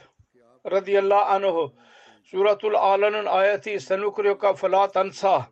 radıyallahu 0.71 1.25
anh 1.25 1.83
Suratul 2.24 2.74
Ala'nın 2.74 3.26
ayeti 3.26 3.80
senukruka 3.80 4.54
fela 4.54 4.88
tansa 4.92 5.48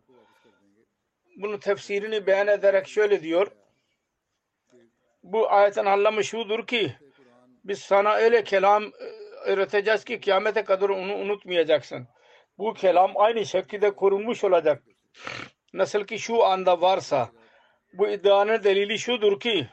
bunun 1.37 1.57
tefsirini 1.57 2.27
beyan 2.27 2.47
ederek 2.47 2.87
şöyle 2.87 3.21
diyor. 3.21 3.47
Bu 5.23 5.51
ayetin 5.51 5.85
anlamı 5.85 6.23
şudur 6.23 6.67
ki 6.67 6.95
biz 7.63 7.79
sana 7.79 8.15
öyle 8.15 8.43
kelam 8.43 8.83
öğreteceğiz 9.45 10.03
ki 10.03 10.21
kıyamete 10.21 10.63
kadar 10.63 10.89
onu 10.89 11.15
unutmayacaksın 11.15 12.07
bu 12.57 12.73
kelam 12.73 13.11
aynı 13.15 13.45
şekilde 13.45 13.91
korunmuş 13.91 14.43
olacak. 14.43 14.83
Nasıl 15.73 16.03
ki 16.03 16.19
şu 16.19 16.43
anda 16.43 16.81
varsa 16.81 17.31
bu 17.93 18.07
iddianın 18.07 18.63
delili 18.63 18.99
şudur 18.99 19.39
ki 19.39 19.67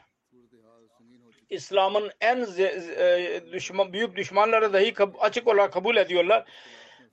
İslam'ın 1.49 2.11
en 2.21 2.45
e, 2.57 3.41
düşman, 3.51 3.93
büyük 3.93 4.15
düşmanları 4.15 4.73
dahi 4.73 4.93
açık 5.19 5.47
olarak 5.47 5.73
kabul 5.73 5.95
ediyorlar. 5.95 6.45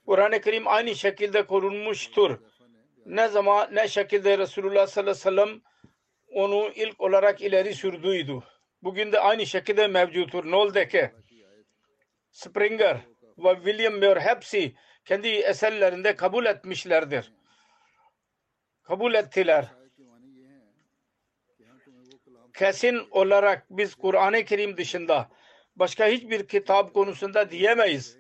Kur'an-ı 0.07 0.41
Kerim 0.41 0.69
aynı 0.69 0.95
şekilde 0.95 1.47
korunmuştur. 1.47 2.39
Ne 3.07 3.29
zaman 3.29 3.75
ne 3.75 3.89
şekilde 3.89 4.39
Resulullah 4.39 4.87
sallallahu 4.87 5.11
aleyhi 5.11 5.27
ve 5.27 5.31
sellem 5.31 5.63
onu 6.33 6.71
ilk 6.75 7.01
olarak 7.01 7.41
ileri 7.41 7.75
sürdüydü. 7.75 8.39
Bugün 8.83 9.13
de 9.13 9.21
aynı 9.21 9.47
şekilde 9.47 9.87
mevcuttur. 9.87 10.45
Ne? 10.45 11.11
Springer 12.31 13.01
ve 13.39 13.55
William 13.55 13.99
Mayer 13.99 14.17
hepsi 14.17 14.75
kendi 15.05 15.29
eserlerinde 15.29 16.17
kabul 16.17 16.47
etmişlerdir. 16.47 17.33
Kabul 18.83 19.15
ettiler. 19.15 19.67
Kesin 22.55 23.09
olarak 23.11 23.67
biz 23.71 23.95
Kur'an-ı 23.95 24.45
Kerim 24.45 24.77
dışında 24.77 25.29
başka 25.77 26.07
hiçbir 26.07 26.49
kitap 26.49 26.95
konusunda 26.95 27.51
diyemeyiz 27.51 28.19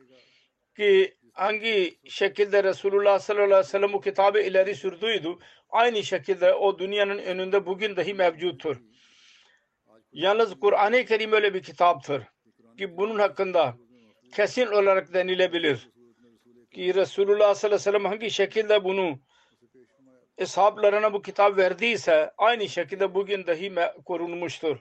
ki 0.76 1.16
hangi 1.36 1.98
şekilde 2.08 2.64
Resulullah 2.64 3.18
sallallahu 3.18 3.44
aleyhi 3.44 3.60
ve 3.60 3.64
sellem 3.64 4.00
kitabı 4.00 4.40
ileri 4.40 4.74
sürdüydü. 4.74 5.36
Aynı 5.70 6.02
şekilde 6.02 6.54
o 6.54 6.78
dünyanın 6.78 7.18
önünde 7.18 7.66
bugün 7.66 7.96
dahi 7.96 8.14
mevcuttur. 8.14 8.76
Yalnız 10.12 10.60
Kur'an-ı 10.60 11.04
Kerim 11.04 11.32
öyle 11.32 11.54
bir 11.54 11.62
kitaptır 11.62 12.22
ki 12.78 12.96
bunun 12.96 13.18
hakkında 13.18 13.74
kesin 14.34 14.66
olarak 14.66 15.14
denilebilir 15.14 15.90
ki 16.74 16.94
Resulullah 16.94 17.54
sallallahu 17.54 17.64
aleyhi 17.64 17.74
ve 17.74 17.78
sellem 17.78 18.04
hangi 18.04 18.30
şekilde 18.30 18.84
bunu 18.84 19.18
eshaplarına 20.38 21.12
bu 21.12 21.22
kitap 21.22 21.58
verdiyse 21.58 22.30
aynı 22.38 22.68
şekilde 22.68 23.14
bugün 23.14 23.46
dahi 23.46 23.72
korunmuştur. 24.04 24.78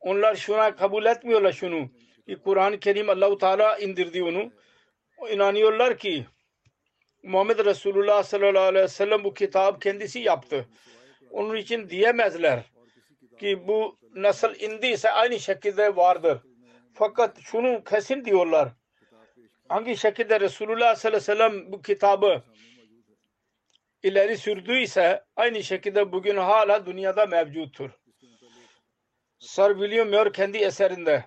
Onlar 0.00 0.34
şuna 0.34 0.76
kabul 0.76 1.04
etmiyorlar 1.04 1.52
şunu 1.52 1.88
ki 2.26 2.36
Kur'an-ı 2.44 2.80
Kerim 2.80 3.10
Allahu 3.10 3.38
Teala 3.38 3.78
indirdi 3.78 4.22
onu. 4.22 4.52
İnanıyorlar 5.30 5.98
ki 5.98 6.26
Muhammed 7.22 7.58
Resulullah 7.58 8.22
sallallahu 8.22 8.62
aleyhi 8.62 8.84
ve 8.84 8.88
sellem 8.88 9.24
bu 9.24 9.34
kitap 9.34 9.82
kendisi 9.82 10.18
yaptı. 10.18 10.68
Onun 11.30 11.56
için 11.56 11.90
diyemezler 11.90 12.62
ki 13.40 13.68
bu 13.68 13.98
nasıl 14.14 14.54
indiyse 14.54 15.10
aynı 15.10 15.40
şekilde 15.40 15.96
vardır. 15.96 16.38
Fakat 16.94 17.40
şunu 17.40 17.84
kesin 17.84 18.24
diyorlar. 18.24 18.68
Hangi 19.68 19.96
şekilde 19.96 20.40
Resulullah 20.40 20.96
sallallahu 20.96 21.32
aleyhi 21.32 21.40
ve 21.40 21.50
sellem 21.50 21.72
bu 21.72 21.82
kitabı 21.82 22.42
ileri 24.02 24.38
sürdüyse 24.38 25.24
aynı 25.36 25.62
şekilde 25.62 26.12
bugün 26.12 26.36
hala 26.36 26.86
dünyada 26.86 27.26
mevcuttur. 27.26 27.90
Sir 29.38 29.68
William 29.68 30.08
Muir 30.08 30.32
kendi 30.32 30.58
eserinde 30.58 31.24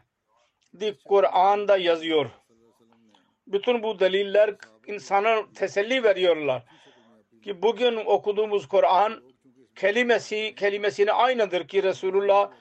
The 0.79 0.97
Kur'an'da 1.05 1.77
yazıyor. 1.77 2.29
Bütün 3.47 3.83
bu 3.83 3.99
deliller 3.99 4.55
insana 4.87 5.53
teselli 5.53 6.03
veriyorlar. 6.03 6.63
Ki 7.43 7.61
bugün 7.61 7.95
okuduğumuz 7.95 8.67
Kur'an 8.67 9.23
kelimesi 9.75 10.55
kelimesine 10.55 11.11
aynıdır 11.11 11.67
ki 11.67 11.83
Resulullah 11.83 12.51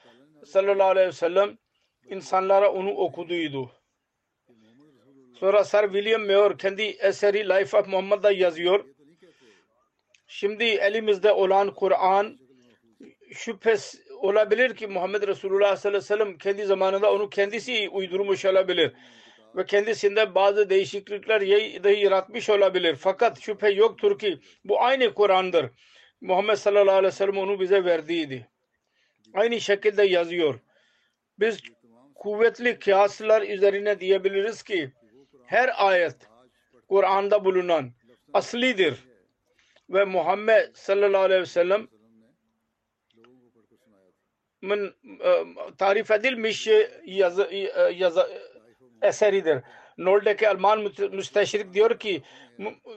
sallallahu 0.44 0.88
aleyhi 0.88 1.08
ve 1.08 1.12
sellem 1.12 1.58
insanlara 2.08 2.72
onu 2.72 2.90
okuduydu. 2.90 3.70
Sonra 5.40 5.64
Sir 5.64 5.82
William 5.82 6.22
Muir 6.22 6.58
kendi 6.58 6.82
eseri 6.82 7.48
Life 7.48 7.76
of 7.78 7.88
Muhammad'da 7.88 8.32
yazıyor. 8.32 8.84
Şimdi 10.26 10.64
elimizde 10.64 11.32
olan 11.32 11.74
Kur'an 11.74 12.38
şüphes 13.34 13.94
olabilir 14.16 14.76
ki 14.76 14.86
Muhammed 14.86 15.22
Resulullah 15.22 15.76
sallallahu 15.76 15.98
aleyhi 15.98 16.04
ve 16.04 16.16
sellem 16.16 16.38
kendi 16.38 16.64
zamanında 16.64 17.12
onu 17.12 17.30
kendisi 17.30 17.88
uydurmuş 17.88 18.44
olabilir. 18.44 18.92
Ve 19.56 19.66
kendisinde 19.66 20.34
bazı 20.34 20.70
değişiklikler 20.70 21.40
dahi 21.84 22.00
yaratmış 22.00 22.50
olabilir. 22.50 22.96
Fakat 22.96 23.40
şüphe 23.40 23.70
yoktur 23.70 24.18
ki 24.18 24.38
bu 24.64 24.82
aynı 24.82 25.14
Kur'an'dır. 25.14 25.70
Muhammed 26.20 26.56
sallallahu 26.56 26.96
aleyhi 26.96 27.12
ve 27.12 27.16
sellem 27.16 27.38
onu 27.38 27.60
bize 27.60 27.84
verdiydi. 27.84 28.48
Aynı 29.34 29.60
şekilde 29.60 30.02
yazıyor. 30.02 30.60
Biz 31.38 31.58
kuvvetli 32.14 32.78
kıyaslar 32.78 33.42
üzerine 33.42 34.00
diyebiliriz 34.00 34.62
ki 34.62 34.92
her 35.46 35.86
ayet 35.86 36.16
Kur'an'da 36.88 37.44
bulunan 37.44 37.90
aslidir 38.32 38.94
ve 39.90 40.04
Muhammed 40.04 40.74
sallallahu 40.74 41.22
aleyhi 41.22 41.40
ve 41.40 41.46
sellem 41.46 41.88
e, 44.64 45.44
tarif 45.78 46.10
edilmiş 46.10 46.68
yazı, 47.04 47.50
yazı, 47.94 48.28
eseridir. 49.04 49.62
Noldeki 49.98 50.48
Alman 50.48 50.92
müsteşrik 51.12 51.74
diyor 51.74 51.98
ki 51.98 52.22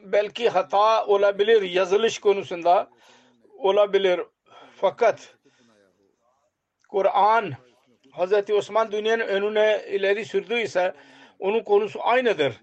belki 0.03 0.49
hata 0.49 1.05
olabilir 1.05 1.61
yazılış 1.61 2.19
konusunda 2.19 2.89
olabilir 3.57 4.21
fakat 4.75 5.35
Kur'an 6.89 7.53
Hazreti 8.11 8.53
Osman 8.53 8.91
dünyanın 8.91 9.27
önüne 9.27 9.81
ileri 9.87 10.25
sürdüyse 10.25 10.93
onun 11.39 11.63
konusu 11.63 11.99
aynıdır. 12.03 12.53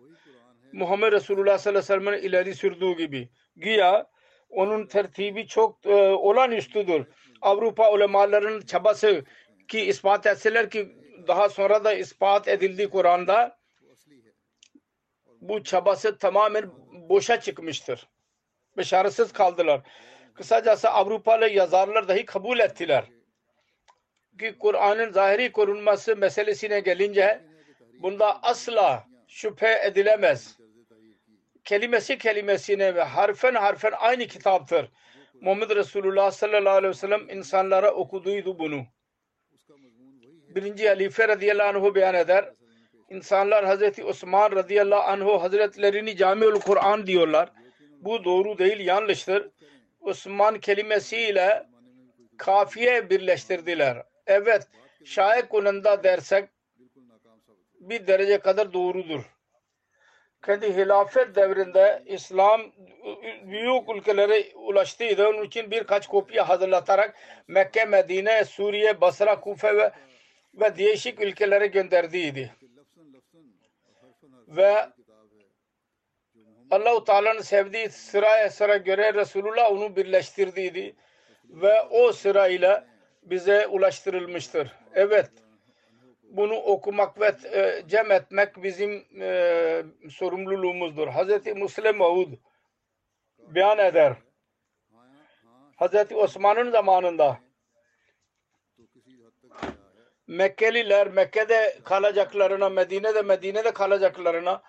Muhammed 0.72 1.12
Resulullah 1.12 1.58
sallallahu 1.58 1.92
aleyhi 1.92 2.00
ve 2.00 2.12
sellem'in 2.12 2.28
ileri 2.28 2.54
sürdüğü 2.54 2.96
gibi. 2.96 3.28
Güya 3.56 4.06
onun 4.50 4.86
tertibi 4.86 5.46
çok 5.46 5.86
e, 5.86 5.94
olağanüstüdür. 5.94 7.06
Avrupa 7.42 7.92
ulemalarının 7.92 8.60
çabası 8.60 9.24
ki 9.68 9.80
ispat 9.80 10.26
etseler 10.26 10.70
ki 10.70 11.03
daha 11.28 11.48
sonra 11.48 11.84
da 11.84 11.94
ispat 11.94 12.48
edildi 12.48 12.90
Kur'an'da 12.90 13.58
bu 15.40 15.64
çabası 15.64 16.18
tamamen 16.18 16.70
boşa 17.08 17.40
çıkmıştır. 17.40 18.08
Başarısız 18.76 19.32
kaldılar. 19.32 19.80
Kısacası 20.34 20.90
Avrupalı 20.90 21.48
yazarlar 21.48 22.08
dahi 22.08 22.24
kabul 22.24 22.58
ettiler. 22.58 23.04
Ki 24.38 24.58
Kur'an'ın 24.58 25.12
zahiri 25.12 25.52
korunması 25.52 26.16
meselesine 26.16 26.80
gelince 26.80 27.44
bunda 28.02 28.42
asla 28.42 29.04
şüphe 29.28 29.80
edilemez. 29.84 30.58
Kelimesi 31.64 32.18
kelimesine 32.18 32.94
ve 32.94 33.02
harfen 33.02 33.54
harfen 33.54 33.92
aynı 33.98 34.26
kitaptır. 34.26 34.90
Muhammed 35.40 35.70
Resulullah 35.70 36.30
sallallahu 36.30 36.76
aleyhi 36.76 36.90
ve 36.90 36.98
sellem 36.98 37.30
insanlara 37.30 37.90
okuduydu 37.90 38.58
bunu. 38.58 38.86
Birinci 40.54 40.88
halife 40.88 41.28
radıyallahu 41.28 41.68
anh'u 41.68 41.94
beyan 41.94 42.14
eder. 42.14 42.52
İnsanlar 43.10 43.64
Hazreti 43.64 44.04
Osman 44.04 44.52
radıyallahu 44.52 45.02
anh'u 45.02 45.42
hazretlerini 45.42 46.16
Camiül 46.16 46.60
Kur'an 46.60 47.06
diyorlar. 47.06 47.52
Bu 48.00 48.24
doğru 48.24 48.58
değil, 48.58 48.86
yanlıştır. 48.86 49.50
Osman 50.00 50.58
kelimesiyle 50.58 51.66
kafiye 52.36 53.10
birleştirdiler. 53.10 54.02
Evet, 54.26 54.68
şayet 55.04 55.48
konunda 55.48 56.04
dersek 56.04 56.48
bir 57.80 58.06
derece 58.06 58.38
kadar 58.38 58.72
doğrudur. 58.72 59.20
Kendi 60.46 60.76
hilafet 60.76 61.34
devrinde 61.36 62.02
İslam 62.06 62.62
büyük 63.44 63.96
ülkelere 63.96 64.54
ulaştıydı. 64.54 65.28
Onun 65.28 65.42
için 65.42 65.70
birkaç 65.70 66.06
kopya 66.06 66.48
hazırlatarak 66.48 67.14
Mekke, 67.48 67.84
Medine, 67.84 68.44
Suriye, 68.44 69.00
Basra, 69.00 69.40
Kufe 69.40 69.76
ve, 69.76 69.92
ve 70.60 70.76
değişik 70.76 71.20
ülkelere 71.20 71.66
gönderdiydi. 71.66 72.52
Ve 74.48 74.88
Allah-u 76.70 77.04
Teala'nın 77.04 77.40
sevdiği 77.40 77.90
sıraya 77.90 78.50
sıra 78.50 78.76
göre 78.76 79.14
Resulullah 79.14 79.72
onu 79.72 79.96
birleştirdiydi. 79.96 80.96
Ve 81.44 81.82
o 81.82 82.12
sırayla 82.12 82.86
bize 83.22 83.66
ulaştırılmıştır. 83.66 84.72
Evet 84.94 85.30
bunu 86.22 86.54
okumak 86.54 87.20
ve 87.20 87.34
e, 87.52 87.88
cem 87.88 88.10
etmek 88.10 88.62
bizim 88.62 89.06
e, 89.20 89.82
sorumluluğumuzdur. 90.10 91.08
Hazreti 91.08 91.54
Müslim 91.54 91.96
Maud 91.96 92.28
beyan 93.38 93.78
eder. 93.78 94.12
Hazreti 95.76 96.16
Osman'ın 96.16 96.70
zamanında 96.70 97.38
Mekkeliler 100.26 101.08
Mekke'de 101.08 101.78
kalacaklarına, 101.84 102.68
Medine'de 102.68 103.22
Medine'de 103.22 103.72
kalacaklarına, 103.72 104.62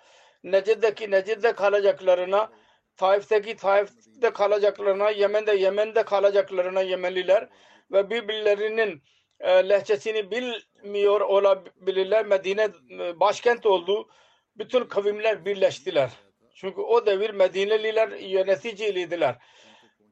Necid'deki 0.44 1.10
Necid'de 1.10 1.52
kalacaklarına, 1.52 2.50
Taif'teki 2.96 3.56
Taif'te 3.56 4.30
kalacaklarına, 4.30 5.10
Yemen'de 5.10 5.52
Yemen'de 5.52 6.02
kalacaklarına 6.02 6.80
Yemenliler 6.80 7.48
ve 7.92 8.10
birbirlerinin 8.10 9.02
e, 9.40 9.68
lehçesini 9.68 10.30
bilmiyor 10.30 11.20
olabilirler. 11.20 12.26
Medine 12.26 12.68
e, 12.90 13.20
başkent 13.20 13.66
oldu. 13.66 14.08
Bütün 14.56 14.84
kavimler 14.84 15.44
birleştiler. 15.44 16.10
Çünkü 16.54 16.80
o 16.80 17.06
devir 17.06 17.30
Medineliler 17.30 18.08
yöneticiydiler 18.08 19.36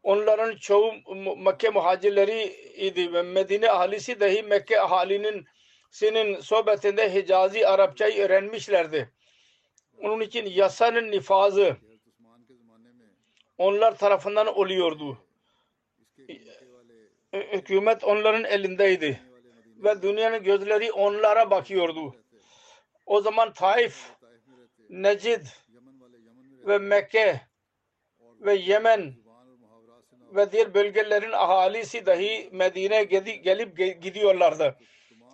onların 0.04 0.56
çoğu 0.56 0.92
Mekke 1.36 1.70
muhacirleri 1.70 2.44
idi 2.76 3.12
ve 3.12 3.22
Medine 3.22 3.70
ahalisi 3.70 4.20
dahi 4.20 4.42
Mekke 4.42 4.80
ahalinin 4.80 5.46
senin 5.90 6.40
sohbetinde 6.40 7.14
Hicazi 7.14 7.68
Arapçayı 7.68 8.22
öğrenmişlerdi. 8.22 9.10
Onun 9.98 10.20
için 10.20 10.46
yasanın 10.46 11.10
nifazı 11.10 11.76
onlar 13.58 13.98
tarafından 13.98 14.46
oluyordu. 14.46 15.18
Hükümet 17.32 18.04
onların 18.04 18.44
elindeydi. 18.44 19.20
Ve 19.76 20.02
dünyanın 20.02 20.42
gözleri 20.42 20.92
onlara 20.92 21.50
bakıyordu. 21.50 22.16
O 23.06 23.20
zaman 23.20 23.52
Taif, 23.52 24.10
Necid 24.88 25.46
ve 26.66 26.78
Mekke 26.78 27.40
ve 28.40 28.54
Yemen 28.54 29.23
ve 30.34 30.52
diğer 30.52 30.74
bölgelerin 30.74 31.32
ahalisi 31.32 32.06
dahi 32.06 32.48
Medine'ye 32.52 33.04
gelip 33.04 33.78
ge- 33.78 34.00
gidiyorlardı. 34.00 34.76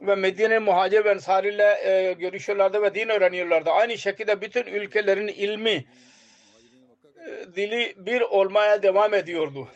Ve 0.01 0.15
Medine 0.15 0.59
muhacir 0.59 1.05
ve 1.05 1.11
ensariyle 1.11 1.79
e, 1.85 2.13
görüşüyorlardı 2.13 2.83
ve 2.83 2.95
din 2.95 3.09
öğreniyorlardı. 3.09 3.71
Aynı 3.71 3.99
şekilde 3.99 4.41
bütün 4.41 4.67
ülkelerin 4.67 5.29
ilmi 5.29 5.71
e, 5.71 5.85
dili 7.57 7.95
bir 7.97 8.21
olmaya 8.21 8.83
devam 8.83 9.15
ediyordu. 9.15 9.69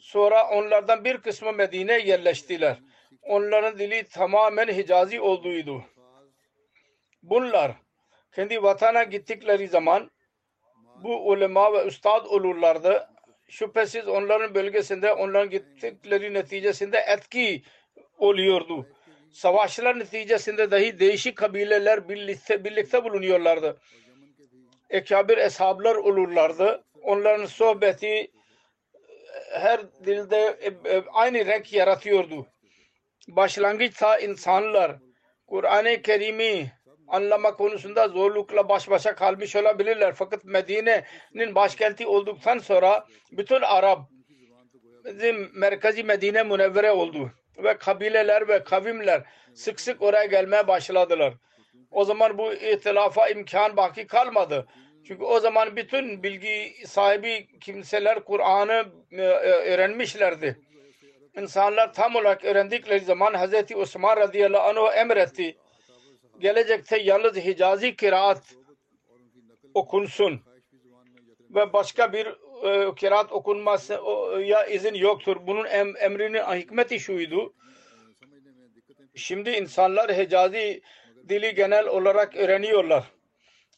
Sonra 0.00 0.48
onlardan 0.48 1.04
bir 1.04 1.16
kısmı 1.16 1.52
Medine'ye 1.52 2.00
yerleştiler. 2.00 2.76
Onların 3.22 3.78
dili 3.78 4.04
tamamen 4.08 4.68
Hicazi 4.68 5.20
olduğuydu. 5.20 5.84
Bunlar 7.22 7.72
kendi 8.34 8.62
vatana 8.62 9.02
gittikleri 9.02 9.68
zaman 9.68 10.10
bu 11.02 11.28
ulema 11.28 11.72
ve 11.72 11.84
üstad 11.84 12.26
olurlardı. 12.26 13.08
Şüphesiz 13.48 14.08
onların 14.08 14.54
bölgesinde 14.54 15.12
onların 15.12 15.50
gittikleri 15.50 16.34
neticesinde 16.34 16.98
etki 16.98 17.62
oluyordu. 18.18 18.86
Savaşlar 19.32 19.98
neticesinde 19.98 20.70
dahi 20.70 20.98
değişik 20.98 21.36
kabileler 21.36 22.08
birlikte, 22.08 22.64
birlikte 22.64 23.04
bulunuyorlardı. 23.04 23.80
Ekabir 24.90 25.38
eshablar 25.38 25.94
olurlardı. 25.94 26.84
Onların 27.02 27.46
sohbeti 27.46 28.06
e, 28.06 28.30
her 29.50 29.80
dilde 30.04 30.58
e, 30.60 30.96
e, 30.96 31.04
aynı 31.12 31.46
renk 31.46 31.72
yaratıyordu. 31.72 32.46
Başlangıçta 33.28 34.18
insanlar 34.18 34.96
Kur'an-ı 35.46 36.02
Kerim'i 36.02 36.72
anlama 37.08 37.54
konusunda 37.54 38.08
zorlukla 38.08 38.68
baş 38.68 38.90
başa 38.90 39.14
kalmış 39.14 39.56
olabilirler. 39.56 40.14
Fakat 40.14 40.44
Medine'nin 40.44 41.54
başkenti 41.54 42.06
olduktan 42.06 42.58
sonra 42.58 43.06
bütün 43.32 43.60
Arap 43.60 43.98
merkezi 45.54 46.04
Medine 46.04 46.42
münevvere 46.42 46.92
oldu. 46.92 47.30
Ve 47.58 47.76
kabileler 47.78 48.48
ve 48.48 48.64
kavimler 48.64 49.22
sık 49.54 49.80
sık 49.80 50.02
oraya 50.02 50.24
gelmeye 50.24 50.68
başladılar. 50.68 51.34
O 51.90 52.04
zaman 52.04 52.38
bu 52.38 52.52
ihtilafa 52.52 53.28
imkan 53.28 53.76
baki 53.76 54.06
kalmadı. 54.06 54.66
Çünkü 55.06 55.24
o 55.24 55.40
zaman 55.40 55.76
bütün 55.76 56.22
bilgi 56.22 56.74
sahibi 56.86 57.58
kimseler 57.60 58.24
Kur'an'ı 58.24 58.84
e, 59.10 59.22
e, 59.22 59.74
öğrenmişlerdi. 59.74 60.58
İnsanlar 61.36 61.92
tam 61.92 62.16
olarak 62.16 62.44
öğrendikleri 62.44 63.00
zaman 63.00 63.34
Hz. 63.34 63.76
Osman 63.76 64.16
radıyallahu 64.16 64.86
anh 64.86 64.96
emretti. 64.96 65.56
Gelecekte 66.38 66.98
yalnız 66.98 67.36
Hicazi 67.36 67.96
kiraat 67.96 68.54
okunsun 69.74 70.40
ve 71.50 71.72
başka 71.72 72.12
bir 72.12 72.26
e, 72.64 72.94
kiraat 72.94 73.32
okunması 73.32 74.00
ya 74.44 74.66
izin 74.66 74.94
yoktur. 74.94 75.36
Bunun 75.46 75.64
em, 75.64 75.96
emrinin 75.96 76.38
hikmeti 76.38 77.00
şuydu. 77.00 77.54
Şimdi 79.14 79.50
insanlar 79.50 80.12
Hicazi 80.12 80.82
dili 81.28 81.54
genel 81.54 81.86
olarak 81.86 82.36
öğreniyorlar. 82.36 83.04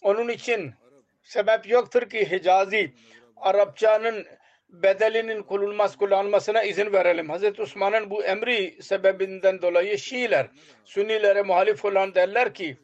Onun 0.02 0.28
için 0.28 0.74
sebep 1.22 1.68
yoktur 1.68 2.10
ki 2.10 2.30
Hicazi 2.30 2.94
Arapçanın 3.36 4.26
bedelinin 4.68 5.42
kullanılması, 5.42 5.98
kullanılmasına 5.98 6.62
izin 6.62 6.92
verelim. 6.92 7.30
Hazreti 7.30 7.62
Osman'ın 7.62 8.10
bu 8.10 8.24
emri 8.24 8.82
sebebinden 8.82 9.62
dolayı 9.62 9.98
Şiiler, 9.98 10.46
Sünnilere 10.84 11.42
muhalif 11.42 11.84
olan 11.84 12.14
derler 12.14 12.54
ki 12.54 12.76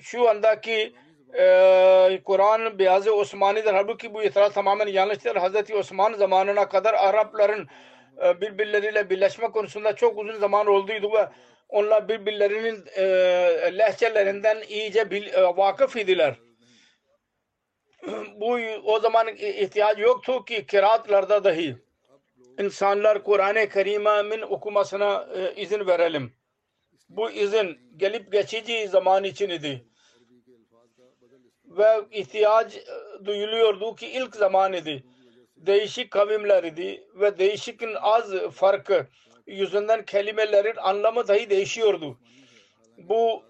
şu 0.00 0.28
andaki 0.28 0.92
e, 1.38 2.20
Kur'an 2.24 2.78
Beyazı 2.78 3.14
Osmani'dir. 3.14 3.72
Halbuki 3.72 4.14
bu 4.14 4.22
itiraz 4.22 4.52
tamamen 4.52 4.86
yanlıştır. 4.86 5.36
Hazreti 5.36 5.74
Osman 5.74 6.12
zamanına 6.12 6.68
kadar 6.68 6.94
Arapların 6.94 7.68
e, 8.24 8.40
birbirleriyle 8.40 9.10
birleşme 9.10 9.50
konusunda 9.50 9.96
çok 9.96 10.18
uzun 10.18 10.34
zaman 10.34 10.66
olduydu 10.66 11.12
ve 11.12 11.28
onlar 11.68 12.08
birbirlerinin 12.08 12.84
e, 12.96 13.04
lehçelerinden 13.78 14.62
iyice 14.68 15.10
bil, 15.10 15.26
e, 15.26 15.42
vakıf 15.42 15.96
idiler. 15.96 16.34
Bu 18.36 18.58
o 18.84 19.00
zaman 19.00 19.28
ihtiyaç 19.36 19.98
yoktu 19.98 20.44
ki 20.44 20.66
kiraatlarda 20.66 21.44
dahi 21.44 21.76
insanlar 22.58 23.24
Kur'an-ı 23.24 23.68
Kerim'in 23.68 24.42
okumasına 24.42 25.28
e, 25.34 25.62
izin 25.62 25.86
verelim. 25.86 26.32
Bu 27.08 27.30
izin 27.30 27.78
gelip 27.96 28.32
geçici 28.32 28.88
zaman 28.88 29.24
için 29.24 29.48
idi. 29.50 29.86
Ve 31.64 32.04
ihtiyaç 32.10 32.76
e, 32.76 32.84
duyuluyordu 33.24 33.96
ki 33.96 34.06
ilk 34.06 34.36
zaman 34.36 34.72
idi. 34.72 35.04
Değişik 35.56 36.10
kavimler 36.10 36.64
idi 36.64 37.08
ve 37.14 37.38
değişikin 37.38 37.90
az 38.00 38.32
farkı 38.52 39.06
yüzünden 39.46 40.04
kelimelerin 40.04 40.76
anlamı 40.76 41.28
dahi 41.28 41.50
değişiyordu. 41.50 42.18
Bu 42.98 43.42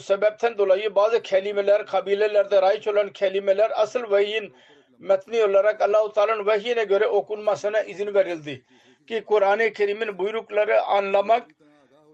sebepten 0.00 0.58
dolayı 0.58 0.94
bazı 0.94 1.22
kelimeler 1.22 1.86
kabilelerde 1.86 2.62
raiç 2.62 2.88
olan 2.88 3.08
kelimeler 3.08 3.70
asıl 3.74 4.10
vahyin 4.10 4.54
metni 4.98 5.44
olarak 5.44 5.80
Allah-u 5.80 6.12
Teala'nın 6.12 6.46
vahyine 6.46 6.84
göre 6.84 7.06
okunmasına 7.06 7.80
izin 7.80 8.14
verildi. 8.14 8.64
Ki 9.06 9.22
Kur'an-ı 9.26 9.72
Kerim'in 9.72 10.18
buyrukları 10.18 10.82
anlamak 10.82 11.46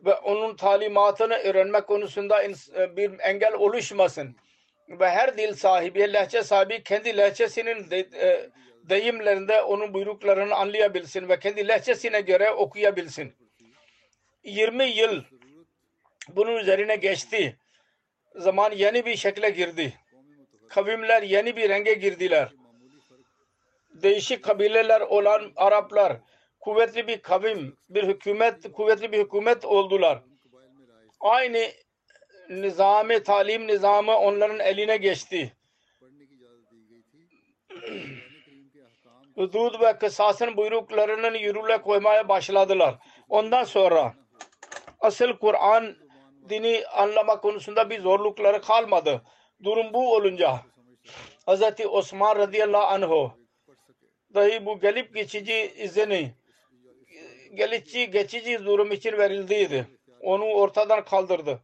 ve 0.04 0.14
onun 0.14 0.56
talimatını 0.56 1.34
öğrenmek 1.34 1.86
konusunda 1.86 2.44
ins- 2.44 2.96
bir 2.96 3.10
engel 3.18 3.54
oluşmasın. 3.54 4.36
Ve 4.88 5.10
her 5.10 5.38
dil 5.38 5.54
sahibi, 5.54 6.12
lehçe 6.12 6.42
sahibi 6.42 6.82
kendi 6.82 7.16
lehçesinin 7.16 7.90
de, 7.90 7.98
e, 7.98 8.50
deyimlerinde 8.88 9.62
onun 9.62 9.94
buyruklarını 9.94 10.54
anlayabilsin 10.54 11.28
ve 11.28 11.38
kendi 11.38 11.68
lehçesine 11.68 12.20
göre 12.20 12.50
okuyabilsin. 12.50 13.34
20 14.44 14.84
yıl 14.84 15.22
bunun 16.28 16.56
üzerine 16.56 16.96
geçti. 16.96 17.56
Zaman 18.35 18.72
yeni 18.72 19.07
bir 19.07 19.16
şekle 19.16 19.51
girdi. 19.51 19.95
Kavimler 20.68 21.22
yeni 21.22 21.57
bir 21.57 21.68
renge 21.68 21.95
girdiler. 21.95 22.49
Değişik 23.91 24.45
kabileler 24.45 25.01
olan 25.01 25.53
Araplar 25.57 26.16
kuvvetli 26.61 27.07
bir 27.09 27.22
kavim, 27.22 27.76
bir 27.89 28.03
hükümet, 28.03 28.72
kuvvetli 28.72 29.12
bir 29.12 29.18
hükümet 29.18 29.64
oldular. 29.64 30.22
Aynı 31.20 31.70
nizami, 32.51 33.22
talim 33.22 33.66
nizamı 33.66 34.18
onların 34.18 34.61
eline 34.61 34.97
geçti. 34.97 35.57
Hudud 39.35 39.80
ve 39.80 39.99
kısasın 39.99 40.57
buyruklarının 40.57 41.35
yürürlüğe 41.35 41.82
koymaya 41.82 42.28
başladılar. 42.28 42.95
Ondan 43.28 43.64
sonra 43.64 44.14
asıl 45.01 45.32
Kur'an 45.39 45.97
dini 46.49 46.86
anlama 46.86 47.40
konusunda 47.40 47.90
bir 47.90 48.01
zorlukları 48.01 48.61
kalmadı. 48.61 49.22
Durum 49.64 49.92
bu 49.92 50.14
olunca 50.14 50.61
Hz. 51.49 51.62
Osman 51.88 52.36
radıyallahu 52.36 52.86
anh'u 52.86 53.32
dahi 54.34 54.66
bu 54.66 54.80
gelip 54.80 55.14
geçici 55.14 55.72
izini 55.76 56.34
geçici, 57.55 58.11
geçici 58.11 58.64
durum 58.64 58.92
için 58.92 59.12
verildiydi. 59.12 59.86
Onu 60.20 60.45
ortadan 60.45 61.05
kaldırdı. 61.05 61.61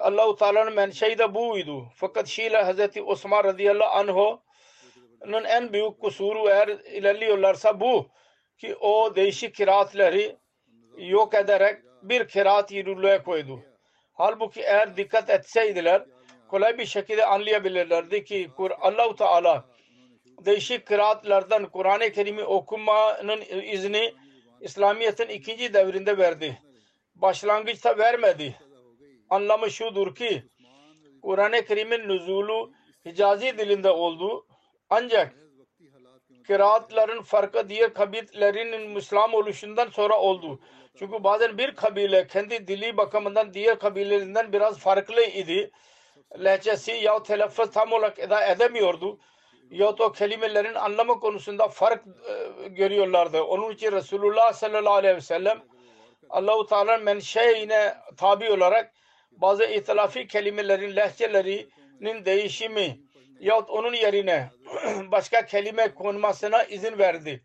Allah-u 0.00 0.36
Teala'nın 0.36 0.74
menşei 0.74 1.18
de 1.18 1.34
buydu. 1.34 1.86
Fakat 1.96 2.26
Şiiler 2.26 2.74
Hz. 2.74 2.96
Osman 3.06 3.44
radıyallahu 3.44 3.98
anh'un 3.98 5.44
en 5.44 5.72
büyük 5.72 6.00
kusuru 6.00 6.48
eğer 6.48 6.68
ilerliyorlarsa 6.68 7.80
bu 7.80 8.08
ki 8.58 8.76
o 8.76 9.16
değişik 9.16 9.54
kiraatleri 9.54 10.36
yok 10.96 11.34
ederek 11.34 11.82
bir 12.02 12.28
kiraat 12.28 12.72
yürürlüğe 12.72 13.22
koydu. 13.22 13.60
Halbuki 14.14 14.60
eğer 14.60 14.96
dikkat 14.96 15.30
etseydiler 15.30 16.04
kolay 16.48 16.78
bir 16.78 16.86
şekilde 16.86 17.26
anlayabilirlerdi 17.26 18.24
ki 18.24 18.50
Allah-u 18.80 19.16
Teala 19.16 19.64
değişik 20.44 20.86
kıraatlardan 20.86 21.66
Kur'an-ı 21.70 22.12
Kerim'i 22.12 22.44
okumanın 22.44 23.40
izni 23.62 24.14
İslamiyet'in 24.60 25.28
ikinci 25.28 25.74
devrinde 25.74 26.18
verdi. 26.18 26.58
Başlangıçta 27.14 27.98
vermedi. 27.98 28.54
Anlamı 29.30 29.70
şudur 29.70 30.14
ki 30.14 30.42
Kur'an-ı 31.22 31.64
Kerim'in 31.64 32.08
nüzulu 32.08 32.72
Hicazi 33.04 33.58
dilinde 33.58 33.90
oldu. 33.90 34.46
Ancak 34.90 35.34
kıraatların 36.46 37.22
farkı 37.22 37.68
diğer 37.68 37.94
kabilelerin 37.94 38.90
Müslüman 38.90 39.32
oluşundan 39.32 39.88
sonra 39.88 40.20
oldu. 40.20 40.60
Çünkü 40.98 41.24
bazen 41.24 41.58
bir 41.58 41.74
kabile 41.74 42.26
kendi 42.26 42.68
dili 42.68 42.96
bakımından 42.96 43.54
diğer 43.54 43.78
kabilelerinden 43.78 44.52
biraz 44.52 44.78
farklı 44.78 45.24
idi. 45.24 45.70
Lehçesi 46.44 46.92
ya 46.92 47.22
telaffuz 47.22 47.70
tam 47.70 47.92
olarak 47.92 48.18
eda 48.18 48.46
edemiyordu. 48.46 49.18
Ya 49.70 49.98
da 49.98 50.12
kelimelerin 50.12 50.74
anlamı 50.74 51.20
konusunda 51.20 51.68
fark 51.68 52.04
e, 52.06 52.68
görüyorlardı. 52.68 53.42
Onun 53.42 53.70
için 53.70 53.92
Resulullah 53.92 54.52
sallallahu 54.52 54.94
aleyhi 54.94 55.16
ve 55.16 55.20
sellem 55.20 55.62
Allah-u 56.30 56.66
Teala'nın 56.66 57.04
menşeine 57.04 57.94
tabi 58.16 58.50
olarak 58.50 58.92
bazı 59.30 59.64
ihtilafi 59.64 60.26
kelimelerin 60.26 60.96
lehçelerinin 60.96 62.24
değişimi 62.24 63.00
yahut 63.40 63.70
onun 63.70 63.92
yerine 63.94 64.50
başka 65.12 65.46
kelime 65.46 65.94
konmasına 65.94 66.64
izin 66.64 66.98
verdi. 66.98 67.42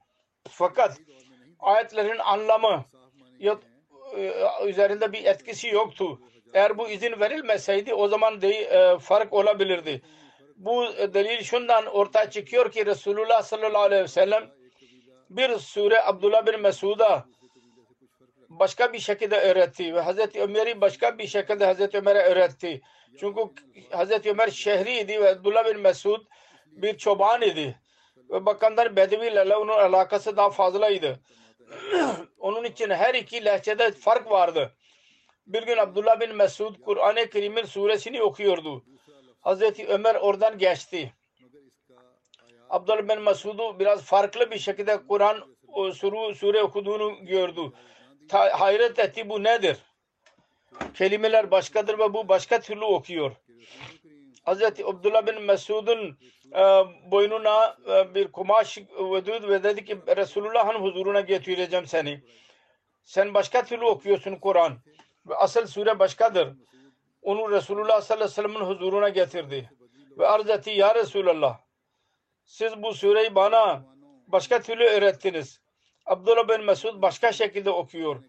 Fakat 0.49 0.97
ayetlerin 1.59 2.17
anlamı 2.17 2.85
üzerinde 4.67 5.11
bir 5.11 5.25
etkisi 5.25 5.67
yoktu. 5.67 6.19
Eğer 6.53 6.77
bu 6.77 6.89
izin 6.89 7.19
verilmeseydi 7.19 7.93
o 7.93 8.07
zaman 8.07 8.41
de, 8.41 8.49
e, 8.49 8.99
fark 8.99 9.33
olabilirdi. 9.33 10.01
Bu 10.55 10.85
e, 10.85 11.13
delil 11.13 11.43
şundan 11.43 11.85
ortaya 11.85 12.29
çıkıyor 12.29 12.71
ki 12.71 12.85
Resulullah 12.85 13.41
sallallahu 13.41 13.81
aleyhi 13.81 14.03
ve 14.03 14.07
sellem 14.07 14.49
bir 15.29 15.57
sure 15.57 16.01
Abdullah 16.01 16.45
bin 16.45 16.61
Mesud'a 16.61 17.25
başka 18.49 18.93
bir 18.93 18.99
şekilde 18.99 19.41
öğretti 19.41 19.95
ve 19.95 20.01
Hazreti 20.01 20.41
Ömer'i 20.41 20.81
başka 20.81 21.17
bir 21.17 21.27
şekilde 21.27 21.65
Hazreti 21.65 21.97
Ömer'e 21.97 22.19
öğretti. 22.19 22.81
Çünkü 23.19 23.41
Hazreti 23.91 24.29
Ömer 24.29 24.47
şehriydi 24.47 25.21
ve 25.21 25.29
Abdullah 25.29 25.65
bin 25.65 25.79
Mesud 25.79 26.25
bir 26.65 26.97
çoban 26.97 27.41
idi. 27.41 27.79
Ve 28.29 28.45
bakanlar 28.45 28.95
Bedevilerle 28.95 29.55
onun 29.55 29.73
alakası 29.73 30.37
daha 30.37 30.49
fazlaydı. 30.49 31.19
onun 32.39 32.63
için 32.63 32.89
her 32.89 33.13
iki 33.13 33.45
lehçede 33.45 33.91
fark 33.91 34.31
vardı. 34.31 34.73
Bir 35.47 35.63
gün 35.63 35.77
Abdullah 35.77 36.19
bin 36.19 36.35
Mesud 36.35 36.81
Kur'an-ı 36.81 37.29
Kerim'in 37.29 37.65
suresini 37.65 38.21
okuyordu. 38.21 38.83
Hazreti 39.41 39.87
Ömer 39.87 40.15
oradan 40.15 40.57
geçti. 40.57 41.13
Abdullah 42.69 43.09
bin 43.09 43.21
Mesud'u 43.21 43.79
biraz 43.79 44.03
farklı 44.03 44.51
bir 44.51 44.59
şekilde 44.59 45.07
Kur'an 45.07 45.43
sure, 46.35 46.63
okuduğunu 46.63 47.25
gördü. 47.25 47.61
Ta, 48.29 48.59
hayret 48.59 48.99
etti 48.99 49.29
bu 49.29 49.43
nedir? 49.43 49.77
Kelimeler 50.93 51.51
başkadır 51.51 51.99
ve 51.99 52.13
bu 52.13 52.27
başka 52.27 52.59
türlü 52.59 52.85
okuyor. 52.85 53.31
Hazreti 54.43 54.85
Abdullah 54.85 55.27
bin 55.27 55.41
Mesud'un 55.41 56.17
e, 56.55 56.61
boynuna 57.11 57.77
e, 57.87 58.15
bir 58.15 58.31
kumaş 58.31 58.77
vedud 58.77 59.49
ve 59.49 59.63
dedi 59.63 59.85
ki 59.85 59.97
Resulullah'ın 60.17 60.81
huzuruna 60.81 61.21
getireceğim 61.21 61.85
seni. 61.85 62.23
Sen 63.03 63.33
başka 63.33 63.65
türlü 63.65 63.85
okuyorsun 63.85 64.35
Kur'an. 64.35 64.77
Ve 65.25 65.35
asıl 65.35 65.67
sure 65.67 65.99
başkadır. 65.99 66.53
Onu 67.21 67.51
Resulullah 67.51 68.01
sallallahu 68.01 68.25
aleyhi 68.25 68.31
ve 68.31 68.53
sellem'in 68.53 68.75
huzuruna 68.75 69.09
getirdi. 69.09 69.69
Ve 70.17 70.27
arz 70.27 70.49
etti 70.49 70.69
ya 70.69 70.95
Resulallah 70.95 71.59
siz 72.49 72.83
bu 72.83 72.93
sureyi 72.93 73.35
bana 73.35 73.85
başka 74.27 74.61
türlü 74.61 74.83
öğrettiniz. 74.83 75.61
Abdullah 76.05 76.47
bin 76.47 76.65
Mesud 76.65 77.01
başka 77.01 77.31
şekilde 77.31 77.69
okuyor. 77.71 78.23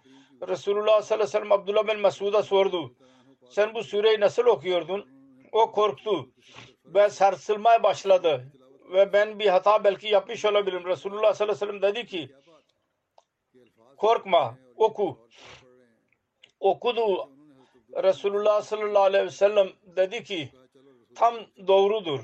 Resulullah 0.48 1.02
sallallahu 1.02 1.14
aleyhi 1.14 1.20
ve 1.20 1.26
sellem 1.26 1.52
Abdullah 1.52 1.88
bin 1.88 2.00
Mesud'a 2.00 2.42
sordu. 2.42 2.94
Sen 3.50 3.74
bu 3.74 3.84
sureyi 3.84 4.20
nasıl 4.20 4.46
okuyordun? 4.46 5.19
O 5.52 5.72
korktu 5.72 6.30
ve 6.84 7.10
sarsılmaya 7.10 7.82
başladı. 7.82 8.52
Ve 8.92 9.12
ben 9.12 9.38
bir 9.38 9.46
hata 9.46 9.84
belki 9.84 10.08
yapmış 10.08 10.44
olabilirim. 10.44 10.84
Resulullah 10.84 11.34
sallallahu 11.34 11.64
aleyhi 11.64 11.72
ve 11.72 11.80
sellem 11.80 11.82
dedi 11.82 12.06
ki 12.06 12.30
korkma 13.96 14.58
oku. 14.76 15.18
Okudu. 16.60 17.30
Resulullah 18.02 18.62
sallallahu 18.62 19.02
aleyhi 19.02 19.24
ve 19.24 19.30
sellem 19.30 19.68
dedi 19.96 20.24
ki 20.24 20.52
tam 21.14 21.34
doğrudur. 21.66 22.20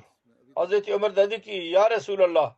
Hazreti 0.54 0.94
Ömer 0.94 1.16
dedi 1.16 1.42
ki 1.42 1.52
ya 1.52 1.90
Resulallah 1.90 2.54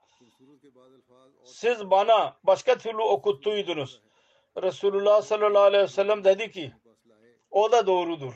siz 1.44 1.90
bana 1.90 2.36
başka 2.42 2.78
türlü 2.78 3.02
okuttuydunuz. 3.02 4.00
Resulullah 4.62 5.22
sallallahu 5.22 5.62
aleyhi 5.62 5.84
ve 5.84 5.88
sellem 5.88 6.24
dedi 6.24 6.50
ki 6.50 6.72
o 7.50 7.72
da 7.72 7.86
doğrudur. 7.86 8.32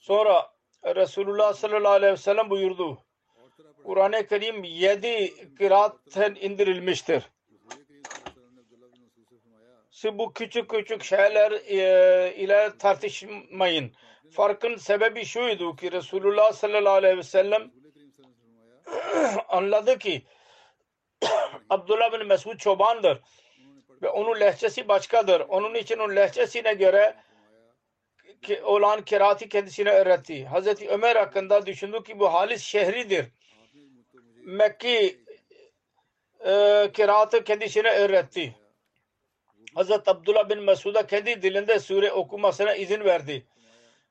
Sonra 0.00 0.55
Resulullah 0.94 1.54
sallallahu 1.54 1.92
aleyhi 1.92 2.12
ve 2.12 2.16
sellem 2.16 2.50
buyurdu. 2.50 2.98
Kur'an-ı 3.84 4.26
Kerim 4.26 4.64
yedi 4.64 5.34
kıraatten 5.54 6.34
indirilmiştir. 6.40 7.22
Siz 9.90 10.18
bu 10.18 10.32
küçük 10.32 10.70
küçük 10.70 11.04
şeyler 11.04 11.52
e, 11.52 12.34
ile 12.36 12.72
tartışmayın. 12.78 13.92
Farkın 14.32 14.76
sebebi 14.76 15.24
şuydu 15.24 15.76
ki 15.76 15.92
Resulullah 15.92 16.52
sallallahu 16.52 16.92
aleyhi 16.92 17.16
ve 17.18 17.22
sellem 17.22 17.70
anladı 19.48 19.98
ki 19.98 20.22
Abdullah 21.70 22.12
bin 22.12 22.26
Mesud 22.26 22.58
çobandır 22.58 23.20
ve 24.02 24.08
onun 24.08 24.40
lehçesi 24.40 24.88
başkadır. 24.88 25.40
Onun 25.40 25.74
için 25.74 25.98
onun 25.98 26.16
lehçesine 26.16 26.74
göre 26.74 27.16
olan 28.62 29.04
kiraati 29.04 29.48
kendisine 29.48 29.90
öğretti. 29.90 30.44
Hazreti 30.44 30.88
Ömer 30.88 31.16
hakkında 31.16 31.66
düşündü 31.66 32.02
ki 32.02 32.18
bu 32.18 32.34
halis 32.34 32.62
şehridir. 32.62 33.26
Mekki 34.44 35.20
e, 36.46 36.90
kiraatı 36.92 37.44
kendisine 37.44 37.90
öğretti. 37.90 38.56
Hazreti 39.74 40.10
Abdullah 40.10 40.48
bin 40.48 40.62
Mesud'a 40.62 41.06
kendi 41.06 41.42
dilinde 41.42 41.78
sure 41.78 42.12
okumasına 42.12 42.74
izin 42.74 43.04
verdi. 43.04 43.46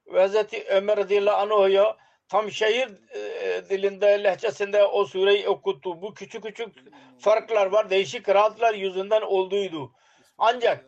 Ve 0.08 0.20
Hazreti 0.20 0.64
Ömer 0.68 0.98
radıyallahu 0.98 1.56
anh'a 1.56 1.98
tam 2.30 2.52
şehir 2.52 2.90
e, 3.16 3.70
dilinde, 3.70 4.24
lehçesinde 4.24 4.84
o 4.84 5.06
sureyi 5.06 5.50
okuttu. 5.50 6.02
Bu 6.02 6.14
küçük 6.14 6.44
küçük 6.44 6.76
farklar 7.20 7.66
var. 7.66 7.90
Değişik 7.90 8.26
kıraatlar 8.26 8.74
yüzünden 8.74 9.22
olduğuydu. 9.22 9.92
Ancak 10.38 10.86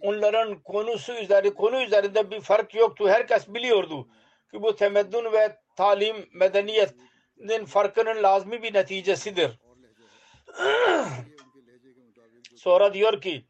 onların 0.00 0.62
konusu 0.62 1.12
üzerinde, 1.12 1.54
konu 1.54 1.82
üzerinde 1.82 2.30
bir 2.30 2.40
fark 2.40 2.74
yoktu. 2.74 3.08
Herkes 3.08 3.48
biliyordu 3.48 4.08
ki 4.50 4.62
bu 4.62 4.76
temeddün 4.76 5.32
ve 5.32 5.56
talim, 5.76 6.28
medeniyetin 6.32 7.64
farkının 7.66 8.22
lazmi 8.22 8.62
bir 8.62 8.74
neticesidir. 8.74 9.60
Sonra 12.56 12.94
diyor 12.94 13.20
ki 13.20 13.46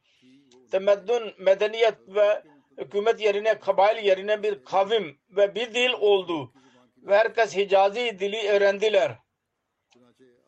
temeddün, 0.71 1.35
medeniyet 1.39 1.99
ve 2.09 2.43
hükümet 2.79 3.21
yerine, 3.21 3.59
kabail 3.59 4.05
yerine 4.05 4.43
bir 4.43 4.65
kavim 4.65 5.21
ve 5.31 5.55
bir 5.55 5.75
dil 5.75 5.93
oldu 5.93 6.53
ve 6.97 7.17
herkes 7.17 7.57
Hicazi 7.57 8.19
dili 8.19 8.49
öğrendiler. 8.49 9.19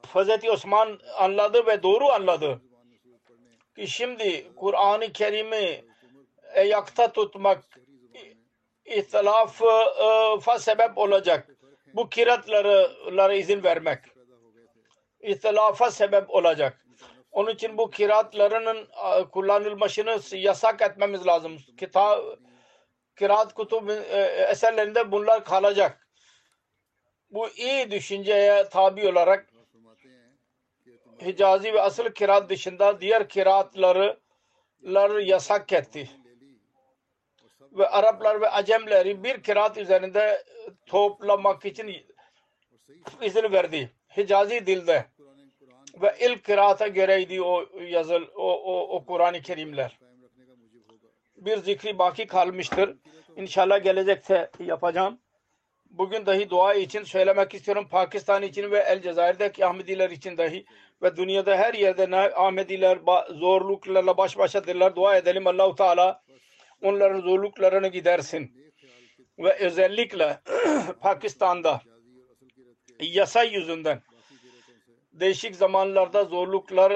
Hazreti 0.06 0.50
Osman 0.50 1.00
anladı 1.18 1.66
ve 1.66 1.82
doğru 1.82 2.08
anladı 2.08 2.62
ki 3.76 3.88
şimdi 3.88 4.54
Kur'an-ı 4.56 5.12
Kerim'i 5.12 5.84
ayakta 6.56 7.12
tutmak 7.12 7.64
ihtilafa 8.84 10.58
sebep 10.58 10.98
olacak. 10.98 11.48
Bu 11.94 12.08
kiratlara 12.08 13.34
izin 13.34 13.62
vermek 13.62 14.04
ihtilafa 15.20 15.90
sebep 15.90 16.30
olacak. 16.30 16.86
Onun 17.30 17.50
için 17.50 17.78
bu 17.78 17.90
kiratlarının 17.90 18.88
kullanılmasını 19.32 20.18
yasak 20.32 20.82
etmemiz 20.82 21.26
lazım. 21.26 21.58
Kitap, 21.78 22.20
kiraat 23.18 23.54
kutub 23.54 23.88
eserlerinde 24.48 25.12
bunlar 25.12 25.44
kalacak 25.44 26.02
bu 27.32 27.48
iyi 27.48 27.90
düşünceye 27.90 28.68
tabi 28.68 29.08
olarak 29.08 29.52
Hicazi 31.24 31.74
ve 31.74 31.80
asıl 31.82 32.04
kiraat 32.10 32.50
dışında 32.50 33.00
diğer 33.00 33.28
kiraatları 33.28 34.20
yasak 35.22 35.72
etti. 35.72 36.10
Ve 37.72 37.88
Araplar 37.88 38.40
ve 38.40 38.50
Acemleri 38.50 39.24
bir 39.24 39.42
kiraat 39.42 39.78
üzerinde 39.78 40.44
toplamak 40.86 41.64
için 41.64 41.96
izin 43.22 43.52
verdi. 43.52 43.90
Hicazi 44.16 44.66
dilde. 44.66 45.06
Ve 46.02 46.16
ilk 46.20 46.44
kiraata 46.44 46.86
göreydi 46.86 47.42
o 47.42 47.64
yazıl, 47.80 48.22
o, 48.36 48.52
o, 48.52 48.96
o 48.96 49.04
Kur'an-ı 49.04 49.42
Kerimler. 49.42 49.98
Bir 51.36 51.56
zikri 51.56 51.98
baki 51.98 52.26
kalmıştır. 52.26 52.96
İnşallah 53.36 53.84
gelecekte 53.84 54.50
yapacağım 54.60 55.18
bugün 55.92 56.26
dahi 56.26 56.50
dua 56.50 56.74
için 56.74 57.04
söylemek 57.04 57.54
istiyorum. 57.54 57.88
Pakistan 57.90 58.42
için 58.42 58.70
ve 58.70 58.78
El 58.78 59.02
Cezayir'deki 59.02 59.66
Ahmediler 59.66 60.10
için 60.10 60.36
dahi 60.36 60.64
ve 61.02 61.16
dünyada 61.16 61.56
her 61.56 61.74
yerde 61.74 62.32
Ahmediler 62.36 62.98
zorluklarla 63.30 64.16
baş 64.16 64.38
başadırlar. 64.38 64.96
Dua 64.96 65.16
edelim 65.16 65.46
Allahu 65.46 65.74
Teala 65.74 66.21
onların 66.82 67.20
zorluklarını 67.20 67.88
gidersin. 67.88 68.72
Ve 69.38 69.58
özellikle 69.58 70.40
Pakistan'da 71.00 71.82
yasa 73.00 73.42
yüzünden 73.42 74.02
değişik 75.12 75.56
zamanlarda 75.56 76.24
zorluklar 76.24 76.90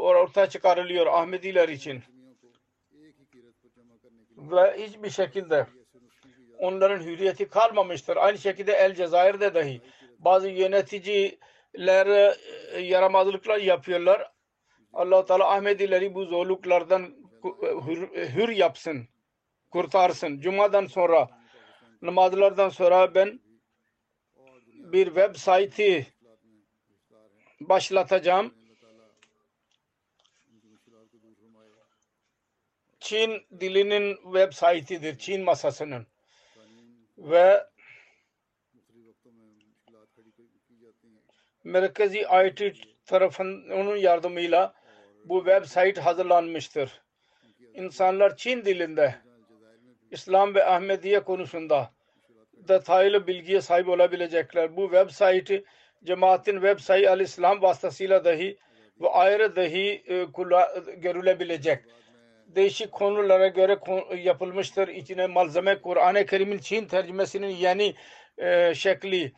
ortaya 0.00 0.48
çıkarılıyor 0.48 1.06
Ahmediler 1.06 1.68
için. 1.68 2.02
Ve 4.36 4.86
hiçbir 4.86 5.10
şekilde 5.10 5.66
onların 6.58 7.04
hürriyeti 7.04 7.48
kalmamıştır. 7.48 8.16
Aynı 8.16 8.38
şekilde 8.38 8.72
El 8.72 8.94
Cezayir'de 8.94 9.54
dahi 9.54 9.80
bazı 10.18 10.48
yöneticiler 10.48 12.06
e, 12.06 12.80
yaramazlıklar 12.80 13.58
yapıyorlar. 13.58 14.32
allah 14.92 15.24
Teala 15.24 15.52
Ahmedileri 15.54 16.14
bu 16.14 16.24
zorluklardan 16.24 17.14
hür, 17.86 18.08
hür 18.14 18.48
yapsın, 18.48 19.08
kurtarsın. 19.70 20.40
Cuma'dan 20.40 20.86
sonra 20.86 21.28
namazlardan 22.02 22.68
sonra 22.68 23.14
ben 23.14 23.40
bir 24.92 25.06
web 25.06 25.36
site'i 25.36 26.06
başlatacağım. 27.60 28.54
Çin 33.00 33.46
dilinin 33.60 34.16
web 34.16 34.52
site'idir. 34.52 35.18
Çin 35.18 35.44
masasının. 35.44 36.06
Ve 37.18 37.70
Merkezi 41.64 42.26
IT 42.46 42.74
tarafından 43.06 43.78
onun 43.78 43.96
yardımıyla 43.96 44.74
bu 45.24 45.44
web 45.44 45.64
site 45.64 46.00
hazırlanmıştır. 46.00 47.02
İnsanlar 47.74 48.36
Çin 48.36 48.64
dilinde 48.64 49.29
İslam 50.10 50.54
ve 50.54 50.64
Ahmediye 50.64 51.20
konusunda 51.20 51.90
detaylı 52.68 53.26
bilgiye 53.26 53.60
sahip 53.60 53.88
olabilecekler. 53.88 54.76
Bu 54.76 54.82
web 54.82 55.10
site'i 55.10 55.64
cemaatin 56.04 56.52
web 56.52 56.78
site 56.78 57.10
al-İslam 57.10 57.62
vasıtasıyla 57.62 58.24
dahi 58.24 58.58
ve 59.00 59.08
ayrı 59.08 59.56
dahi 59.56 60.02
e, 60.08 60.26
görülebilecek. 60.96 61.84
Değişik 62.46 62.92
konulara 62.92 63.48
göre 63.48 63.78
yapılmıştır. 64.22 64.88
İçine 64.88 65.26
malzeme 65.26 65.80
Kur'an-ı 65.80 66.26
Kerim'in 66.26 66.58
Çin 66.58 66.86
tercümesinin 66.86 67.48
yeni 67.48 67.94
e, 68.38 68.74
şekli 68.74 69.32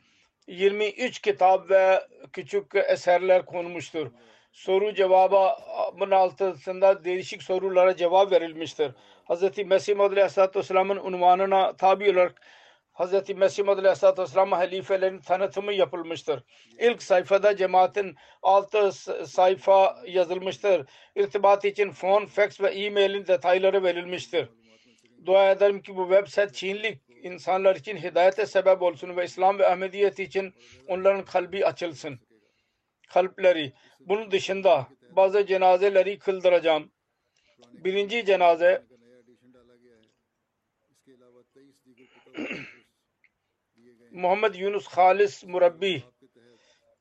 23 0.47 1.19
kitap 1.21 1.71
ve 1.71 2.01
küçük 2.33 2.75
eserler 2.75 3.47
konmuştur. 3.47 4.11
Soru 4.53 4.95
cevabın 4.95 6.11
altında 6.11 7.05
değişik 7.05 7.43
sorulara 7.43 7.97
cevap 7.97 8.33
verilmiştir. 8.33 8.93
Hz. 9.29 9.59
Mesih 9.67 9.97
Maud 9.97 10.13
Aleyhisselatü 10.13 10.59
Vesselam'ın 10.59 10.97
unvanına 10.97 11.77
tabi 11.77 12.11
olarak 12.11 12.41
Hz. 12.93 13.29
Mesih 13.37 13.65
Maud 13.65 13.79
Aleyhisselatü 13.79 14.23
Vesselam 14.23 14.53
halifelerin 14.53 15.19
tanıtımı 15.19 15.73
yapılmıştır. 15.73 16.43
İlk 16.79 17.03
sayfada 17.03 17.57
cemaatin 17.57 18.17
altı 18.43 18.93
sayfa 19.27 20.03
yazılmıştır. 20.07 20.87
İrtibat 21.17 21.65
için 21.65 21.91
fon, 21.91 22.27
fax 22.27 22.61
ve 22.61 22.69
e-mailin 22.69 23.27
detayları 23.27 23.83
verilmiştir. 23.83 24.49
Dua 25.27 25.51
ederim 25.51 25.83
ki 25.83 25.97
bu 25.97 26.09
web 26.09 26.27
site 26.27 26.53
Çinli 26.53 27.01
insanlar 27.23 27.77
için 27.77 27.97
hidayete 27.97 28.47
sebep 28.47 28.83
olsun 28.83 29.17
ve 29.17 29.25
İslam 29.25 29.59
ve 29.59 29.69
Ahmediyet 29.69 30.19
için 30.19 30.55
onların 30.89 31.25
kalbi 31.25 31.67
açılsın. 31.67 32.21
Kalpleri. 33.09 33.73
Bunun 34.01 34.31
dışında 34.31 34.87
bazı 35.17 35.47
cenazeleri 35.47 36.19
kıldıracağım. 36.19 36.93
Birinci 37.73 38.25
cenaze 38.25 38.83
Muhammed 44.13 44.55
Yunus 44.55 44.87
Halis 44.87 45.45
Murabbi 45.45 46.03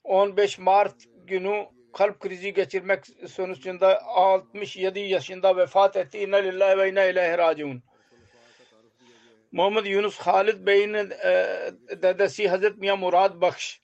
15 0.04 0.60
Mart 0.60 0.96
günü 1.28 1.66
kalp 1.94 2.20
krizi 2.20 2.54
geçirmek 2.54 3.06
sonucunda 3.28 4.02
67 4.06 5.00
yaşında 5.00 5.58
vefat 5.58 5.96
etti. 5.96 6.18
İnna 6.18 6.38
lillahi 6.38 6.78
ve 6.78 6.90
inna 6.90 7.04
ileyhi 7.04 7.38
raciun. 7.38 7.84
Muhammed 9.52 9.86
Yunus 9.86 10.18
Halid 10.18 10.66
Bey'in 10.66 10.94
e, 10.94 11.10
dedesi 11.90 12.50
Hazreti 12.50 12.80
Miyan 12.80 13.00
Murad 13.00 13.42
Bakş 13.42 13.82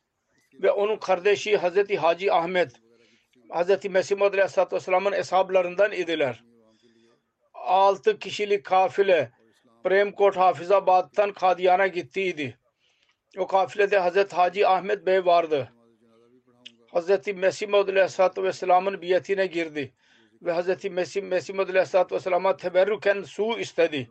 ve 0.54 0.72
onun 0.72 0.98
kardeşi 0.98 1.58
Hazreti 1.58 1.98
Hacı 1.98 2.34
Ahmet 2.34 2.72
Hazreti 3.50 3.90
Mesih 3.90 4.18
Maud 4.18 4.34
Aleyhisselatü 4.34 4.76
Vesselam'ın 4.76 5.12
eshablarından 5.12 5.92
idiler. 5.92 6.44
Altı 7.54 8.20
kişilik 8.20 8.66
kafile 8.66 9.32
Premkot 9.88 10.38
Hafizabad'dan 10.38 11.34
Kadiyan'a 11.34 11.88
gittiydi. 11.88 12.58
O 13.38 13.48
kafilede 13.48 13.98
Hazreti 13.98 14.36
Hacı 14.36 14.70
Ahmet 14.70 15.06
Bey 15.06 15.26
vardı. 15.26 15.74
Hazreti 16.92 17.34
Mesih 17.34 17.68
Maud 17.68 17.88
Aleyhisselatü 17.88 18.44
Vesselam'ın 18.44 19.02
biyetine 19.02 19.46
girdi. 19.46 19.94
Ve 20.42 20.52
Hazreti 20.52 20.90
Mesih, 20.90 21.22
Mesih 21.22 21.54
Maud 21.54 21.70
Aleyhisselatü 21.70 22.16
Vesselam'a 22.16 22.58
teberrüken 22.58 23.24
su 23.24 23.60
istedi 23.60 24.10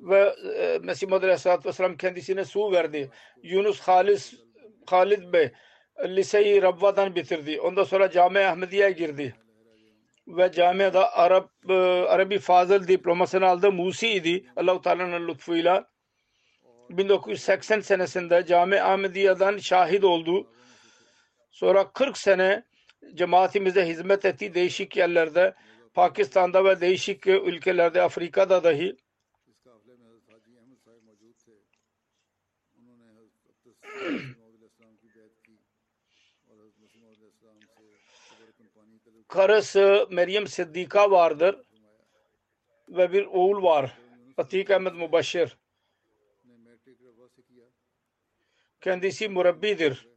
ve 0.00 0.34
e, 0.58 0.78
Mesih 0.82 1.06
Muhammed 1.06 1.22
Aleyhisselatü 1.22 1.68
Vesselam 1.68 1.96
kendisine 1.96 2.44
su 2.44 2.72
verdi. 2.72 3.10
Yunus 3.42 3.80
Halis 3.80 4.34
Halid 4.86 5.32
Bey 5.32 5.52
liseyi 6.06 6.62
Rabba'dan 6.62 7.14
bitirdi. 7.14 7.60
Ondan 7.60 7.84
sonra 7.84 8.10
Cami 8.10 8.38
Ahmediye 8.38 8.90
girdi. 8.90 9.34
Ve 10.26 10.52
camiada 10.52 11.12
Arap 11.16 11.50
e, 11.68 11.72
Arabi 12.08 12.38
Fazıl 12.38 12.88
diplomasını 12.88 13.46
aldı. 13.46 13.72
Musi 13.72 14.08
idi. 14.08 14.44
Allah-u 14.56 14.82
Teala'nın 14.82 15.28
lütfuyla 15.28 15.88
1980 16.90 17.80
senesinde 17.80 18.44
Cami 18.46 18.82
Ahmediye'den 18.82 19.58
şahit 19.58 20.04
oldu. 20.04 20.52
Sonra 21.50 21.92
40 21.92 22.18
sene 22.18 22.64
cemaatimize 23.14 23.86
hizmet 23.86 24.24
etti 24.24 24.54
değişik 24.54 24.96
yerlerde. 24.96 25.54
Pakistan'da 25.94 26.64
ve 26.64 26.80
değişik 26.80 27.26
ülkelerde 27.26 28.02
Afrika'da 28.02 28.64
dahi 28.64 28.96
karısı 39.34 40.06
Meryem 40.10 40.46
Siddika 40.46 41.10
vardır 41.10 41.60
ve 42.88 43.12
bir 43.12 43.26
oğul 43.26 43.62
var. 43.62 43.98
Atik 44.36 44.70
Ahmet 44.70 44.94
Mubaşir. 44.94 45.56
Kendisi 48.80 49.28
murabbidir. 49.28 50.08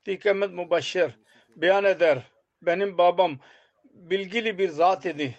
Atik 0.00 0.26
Ahmet 0.26 0.50
Mubaşir 0.50 1.18
beyan 1.56 1.84
eder. 1.84 2.22
Benim 2.62 2.98
babam 2.98 3.38
bilgili 3.84 4.58
bir 4.58 4.68
zat 4.68 5.06
idi. 5.06 5.36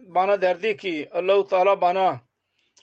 Bana 0.00 0.42
derdi 0.42 0.76
ki 0.76 1.08
Allahu 1.12 1.48
Teala 1.48 1.80
bana 1.80 2.20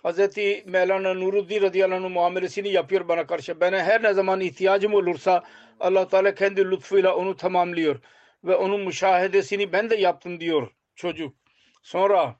Hazreti 0.03 0.63
Mevlana 0.67 1.13
Nuruddin 1.13 1.61
radıyallahu 1.61 2.05
anh 2.05 2.11
muamelesini 2.11 2.69
yapıyor 2.69 3.07
bana 3.07 3.27
karşı. 3.27 3.59
Bana 3.59 3.83
her 3.83 4.03
ne 4.03 4.13
zaman 4.13 4.39
ihtiyacım 4.41 4.93
olursa 4.93 5.43
Allah 5.79 6.07
Teala 6.07 6.35
kendi 6.35 6.71
lütfuyla 6.71 7.15
onu 7.15 7.35
tamamlıyor. 7.35 7.99
Ve 8.43 8.55
onun 8.55 8.81
müşahedesini 8.81 9.71
ben 9.71 9.89
de 9.89 9.95
yaptım 9.95 10.39
diyor 10.39 10.71
çocuk. 10.95 11.35
Sonra 11.81 12.35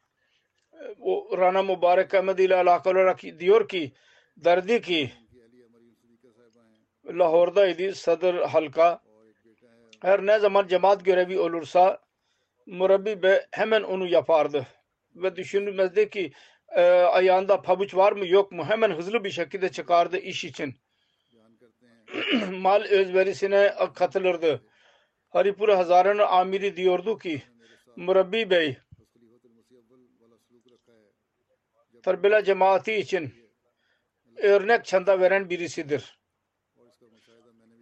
o 0.99 1.37
Rana 1.37 1.63
Mübarek 1.63 2.13
Ahmet 2.13 2.39
ile 2.39 2.55
alakalı 2.55 2.93
olarak 2.99 3.21
diyor 3.21 3.67
ki 3.67 3.93
derdi 4.37 4.81
ki 4.81 5.11
Lahor'daydı 7.05 7.95
sadır 7.95 8.35
halka. 8.35 9.03
Her 10.01 10.25
ne 10.25 10.39
zaman 10.39 10.67
cemaat 10.67 11.05
görevi 11.05 11.39
olursa 11.39 12.01
murabbi 12.65 13.23
be 13.23 13.47
hemen 13.51 13.83
onu 13.83 14.07
yapardı. 14.07 14.67
Ve 15.15 15.35
düşünülmezdi 15.35 16.09
ki 16.09 16.31
e, 16.75 16.81
ayağında 16.91 17.61
pabuç 17.61 17.95
var 17.95 18.11
mı 18.11 18.27
yok 18.27 18.51
mu 18.51 18.65
hemen 18.65 18.91
hızlı 18.91 19.23
bir 19.23 19.29
şekilde 19.31 19.71
çıkardı 19.71 20.17
iş 20.17 20.43
için. 20.45 20.75
Mal 22.51 22.81
özverisine 22.81 23.73
katılırdı. 23.95 24.61
Haripur 25.29 25.69
Hazara'nın 25.69 26.19
amiri 26.19 26.77
diyordu 26.77 27.17
ki 27.17 27.43
Murabbi 27.95 28.49
Bey 28.49 28.77
Terbela 32.03 32.43
cemaati 32.43 32.93
için 32.93 33.33
örnek 34.37 34.85
çanda 34.85 35.19
veren 35.19 35.49
birisidir. 35.49 36.19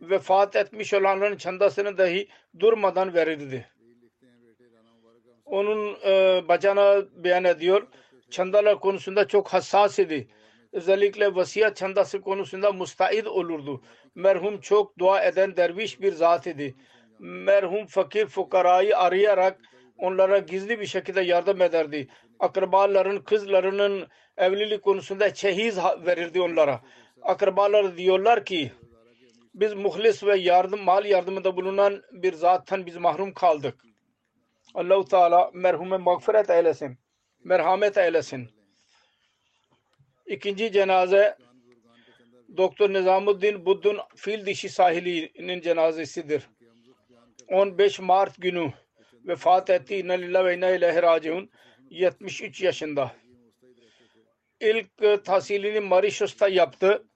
Vefat 0.02 0.56
etmiş 0.56 0.94
olanların 0.94 1.38
çandasını 1.38 1.98
dahi 1.98 2.28
durmadan 2.60 3.14
verirdi. 3.14 3.72
Onun 5.46 5.98
e, 6.06 6.44
bacana 6.48 7.06
beyan 7.24 7.44
ediyor 7.44 7.88
çandalar 8.30 8.80
konusunda 8.80 9.28
çok 9.28 9.48
hassas 9.48 10.00
idi. 10.00 10.28
Özellikle 10.74 11.36
vasiyet 11.36 11.76
çandası 11.76 12.22
konusunda 12.22 12.72
mustaid 12.72 13.26
olurdu. 13.26 13.82
Merhum 14.16 14.60
çok 14.60 14.98
dua 15.00 15.24
eden 15.24 15.58
derviş 15.58 16.02
bir 16.02 16.14
zat 16.14 16.48
idi. 16.48 16.76
Merhum 17.20 17.86
fakir 17.86 18.26
fukarayı 18.26 18.98
arayarak 18.98 19.60
onlara 19.98 20.40
gizli 20.40 20.80
bir 20.80 20.86
şekilde 20.86 21.22
yardım 21.22 21.62
ederdi. 21.62 22.08
Akrabaların 22.40 23.24
kızlarının 23.24 24.08
evlilik 24.38 24.84
konusunda 24.84 25.34
çeyiz 25.34 25.78
verirdi 26.06 26.42
onlara. 26.42 26.82
Akrabalar 27.22 27.98
diyorlar 27.98 28.46
ki 28.46 28.72
biz 29.54 29.74
muhlis 29.74 30.24
ve 30.24 30.38
yardım 30.38 30.82
mal 30.82 31.06
yardımında 31.06 31.58
bulunan 31.58 32.02
bir 32.12 32.34
zattan 32.34 32.86
biz 32.86 32.98
mahrum 32.98 33.34
kaldık. 33.34 33.76
Allahu 34.74 35.06
Teala 35.06 35.52
merhume 35.54 35.98
mağfiret 35.98 36.50
eylesin 36.50 36.98
merhamet 37.44 37.98
eylesin. 37.98 38.61
İkinci 40.32 40.72
cenaze 40.72 41.38
Doktor 42.58 42.94
Nizamuddin 42.94 43.66
Buddun 43.66 43.98
fil 44.16 44.46
dişi 44.46 44.70
sahilinin 44.70 45.62
cenazesidir. 45.62 46.50
15 47.48 48.00
Mart 48.00 48.42
günü 48.42 48.74
vefat 49.28 49.70
etti. 49.70 49.96
İnna 49.96 50.14
lillahi 50.14 50.46
ve 50.46 50.56
inna 50.56 50.70
ileyhi 50.70 51.02
raciun. 51.02 51.50
73 51.90 52.62
yaşında. 52.62 53.12
ilk 54.60 54.88
e, 55.02 55.22
tahsilini 55.24 55.80
Mauritius'ta 55.80 56.48
yaptı. 56.48 57.08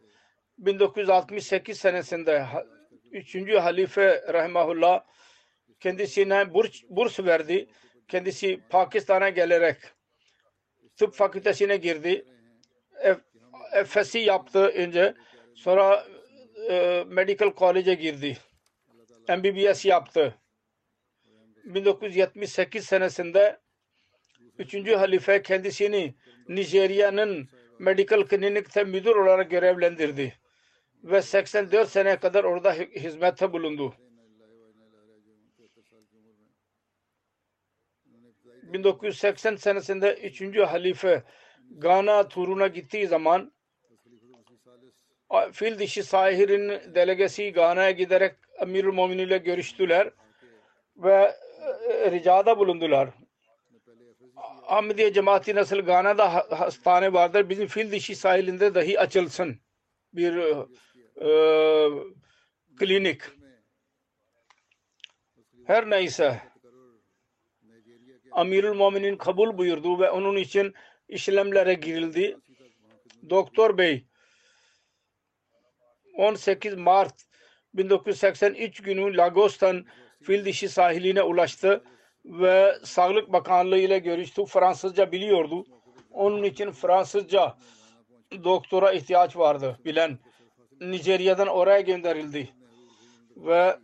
1968 0.57 1.79
senesinde 1.79 2.39
ha- 2.39 2.65
3. 3.11 3.35
halife 3.55 4.23
rahimahullah 4.33 5.03
kendisine 5.79 6.53
burs, 6.53 6.83
burs 6.89 7.19
verdi. 7.19 7.67
Kendisi 8.07 8.59
Pakistan'a 8.69 9.29
gelerek 9.29 9.77
tıp 10.97 11.13
fakültesine 11.13 11.77
girdi. 11.77 12.25
Efes'i 13.73 14.19
yaptı 14.19 14.59
önce. 14.59 15.13
Sonra 15.55 16.05
e, 16.69 17.03
Medical 17.07 17.53
College'e 17.57 17.93
girdi. 17.93 18.37
MBBS 19.29 19.85
yaptı. 19.85 20.35
1978 21.65 22.85
senesinde 22.85 23.59
3. 24.57 24.91
halife 24.91 25.41
kendisini 25.41 26.15
Nijerya'nın 26.47 27.49
Medical 27.79 28.27
Clinic'te 28.27 28.83
müdür 28.83 29.15
olarak 29.15 29.51
görevlendirdi. 29.51 30.39
Ve 31.03 31.21
84 31.21 31.89
sene 31.89 32.19
kadar 32.19 32.43
orada 32.43 32.73
hi- 32.73 32.99
hizmette 32.99 33.53
bulundu. 33.53 33.95
1980 38.73 39.55
senesinde 39.55 40.13
3. 40.15 40.59
halife 40.59 41.23
Gana 41.71 42.27
turuna 42.27 42.67
gittiği 42.67 43.07
zaman 43.07 43.51
fil 45.51 45.79
dişi 45.79 46.03
Sahir'in 46.03 46.95
delegesi 46.95 47.51
Gana'ya 47.51 47.91
giderek 47.91 48.35
Amirül 48.61 48.93
Mu'minin 48.93 49.23
ile 49.27 49.37
görüştüler 49.37 50.11
ve 50.97 51.35
e, 51.89 52.11
ricada 52.11 52.57
bulundular. 52.57 53.09
Ahmediye 54.67 55.13
cemaati 55.13 55.55
nasıl 55.55 55.79
Gana'da 55.79 56.33
ha- 56.33 56.47
hastane 56.59 57.13
vardır 57.13 57.49
bizim 57.49 57.67
fil 57.67 57.91
dişi 57.91 58.15
sahilinde 58.15 58.75
dahi 58.75 58.99
açılsın 58.99 59.59
bir 60.13 60.35
e, 60.37 60.65
e, 61.25 61.29
klinik. 62.79 63.21
Her 65.67 65.89
neyse 65.89 66.41
Amirül 68.31 68.73
Mu'minin 68.73 69.17
kabul 69.17 69.57
buyurdu 69.57 69.99
ve 69.99 70.09
onun 70.11 70.35
için 70.35 70.73
işlemlere 71.09 71.73
girildi. 71.73 72.37
Doktor 73.29 73.77
Bey 73.77 74.05
18 76.17 76.75
Mart 76.75 77.13
1983 77.73 78.81
günü 78.81 79.17
Lagos'tan 79.17 79.85
fil 80.23 80.45
dişi 80.45 80.69
sahiline 80.69 81.23
ulaştı 81.23 81.83
ve 82.25 82.75
Sağlık 82.83 83.33
Bakanlığı 83.33 83.77
ile 83.77 83.99
görüştü. 83.99 84.45
Fransızca 84.45 85.11
biliyordu. 85.11 85.65
Onun 86.11 86.43
için 86.43 86.71
Fransızca 86.71 87.55
doktora 88.43 88.91
ihtiyaç 88.91 89.37
vardı 89.37 89.79
bilen. 89.85 90.19
Nijerya'dan 90.81 91.47
oraya 91.47 91.81
gönderildi. 91.81 92.49
Ve 93.35 93.77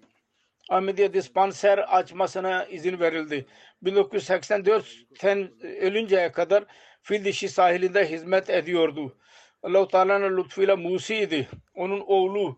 Ahmediye 0.70 1.14
dispanser 1.14 1.78
açmasına 1.78 2.66
izin 2.66 3.00
verildi. 3.00 3.46
1984'ten 3.84 5.52
ölünceye 5.64 6.32
kadar 6.32 6.64
fil 7.02 7.26
dişi 7.26 7.50
sahilinde 7.50 8.10
hizmet 8.10 8.50
ediyordu. 8.50 9.18
Allah-u 9.64 9.88
Teala'nın 9.88 10.38
lütfuyla 10.38 10.76
Musi'ydi. 10.76 11.50
Onun 11.76 12.00
oğlu, 12.00 12.58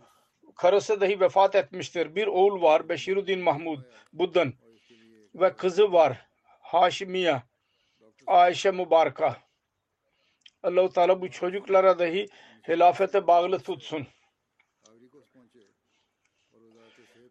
karısı 0.56 1.02
dahi 1.02 1.20
vefat 1.20 1.56
etmiştir. 1.56 2.16
Bir 2.16 2.28
oğul 2.28 2.62
var 2.62 2.90
Beşiruddin 2.90 3.40
Mahmud 3.40 3.80
Buddan 4.14 4.54
ve 5.36 5.54
kızı 5.54 5.92
var 5.92 6.26
Haşimiye 6.60 7.44
Ayşe 8.28 8.72
Mübareka. 8.72 9.38
Allah-u 10.64 10.90
Teala 10.90 11.22
bu 11.22 11.32
çocuklara 11.32 12.00
dahi 12.00 12.28
hilafete 12.68 13.28
bağlı 13.28 13.60
tutsun. 13.60 14.08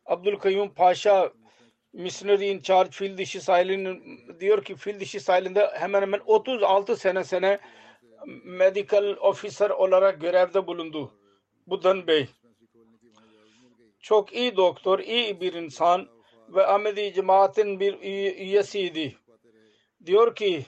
Abdülkayyum 0.07 0.75
Paşa 0.75 1.33
Missionary 1.93 2.51
in 2.51 2.61
Charge 2.61 2.91
Fil 2.91 3.19
Dişi 3.19 3.41
sahilinin 3.41 4.21
diyor 4.41 4.65
ki 4.65 4.77
Fil 4.77 5.01
Dişi 5.01 5.21
sahilinde 5.21 5.71
hemen 5.75 6.03
hemen 6.03 6.21
36 6.27 6.97
sene 6.97 7.25
sene 7.25 7.59
medical 8.45 9.17
officer 9.21 9.71
olarak 9.71 10.21
görevde 10.21 10.67
bulundu. 10.67 11.13
Budan 11.67 12.07
Bey. 12.07 12.27
Çok 14.01 14.33
iyi 14.33 14.57
doktor, 14.57 14.99
iyi 14.99 15.41
bir 15.41 15.53
insan 15.53 16.09
ve 16.49 16.67
Ahmedi 16.67 17.13
cemaatin 17.15 17.81
bir 17.81 17.95
üye- 17.95 18.35
üyesiydi. 18.35 19.17
Diyor 20.07 20.35
ki 20.35 20.65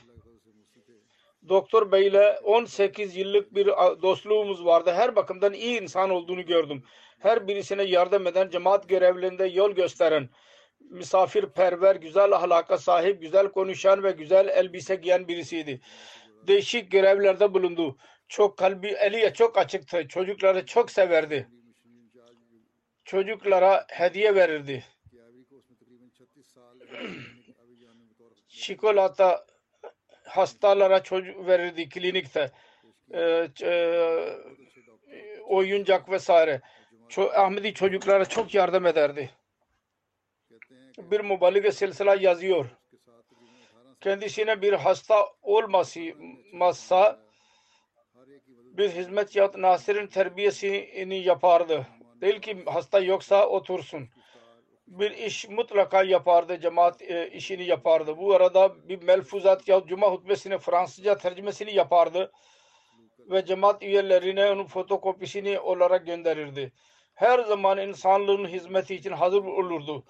Doktor 1.48 1.92
Bey 1.92 2.06
ile 2.06 2.38
18 2.44 3.16
yıllık 3.16 3.54
bir 3.54 3.66
dostluğumuz 4.02 4.64
vardı. 4.64 4.92
Her 4.92 5.16
bakımdan 5.16 5.52
iyi 5.52 5.80
insan 5.80 6.10
olduğunu 6.10 6.46
gördüm. 6.46 6.82
Her 7.18 7.48
birisine 7.48 7.82
yardım 7.82 8.26
eden, 8.26 8.48
cemaat 8.50 8.88
görevlerinde 8.88 9.46
yol 9.46 9.70
gösteren, 9.72 10.28
misafirperver, 10.90 11.96
güzel 11.96 12.32
ahlaka 12.32 12.78
sahip, 12.78 13.20
güzel 13.22 13.48
konuşan 13.48 14.02
ve 14.02 14.10
güzel 14.12 14.48
elbise 14.48 14.94
giyen 14.94 15.28
birisiydi. 15.28 15.80
Değişik 16.46 16.90
görevlerde 16.90 17.54
bulundu. 17.54 17.96
Çok 18.28 18.58
kalbi, 18.58 18.88
eliye 18.88 19.32
çok 19.34 19.58
açıktı. 19.58 20.08
Çocukları 20.08 20.66
çok 20.66 20.90
severdi. 20.90 21.48
Çocuklara 23.04 23.86
hediye 23.90 24.34
verirdi. 24.34 24.84
Çikolata 28.48 29.46
hastalara 30.24 31.02
çocuk 31.02 31.46
verirdi 31.46 31.88
klinikte. 31.88 32.50
Ee, 33.12 33.48
e, 33.62 33.70
oyuncak 35.44 36.10
vesaire. 36.10 36.60
Ço- 37.08 37.32
Ahmedi 37.34 37.74
çocuklara 37.74 38.24
çok 38.24 38.54
yardım 38.54 38.86
ederdi. 38.86 39.30
Bir 40.98 41.20
mübalige 41.20 41.72
silsile 41.72 42.16
yazıyor. 42.20 42.66
Kendisine 44.00 44.62
bir 44.62 44.72
hasta 44.72 45.26
olmazsa 45.42 47.18
bir 48.48 48.90
hizmet 48.90 49.36
yahut 49.36 49.56
nasirin 49.56 50.06
terbiyesini 50.06 51.16
yapardı. 51.16 51.86
Değil 52.20 52.40
ki 52.40 52.64
hasta 52.66 53.00
yoksa 53.00 53.48
otursun. 53.48 54.08
Bir 54.86 55.10
iş 55.10 55.48
mutlaka 55.48 56.02
yapardı, 56.02 56.60
cemaat 56.60 57.02
e, 57.02 57.30
işini 57.30 57.64
yapardı. 57.64 58.18
Bu 58.18 58.34
arada 58.34 58.88
bir 58.88 59.02
melfuzat 59.02 59.68
ya 59.68 59.82
cuma 59.86 60.10
hutbesini 60.10 60.58
Fransızca 60.58 61.16
tercümesini 61.18 61.74
yapardı 61.74 62.32
ve 63.18 63.44
cemaat 63.44 63.82
üyelerine 63.82 64.50
onun 64.50 64.64
fotokopisini 64.66 65.60
olarak 65.60 66.06
gönderirdi. 66.06 66.72
Her 67.14 67.38
zaman 67.38 67.78
insanlığın 67.78 68.48
hizmeti 68.48 68.94
için 68.94 69.12
hazır 69.12 69.44
olurdu. 69.44 70.04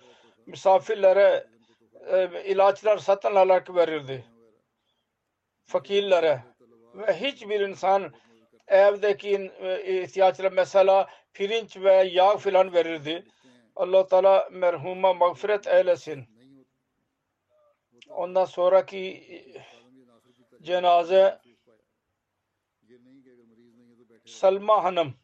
Misafirlere 0.47 1.47
e, 2.07 2.45
ilaçlar 2.45 2.99
satın 2.99 3.28
alarak 3.28 3.74
verirdi. 3.74 4.24
Fakirlere 5.66 6.42
ve 6.95 7.20
hiçbir 7.20 7.61
insan 7.61 8.12
evdeki 8.66 9.53
e, 9.61 10.03
ihtiyaçlara 10.03 10.51
mesela 10.51 11.11
pirinç 11.32 11.76
ve 11.76 11.92
yağ 11.92 12.36
filan 12.36 12.72
verirdi. 12.72 13.26
Allah 13.76 14.07
Teala 14.07 14.49
merhuma 14.53 15.14
mağfiret 15.14 15.66
eylesin. 15.66 16.24
Ondan 18.09 18.45
sonraki 18.45 19.24
cenaze 20.62 21.38
Salma 24.26 24.84
Hanım 24.84 25.14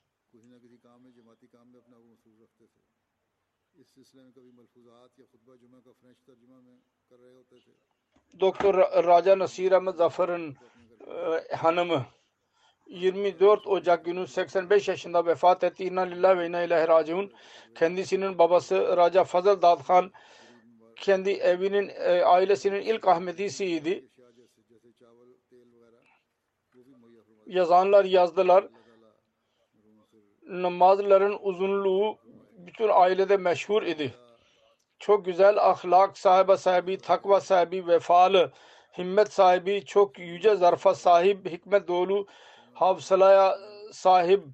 Doktor 8.40 8.74
Raja 9.04 9.38
Nasir 9.38 9.72
Ahmet 9.72 9.96
Zafer'in 9.96 10.56
e, 11.06 11.56
hanımı 11.56 12.06
24 12.86 13.66
Ocak 13.66 14.04
günü 14.04 14.26
85 14.26 14.88
yaşında 14.88 15.26
vefat 15.26 15.64
etti. 15.64 15.84
İnna 15.84 16.00
lillahi 16.00 16.38
ve 16.38 16.46
inna 16.46 16.62
ilahi 16.62 16.88
raciun. 16.88 17.32
Kendisinin 17.74 18.38
babası 18.38 18.96
Raja 18.96 19.24
Fazıl 19.24 19.62
Dad 19.62 19.86
Khan 19.86 20.12
kendi 20.96 21.30
evinin 21.30 21.88
e, 21.88 22.22
ailesinin 22.22 22.80
ilk 22.80 23.08
Ahmedisiydi. 23.08 24.08
Yazanlar 27.46 28.04
yazdılar. 28.04 28.68
Namazların 30.46 31.38
uzunluğu 31.42 32.18
bütün 32.66 32.88
ailede 32.88 33.36
meşhur 33.36 33.82
idi. 33.82 34.14
Çok 35.00 35.24
güzel 35.24 35.56
ahlak 35.58 36.18
sahibi 36.18 36.56
sahibi, 36.56 36.98
takva 36.98 37.40
sahibi, 37.40 37.86
vefalı, 37.86 38.52
himmet 38.98 39.32
sahibi, 39.32 39.84
çok 39.84 40.18
yüce 40.18 40.56
zarfa 40.56 40.94
sahip, 40.94 41.50
hikmet 41.50 41.88
dolu, 41.88 42.26
hafsalaya 42.74 43.58
sahip, 43.92 44.44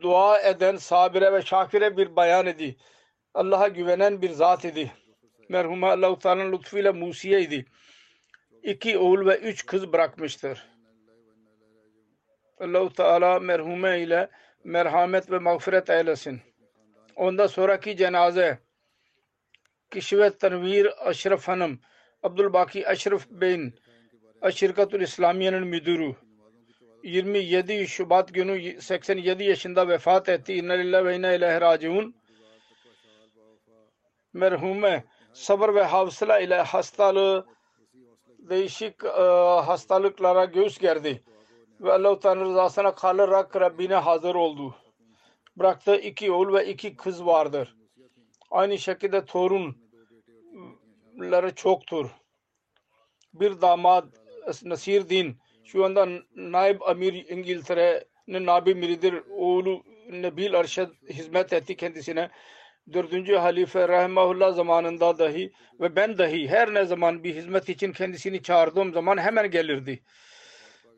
dua 0.00 0.40
eden, 0.40 0.76
sabire 0.76 1.32
ve 1.32 1.42
şakire 1.42 1.96
bir 1.96 2.16
bayan 2.16 2.46
idi. 2.46 2.76
Allah'a 3.34 3.68
güvenen 3.68 4.22
bir 4.22 4.30
zat 4.30 4.64
idi. 4.64 4.92
Merhuma 5.48 5.90
Allah-u 5.90 6.18
Teala'nın 6.18 6.52
lütfuyla 6.52 6.92
Musiye 6.92 7.40
idi. 7.40 7.66
İki 8.62 8.98
oğul 8.98 9.26
ve 9.26 9.38
üç 9.38 9.66
kız 9.66 9.92
bırakmıştır. 9.92 10.68
Allahu 12.60 12.92
Teala 12.92 13.38
merhume 13.38 14.00
ile 14.00 14.30
merhamet 14.64 15.30
ve 15.30 15.38
mağfiret 15.38 15.90
eylesin. 15.90 16.40
Ondan 17.16 17.46
sonraki 17.46 17.96
cenaze 17.96 18.65
Kişivet 19.90 20.40
Tanvir 20.40 21.08
Aşraf 21.08 21.48
Hanım 21.48 21.80
Abdülbaki 22.22 22.88
Aşraf 22.88 23.26
Bey'in 23.30 23.74
Aşirkatul 24.42 25.00
İslamiye'nin 25.00 25.66
müdürü 25.66 26.14
27 27.02 27.88
Şubat 27.88 28.34
günü 28.34 28.80
87 28.80 29.44
yaşında 29.44 29.88
vefat 29.88 30.28
etti. 30.28 30.54
İnna 30.54 30.72
lillahi 30.72 31.04
ve 31.04 31.16
inna 31.16 31.32
ileyhi 31.32 31.60
raciun. 31.60 32.14
Merhume 34.32 35.04
sabır 35.32 35.74
ve 35.74 35.82
hafıza 35.82 36.38
ile 36.38 36.54
hastalığı 36.54 37.46
değişik 38.38 39.04
e, 39.04 39.08
hastalıklara 39.66 40.44
göğüs 40.44 40.78
gerdi. 40.78 41.22
Ve 41.80 41.92
Allah-u 41.92 42.20
Teala 42.20 42.40
rızasına 42.40 42.94
kalarak 42.94 43.56
Rabbine 43.56 43.94
hazır 43.94 44.34
oldu. 44.34 44.74
Bıraktığı 45.56 45.96
iki 45.96 46.32
oğul 46.32 46.54
ve 46.54 46.66
iki 46.66 46.96
kız 46.96 47.26
vardır. 47.26 47.76
Aynı 48.50 48.78
şekilde 48.78 49.24
torunları 49.24 49.74
çoktur. 51.54 52.10
Bir 53.34 53.60
damat 53.60 54.04
Nasir 54.62 55.08
Din 55.08 55.38
şu 55.64 55.84
anda 55.84 56.08
Naib 56.34 56.80
Amir 56.80 57.28
İngiltere'nin 57.28 58.46
Nabi 58.46 58.74
Miridir 58.74 59.14
oğlu 59.30 59.82
Nebil 60.10 60.54
Arşad 60.54 60.90
hizmet 61.08 61.52
etti 61.52 61.76
kendisine. 61.76 62.30
Dördüncü 62.92 63.34
halife 63.36 63.88
rahimahullah 63.88 64.52
zamanında 64.54 65.18
dahi 65.18 65.52
ve 65.80 65.96
ben 65.96 66.18
dahi 66.18 66.48
her 66.48 66.74
ne 66.74 66.84
zaman 66.84 67.24
bir 67.24 67.34
hizmet 67.34 67.68
için 67.68 67.92
kendisini 67.92 68.42
çağırdığım 68.42 68.92
zaman 68.92 69.18
hemen 69.18 69.50
gelirdi. 69.50 70.02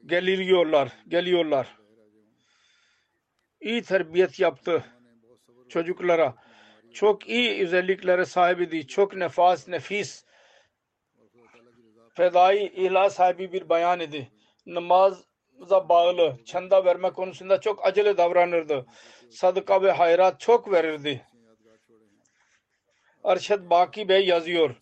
Geliyorlar, 0.06 0.92
geliyorlar. 1.08 1.78
İyi 3.60 3.82
terbiyet 3.82 4.40
yaptı 4.40 4.84
çocuklara. 5.68 6.34
Çok 6.98 7.28
iyi 7.28 7.62
özelliklere 7.62 8.24
sahibiydi. 8.24 8.86
Çok 8.86 9.16
nefas, 9.16 9.68
nefis, 9.68 10.24
fedai 12.14 12.66
ihlas 12.66 13.14
sahibi 13.14 13.52
bir 13.52 13.68
bayan 13.68 14.00
idi. 14.00 14.32
Namaza 14.66 15.88
bağlı, 15.88 16.36
çanda 16.44 16.84
verme 16.84 17.10
konusunda 17.10 17.60
çok 17.60 17.86
acele 17.86 18.16
davranırdı. 18.16 18.86
Sadaka 19.30 19.82
ve 19.82 19.92
hayrat 19.92 20.40
çok 20.40 20.72
verirdi. 20.72 21.26
Arşad 23.24 23.70
Baki 23.70 24.08
Bey 24.08 24.26
yazıyor. 24.26 24.74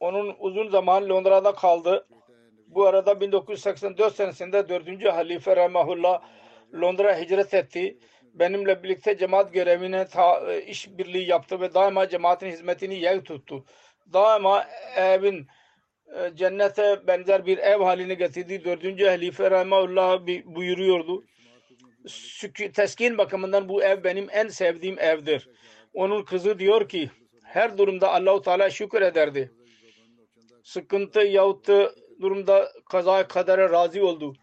Onun 0.00 0.36
uzun 0.38 0.68
zaman 0.68 1.08
Londra'da 1.08 1.52
kaldı. 1.54 2.08
Bu 2.66 2.86
arada 2.86 3.20
1984 3.20 4.14
senesinde 4.14 4.68
4. 4.68 5.04
Halife 5.04 5.56
Rahimahullah 5.56 6.22
Londra 6.74 7.18
hicret 7.18 7.54
etti. 7.54 7.98
Benimle 8.38 8.82
birlikte 8.82 9.18
cemaat 9.18 9.52
görevine 9.52 10.06
ta, 10.06 10.54
işbirliği 10.54 11.28
yaptı 11.28 11.60
ve 11.60 11.74
daima 11.74 12.08
cemaatin 12.08 12.46
hizmetini 12.46 13.00
yer 13.00 13.20
tuttu. 13.20 13.64
Daima 14.12 14.66
evin 14.96 15.46
e, 16.14 16.36
cennete 16.36 17.06
benzer 17.06 17.46
bir 17.46 17.58
ev 17.58 17.80
haline 17.80 18.14
getirdi. 18.14 18.64
4. 18.64 18.84
Halife 19.06 19.50
Rahimahullah 19.50 20.26
buyuruyordu. 20.44 21.24
Teskin 22.74 23.18
bakımından 23.18 23.68
bu 23.68 23.82
ev 23.82 24.04
benim 24.04 24.26
en 24.32 24.48
sevdiğim 24.48 24.98
evdir. 24.98 25.48
Onun 25.94 26.24
kızı 26.24 26.58
diyor 26.58 26.88
ki 26.88 27.10
her 27.44 27.78
durumda 27.78 28.12
Allahu 28.12 28.42
Teala 28.42 28.70
şükür 28.70 29.02
ederdi. 29.02 29.52
Sıkıntı 30.62 31.20
yahut 31.20 31.68
durumda 32.20 32.72
kaza 32.90 33.28
kadere 33.28 33.70
razı 33.70 34.06
oldu 34.06 34.34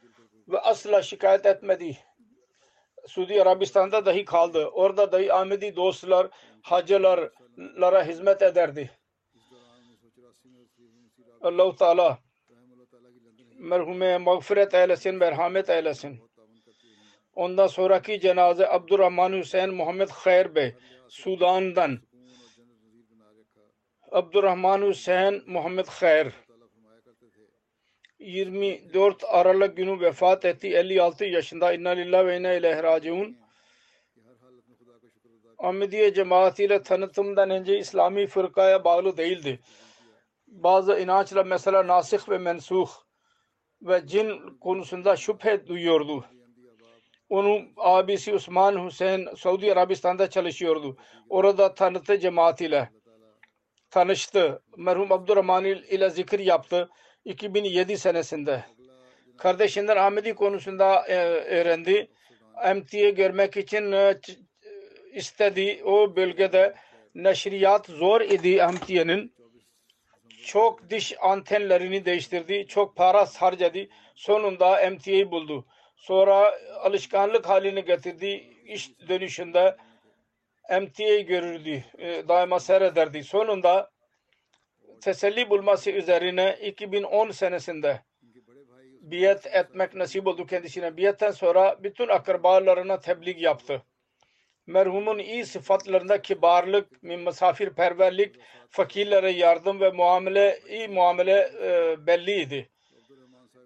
ve 0.48 0.60
asla 0.60 1.02
şikayet 1.02 1.46
etmedi. 1.46 1.98
Suudi 3.08 3.42
Arabistan'da 3.42 4.06
dahi 4.06 4.26
kaldı. 4.26 4.68
Orada 4.68 5.12
dahi 5.12 5.34
Ahmedi 5.34 5.76
dostlar, 5.76 6.28
hacılarlara 6.62 8.04
hizmet 8.08 8.42
ederdi. 8.42 8.92
Allah-u 11.42 11.76
Teala 11.76 12.20
merhume 13.60 14.18
mağfiret 14.18 14.74
eylesin, 14.74 15.16
merhamet 15.16 15.70
eylesin. 15.70 16.22
Ondan 17.36 17.68
sonraki 17.68 18.20
cenaze 18.20 18.70
Abdurrahman 18.70 19.34
Hüseyin 19.34 19.74
Muhammed 19.74 20.10
Khair 20.10 20.56
Bey 20.56 20.76
Sudan'dan 21.10 22.00
Abdurrahman 24.12 24.82
Hüseyin 24.82 25.44
Muhammed 25.48 25.86
Khair 25.86 26.34
24 28.24 29.24
Aralık 29.28 29.78
günü 29.78 30.00
vefat 30.02 30.46
etti. 30.46 30.68
56 30.68 31.26
yaşında. 31.26 31.74
İnna 31.74 31.90
lillahi 31.90 32.26
ve 32.26 32.38
inna 32.38 32.54
ileyhi 32.54 32.84
raciun. 32.84 33.38
Ahmediye 35.58 36.14
cemaatiyle 36.14 36.82
tanıtımdan 36.82 37.50
önce 37.50 37.78
İslami 37.80 38.28
fırkaya 38.28 38.84
bağlı 38.84 39.18
değildi. 39.18 39.60
Bazı 40.48 41.00
inançla 41.00 41.44
mesela 41.44 41.88
nasih 41.88 42.30
ve 42.30 42.38
mensuh 42.38 42.90
ve 43.82 44.08
cin 44.08 44.58
konusunda 44.60 45.16
şüphe 45.16 45.68
duyuyordu. 45.68 46.26
Onun 47.30 47.74
abisi 47.78 48.34
Osman 48.34 48.86
Hüseyin 48.86 49.36
Saudi 49.36 49.74
Arabistan'da 49.74 50.30
çalışıyordu. 50.30 50.98
Orada 51.30 51.74
tanıtı 51.74 52.20
cemaatiyle 52.20 52.90
tanıştı. 53.90 54.64
Merhum 54.78 55.12
Abdurrahman 55.12 55.66
ile 55.66 56.10
zikir 56.10 56.40
yaptı. 56.40 56.90
2007 57.26 57.98
senesinde. 57.98 58.64
Kardeşinden 59.38 59.98
Ahmedi 59.98 60.34
konusunda 60.34 61.08
e, 61.08 61.16
öğrendi. 61.26 62.08
MTA 62.76 63.10
görmek 63.10 63.58
için 63.58 63.92
e, 63.92 64.16
istedi. 65.14 65.82
O 65.86 66.16
bölgede 66.16 66.76
neşriyat 67.16 67.86
zor 67.86 68.22
idi 68.22 68.56
MTA'nın. 68.56 69.34
Çok 70.46 70.90
diş 70.90 71.14
antenlerini 71.22 72.06
değiştirdi. 72.06 72.66
Çok 72.68 72.96
para 72.96 73.26
harcadı. 73.26 73.80
Sonunda 74.16 74.90
MTA'yı 74.92 75.32
buldu. 75.32 75.66
Sonra 75.96 76.54
alışkanlık 76.82 77.50
halini 77.50 77.86
getirdi. 77.86 78.44
İş 78.66 79.00
dönüşünde 79.10 79.78
MTA'yı 80.82 81.26
görürdü. 81.26 81.84
E, 81.98 82.28
daima 82.28 82.60
seyrederdi. 82.60 83.24
Sonunda 83.24 83.93
teselli 85.04 85.50
bulması 85.50 85.92
üzerine 85.92 86.58
2010 86.62 87.32
senesinde 87.32 88.02
biyet 89.02 89.46
etmek 89.46 89.96
nasip 89.96 90.28
oldu 90.28 90.46
kendisine. 90.46 90.98
Biyetten 90.98 91.32
sonra 91.32 91.84
bütün 91.84 92.08
akrabalarına 92.08 93.00
tebliğ 93.00 93.44
yaptı. 93.44 93.84
Merhumun 94.68 95.20
iyi 95.20 95.46
sıfatlarında 95.46 96.22
kibarlık, 96.22 97.04
misafirperverlik, 97.04 98.36
fakirlere 98.70 99.32
yardım 99.32 99.80
ve 99.80 99.92
muamele, 99.92 100.60
iyi 100.70 100.88
muamele 100.88 101.52
e, 101.62 101.96
belliydi. 102.08 102.70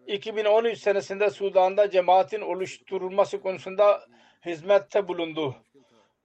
2013 0.08 0.80
senesinde 0.80 1.30
Sudan'da 1.30 1.90
cemaatin 1.90 2.42
oluşturulması 2.42 3.42
konusunda 3.42 4.06
hizmette 4.46 5.08
bulundu. 5.08 5.56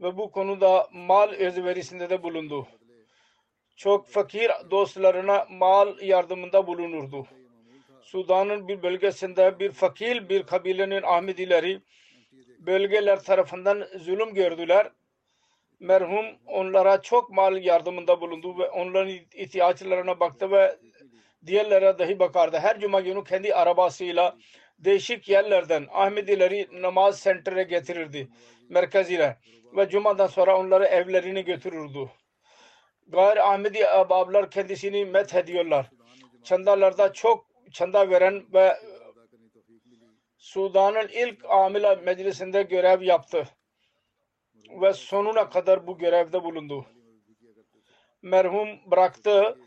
Ve 0.00 0.16
bu 0.16 0.30
konuda 0.30 0.88
mal 0.92 1.28
özverisinde 1.28 2.10
de 2.10 2.22
bulundu 2.22 2.68
çok 3.82 4.08
fakir 4.08 4.50
dostlarına 4.70 5.46
mal 5.50 6.00
yardımında 6.00 6.66
bulunurdu. 6.66 7.26
Sudan'ın 8.02 8.68
bir 8.68 8.82
bölgesinde 8.82 9.58
bir 9.58 9.72
fakir 9.72 10.28
bir 10.28 10.42
kabilenin 10.42 11.02
Ahmedileri 11.02 11.80
bölgeler 12.58 13.22
tarafından 13.22 13.84
zulüm 13.98 14.34
gördüler. 14.34 14.90
Merhum 15.80 16.26
onlara 16.46 17.02
çok 17.02 17.30
mal 17.30 17.64
yardımında 17.64 18.20
bulundu 18.20 18.58
ve 18.58 18.70
onların 18.70 19.10
ihtiyaçlarına 19.34 20.20
baktı 20.20 20.50
ve 20.50 20.76
diğerlere 21.46 21.98
dahi 21.98 22.18
bakardı. 22.18 22.58
Her 22.58 22.80
cuma 22.80 23.00
günü 23.00 23.24
kendi 23.24 23.54
arabasıyla 23.54 24.36
değişik 24.78 25.28
yerlerden 25.28 25.86
Ahmedileri 25.92 26.68
namaz 26.72 27.20
sentere 27.20 27.62
getirirdi 27.62 28.28
merkezine 28.68 29.36
ve 29.76 29.88
cumadan 29.88 30.26
sonra 30.26 30.58
onları 30.58 30.84
evlerine 30.84 31.42
götürürdü 31.42 32.08
gayri 33.08 33.42
Ahmedi 33.42 33.88
abablar 33.88 34.50
kendisini 34.50 35.04
met 35.04 35.34
ediyorlar. 35.34 35.90
Çandalarda 36.44 37.12
çok 37.12 37.46
çanda 37.72 38.10
veren 38.10 38.44
ve 38.52 38.76
Sudan'ın 40.38 41.08
ilk 41.08 41.44
amila 41.48 41.96
meclisinde 41.96 42.62
görev 42.62 43.02
yaptı. 43.02 43.48
Ve 44.80 44.92
sonuna 44.92 45.48
kadar 45.50 45.86
bu 45.86 45.98
görevde 45.98 46.44
bulundu. 46.44 46.86
Merhum 48.22 48.68
bıraktı. 48.86 49.58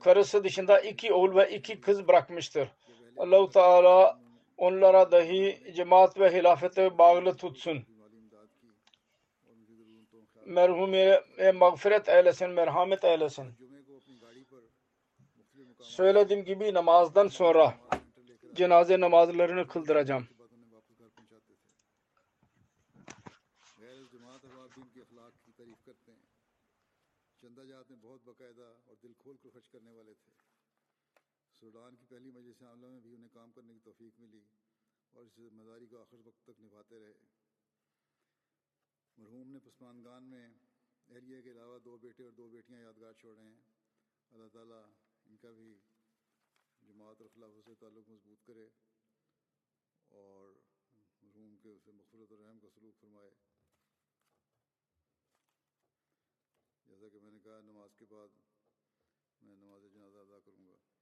Karısı 0.00 0.44
dışında 0.44 0.80
iki 0.80 1.12
oğul 1.12 1.36
ve 1.36 1.50
iki 1.50 1.80
kız 1.80 2.08
bırakmıştır. 2.08 2.68
Allahu 3.16 3.50
Teala 3.50 4.18
onlara 4.56 5.12
dahi 5.12 5.72
cemaat 5.74 6.20
ve 6.20 6.32
hilafete 6.32 6.98
bağlı 6.98 7.36
tutsun 7.36 7.91
merhumiye 10.46 11.24
e, 11.38 11.52
mağfiret 11.52 12.08
eylesin, 12.08 12.50
merhamet 12.50 13.04
eylesin. 13.04 13.54
Söylediğim 15.80 16.44
gibi 16.44 16.74
namazdan 16.74 17.28
sonra 17.28 17.74
cenaze 18.54 19.00
namazlarını 19.00 19.66
kıldıracağım. 19.68 20.28
चंदा 27.42 27.64
जात 27.70 27.86
में 27.90 28.00
बहुत 28.02 28.20
बकायदा 28.26 28.66
और 28.88 28.96
दिल 29.02 29.12
खोल 29.22 29.36
कर 29.42 29.50
खर्च 29.54 29.66
करने 29.74 29.92
वाले 29.94 30.12
थे 30.14 30.30
सूडान 31.58 31.94
की 31.98 32.04
पहली 32.10 32.30
मजलिस 32.36 32.62
आमला 32.62 32.88
में 32.92 33.00
भी 33.02 33.10
उन्हें 33.14 33.30
काम 33.36 33.50
करने 33.56 33.74
की 33.74 33.80
तोफीक 33.86 34.14
मिली 34.22 34.42
और 35.14 35.26
इस 35.26 35.32
जिम्मेदारी 35.38 35.86
को 35.90 35.96
आखिर 36.02 36.20
वक्त 36.26 36.40
तक 36.46 36.60
निभाते 36.62 37.00
रहे 37.02 37.14
مرحوم 39.18 39.50
نے 39.50 39.58
پسماندگان 39.58 40.24
میں 40.24 40.48
اہلیہ 41.08 41.42
کے 41.42 41.50
علاوہ 41.52 41.78
دو 41.78 41.96
بیٹے 41.96 42.22
اور 42.22 42.32
دو 42.32 42.48
بیٹیاں 42.48 42.80
یادگار 42.80 43.12
چھوڑے 43.12 43.42
ہیں۔ 43.42 43.60
اللہ 44.30 44.48
تعالیٰ 44.52 44.84
ان 45.24 45.36
کا 45.36 45.50
بھی 45.50 45.78
جماعت 46.82 47.20
اور 47.20 47.28
خلاف 47.34 47.50
سے 47.64 47.74
تعلق 47.74 48.08
مضبوط 48.08 48.46
کرے 48.46 48.68
اور 50.08 50.52
مرحوم 51.22 51.56
کے 51.56 51.68
اسے 51.68 51.92
مغفرت 51.92 52.32
الرحم 52.32 52.58
کا 52.58 52.68
سلوک 52.74 53.00
فرمائے۔ 53.00 53.30
جیسا 56.86 57.08
کہ 57.08 57.18
میں 57.18 57.30
نے 57.30 57.38
کہا، 57.38 57.60
نماز 57.60 57.90
کے 57.98 58.04
بعد 58.04 58.28
میں 59.42 59.56
نماز 59.56 59.82
جنازہ 59.92 60.18
ادا 60.18 60.38
کروں 60.44 60.66
گا۔ 60.66 61.01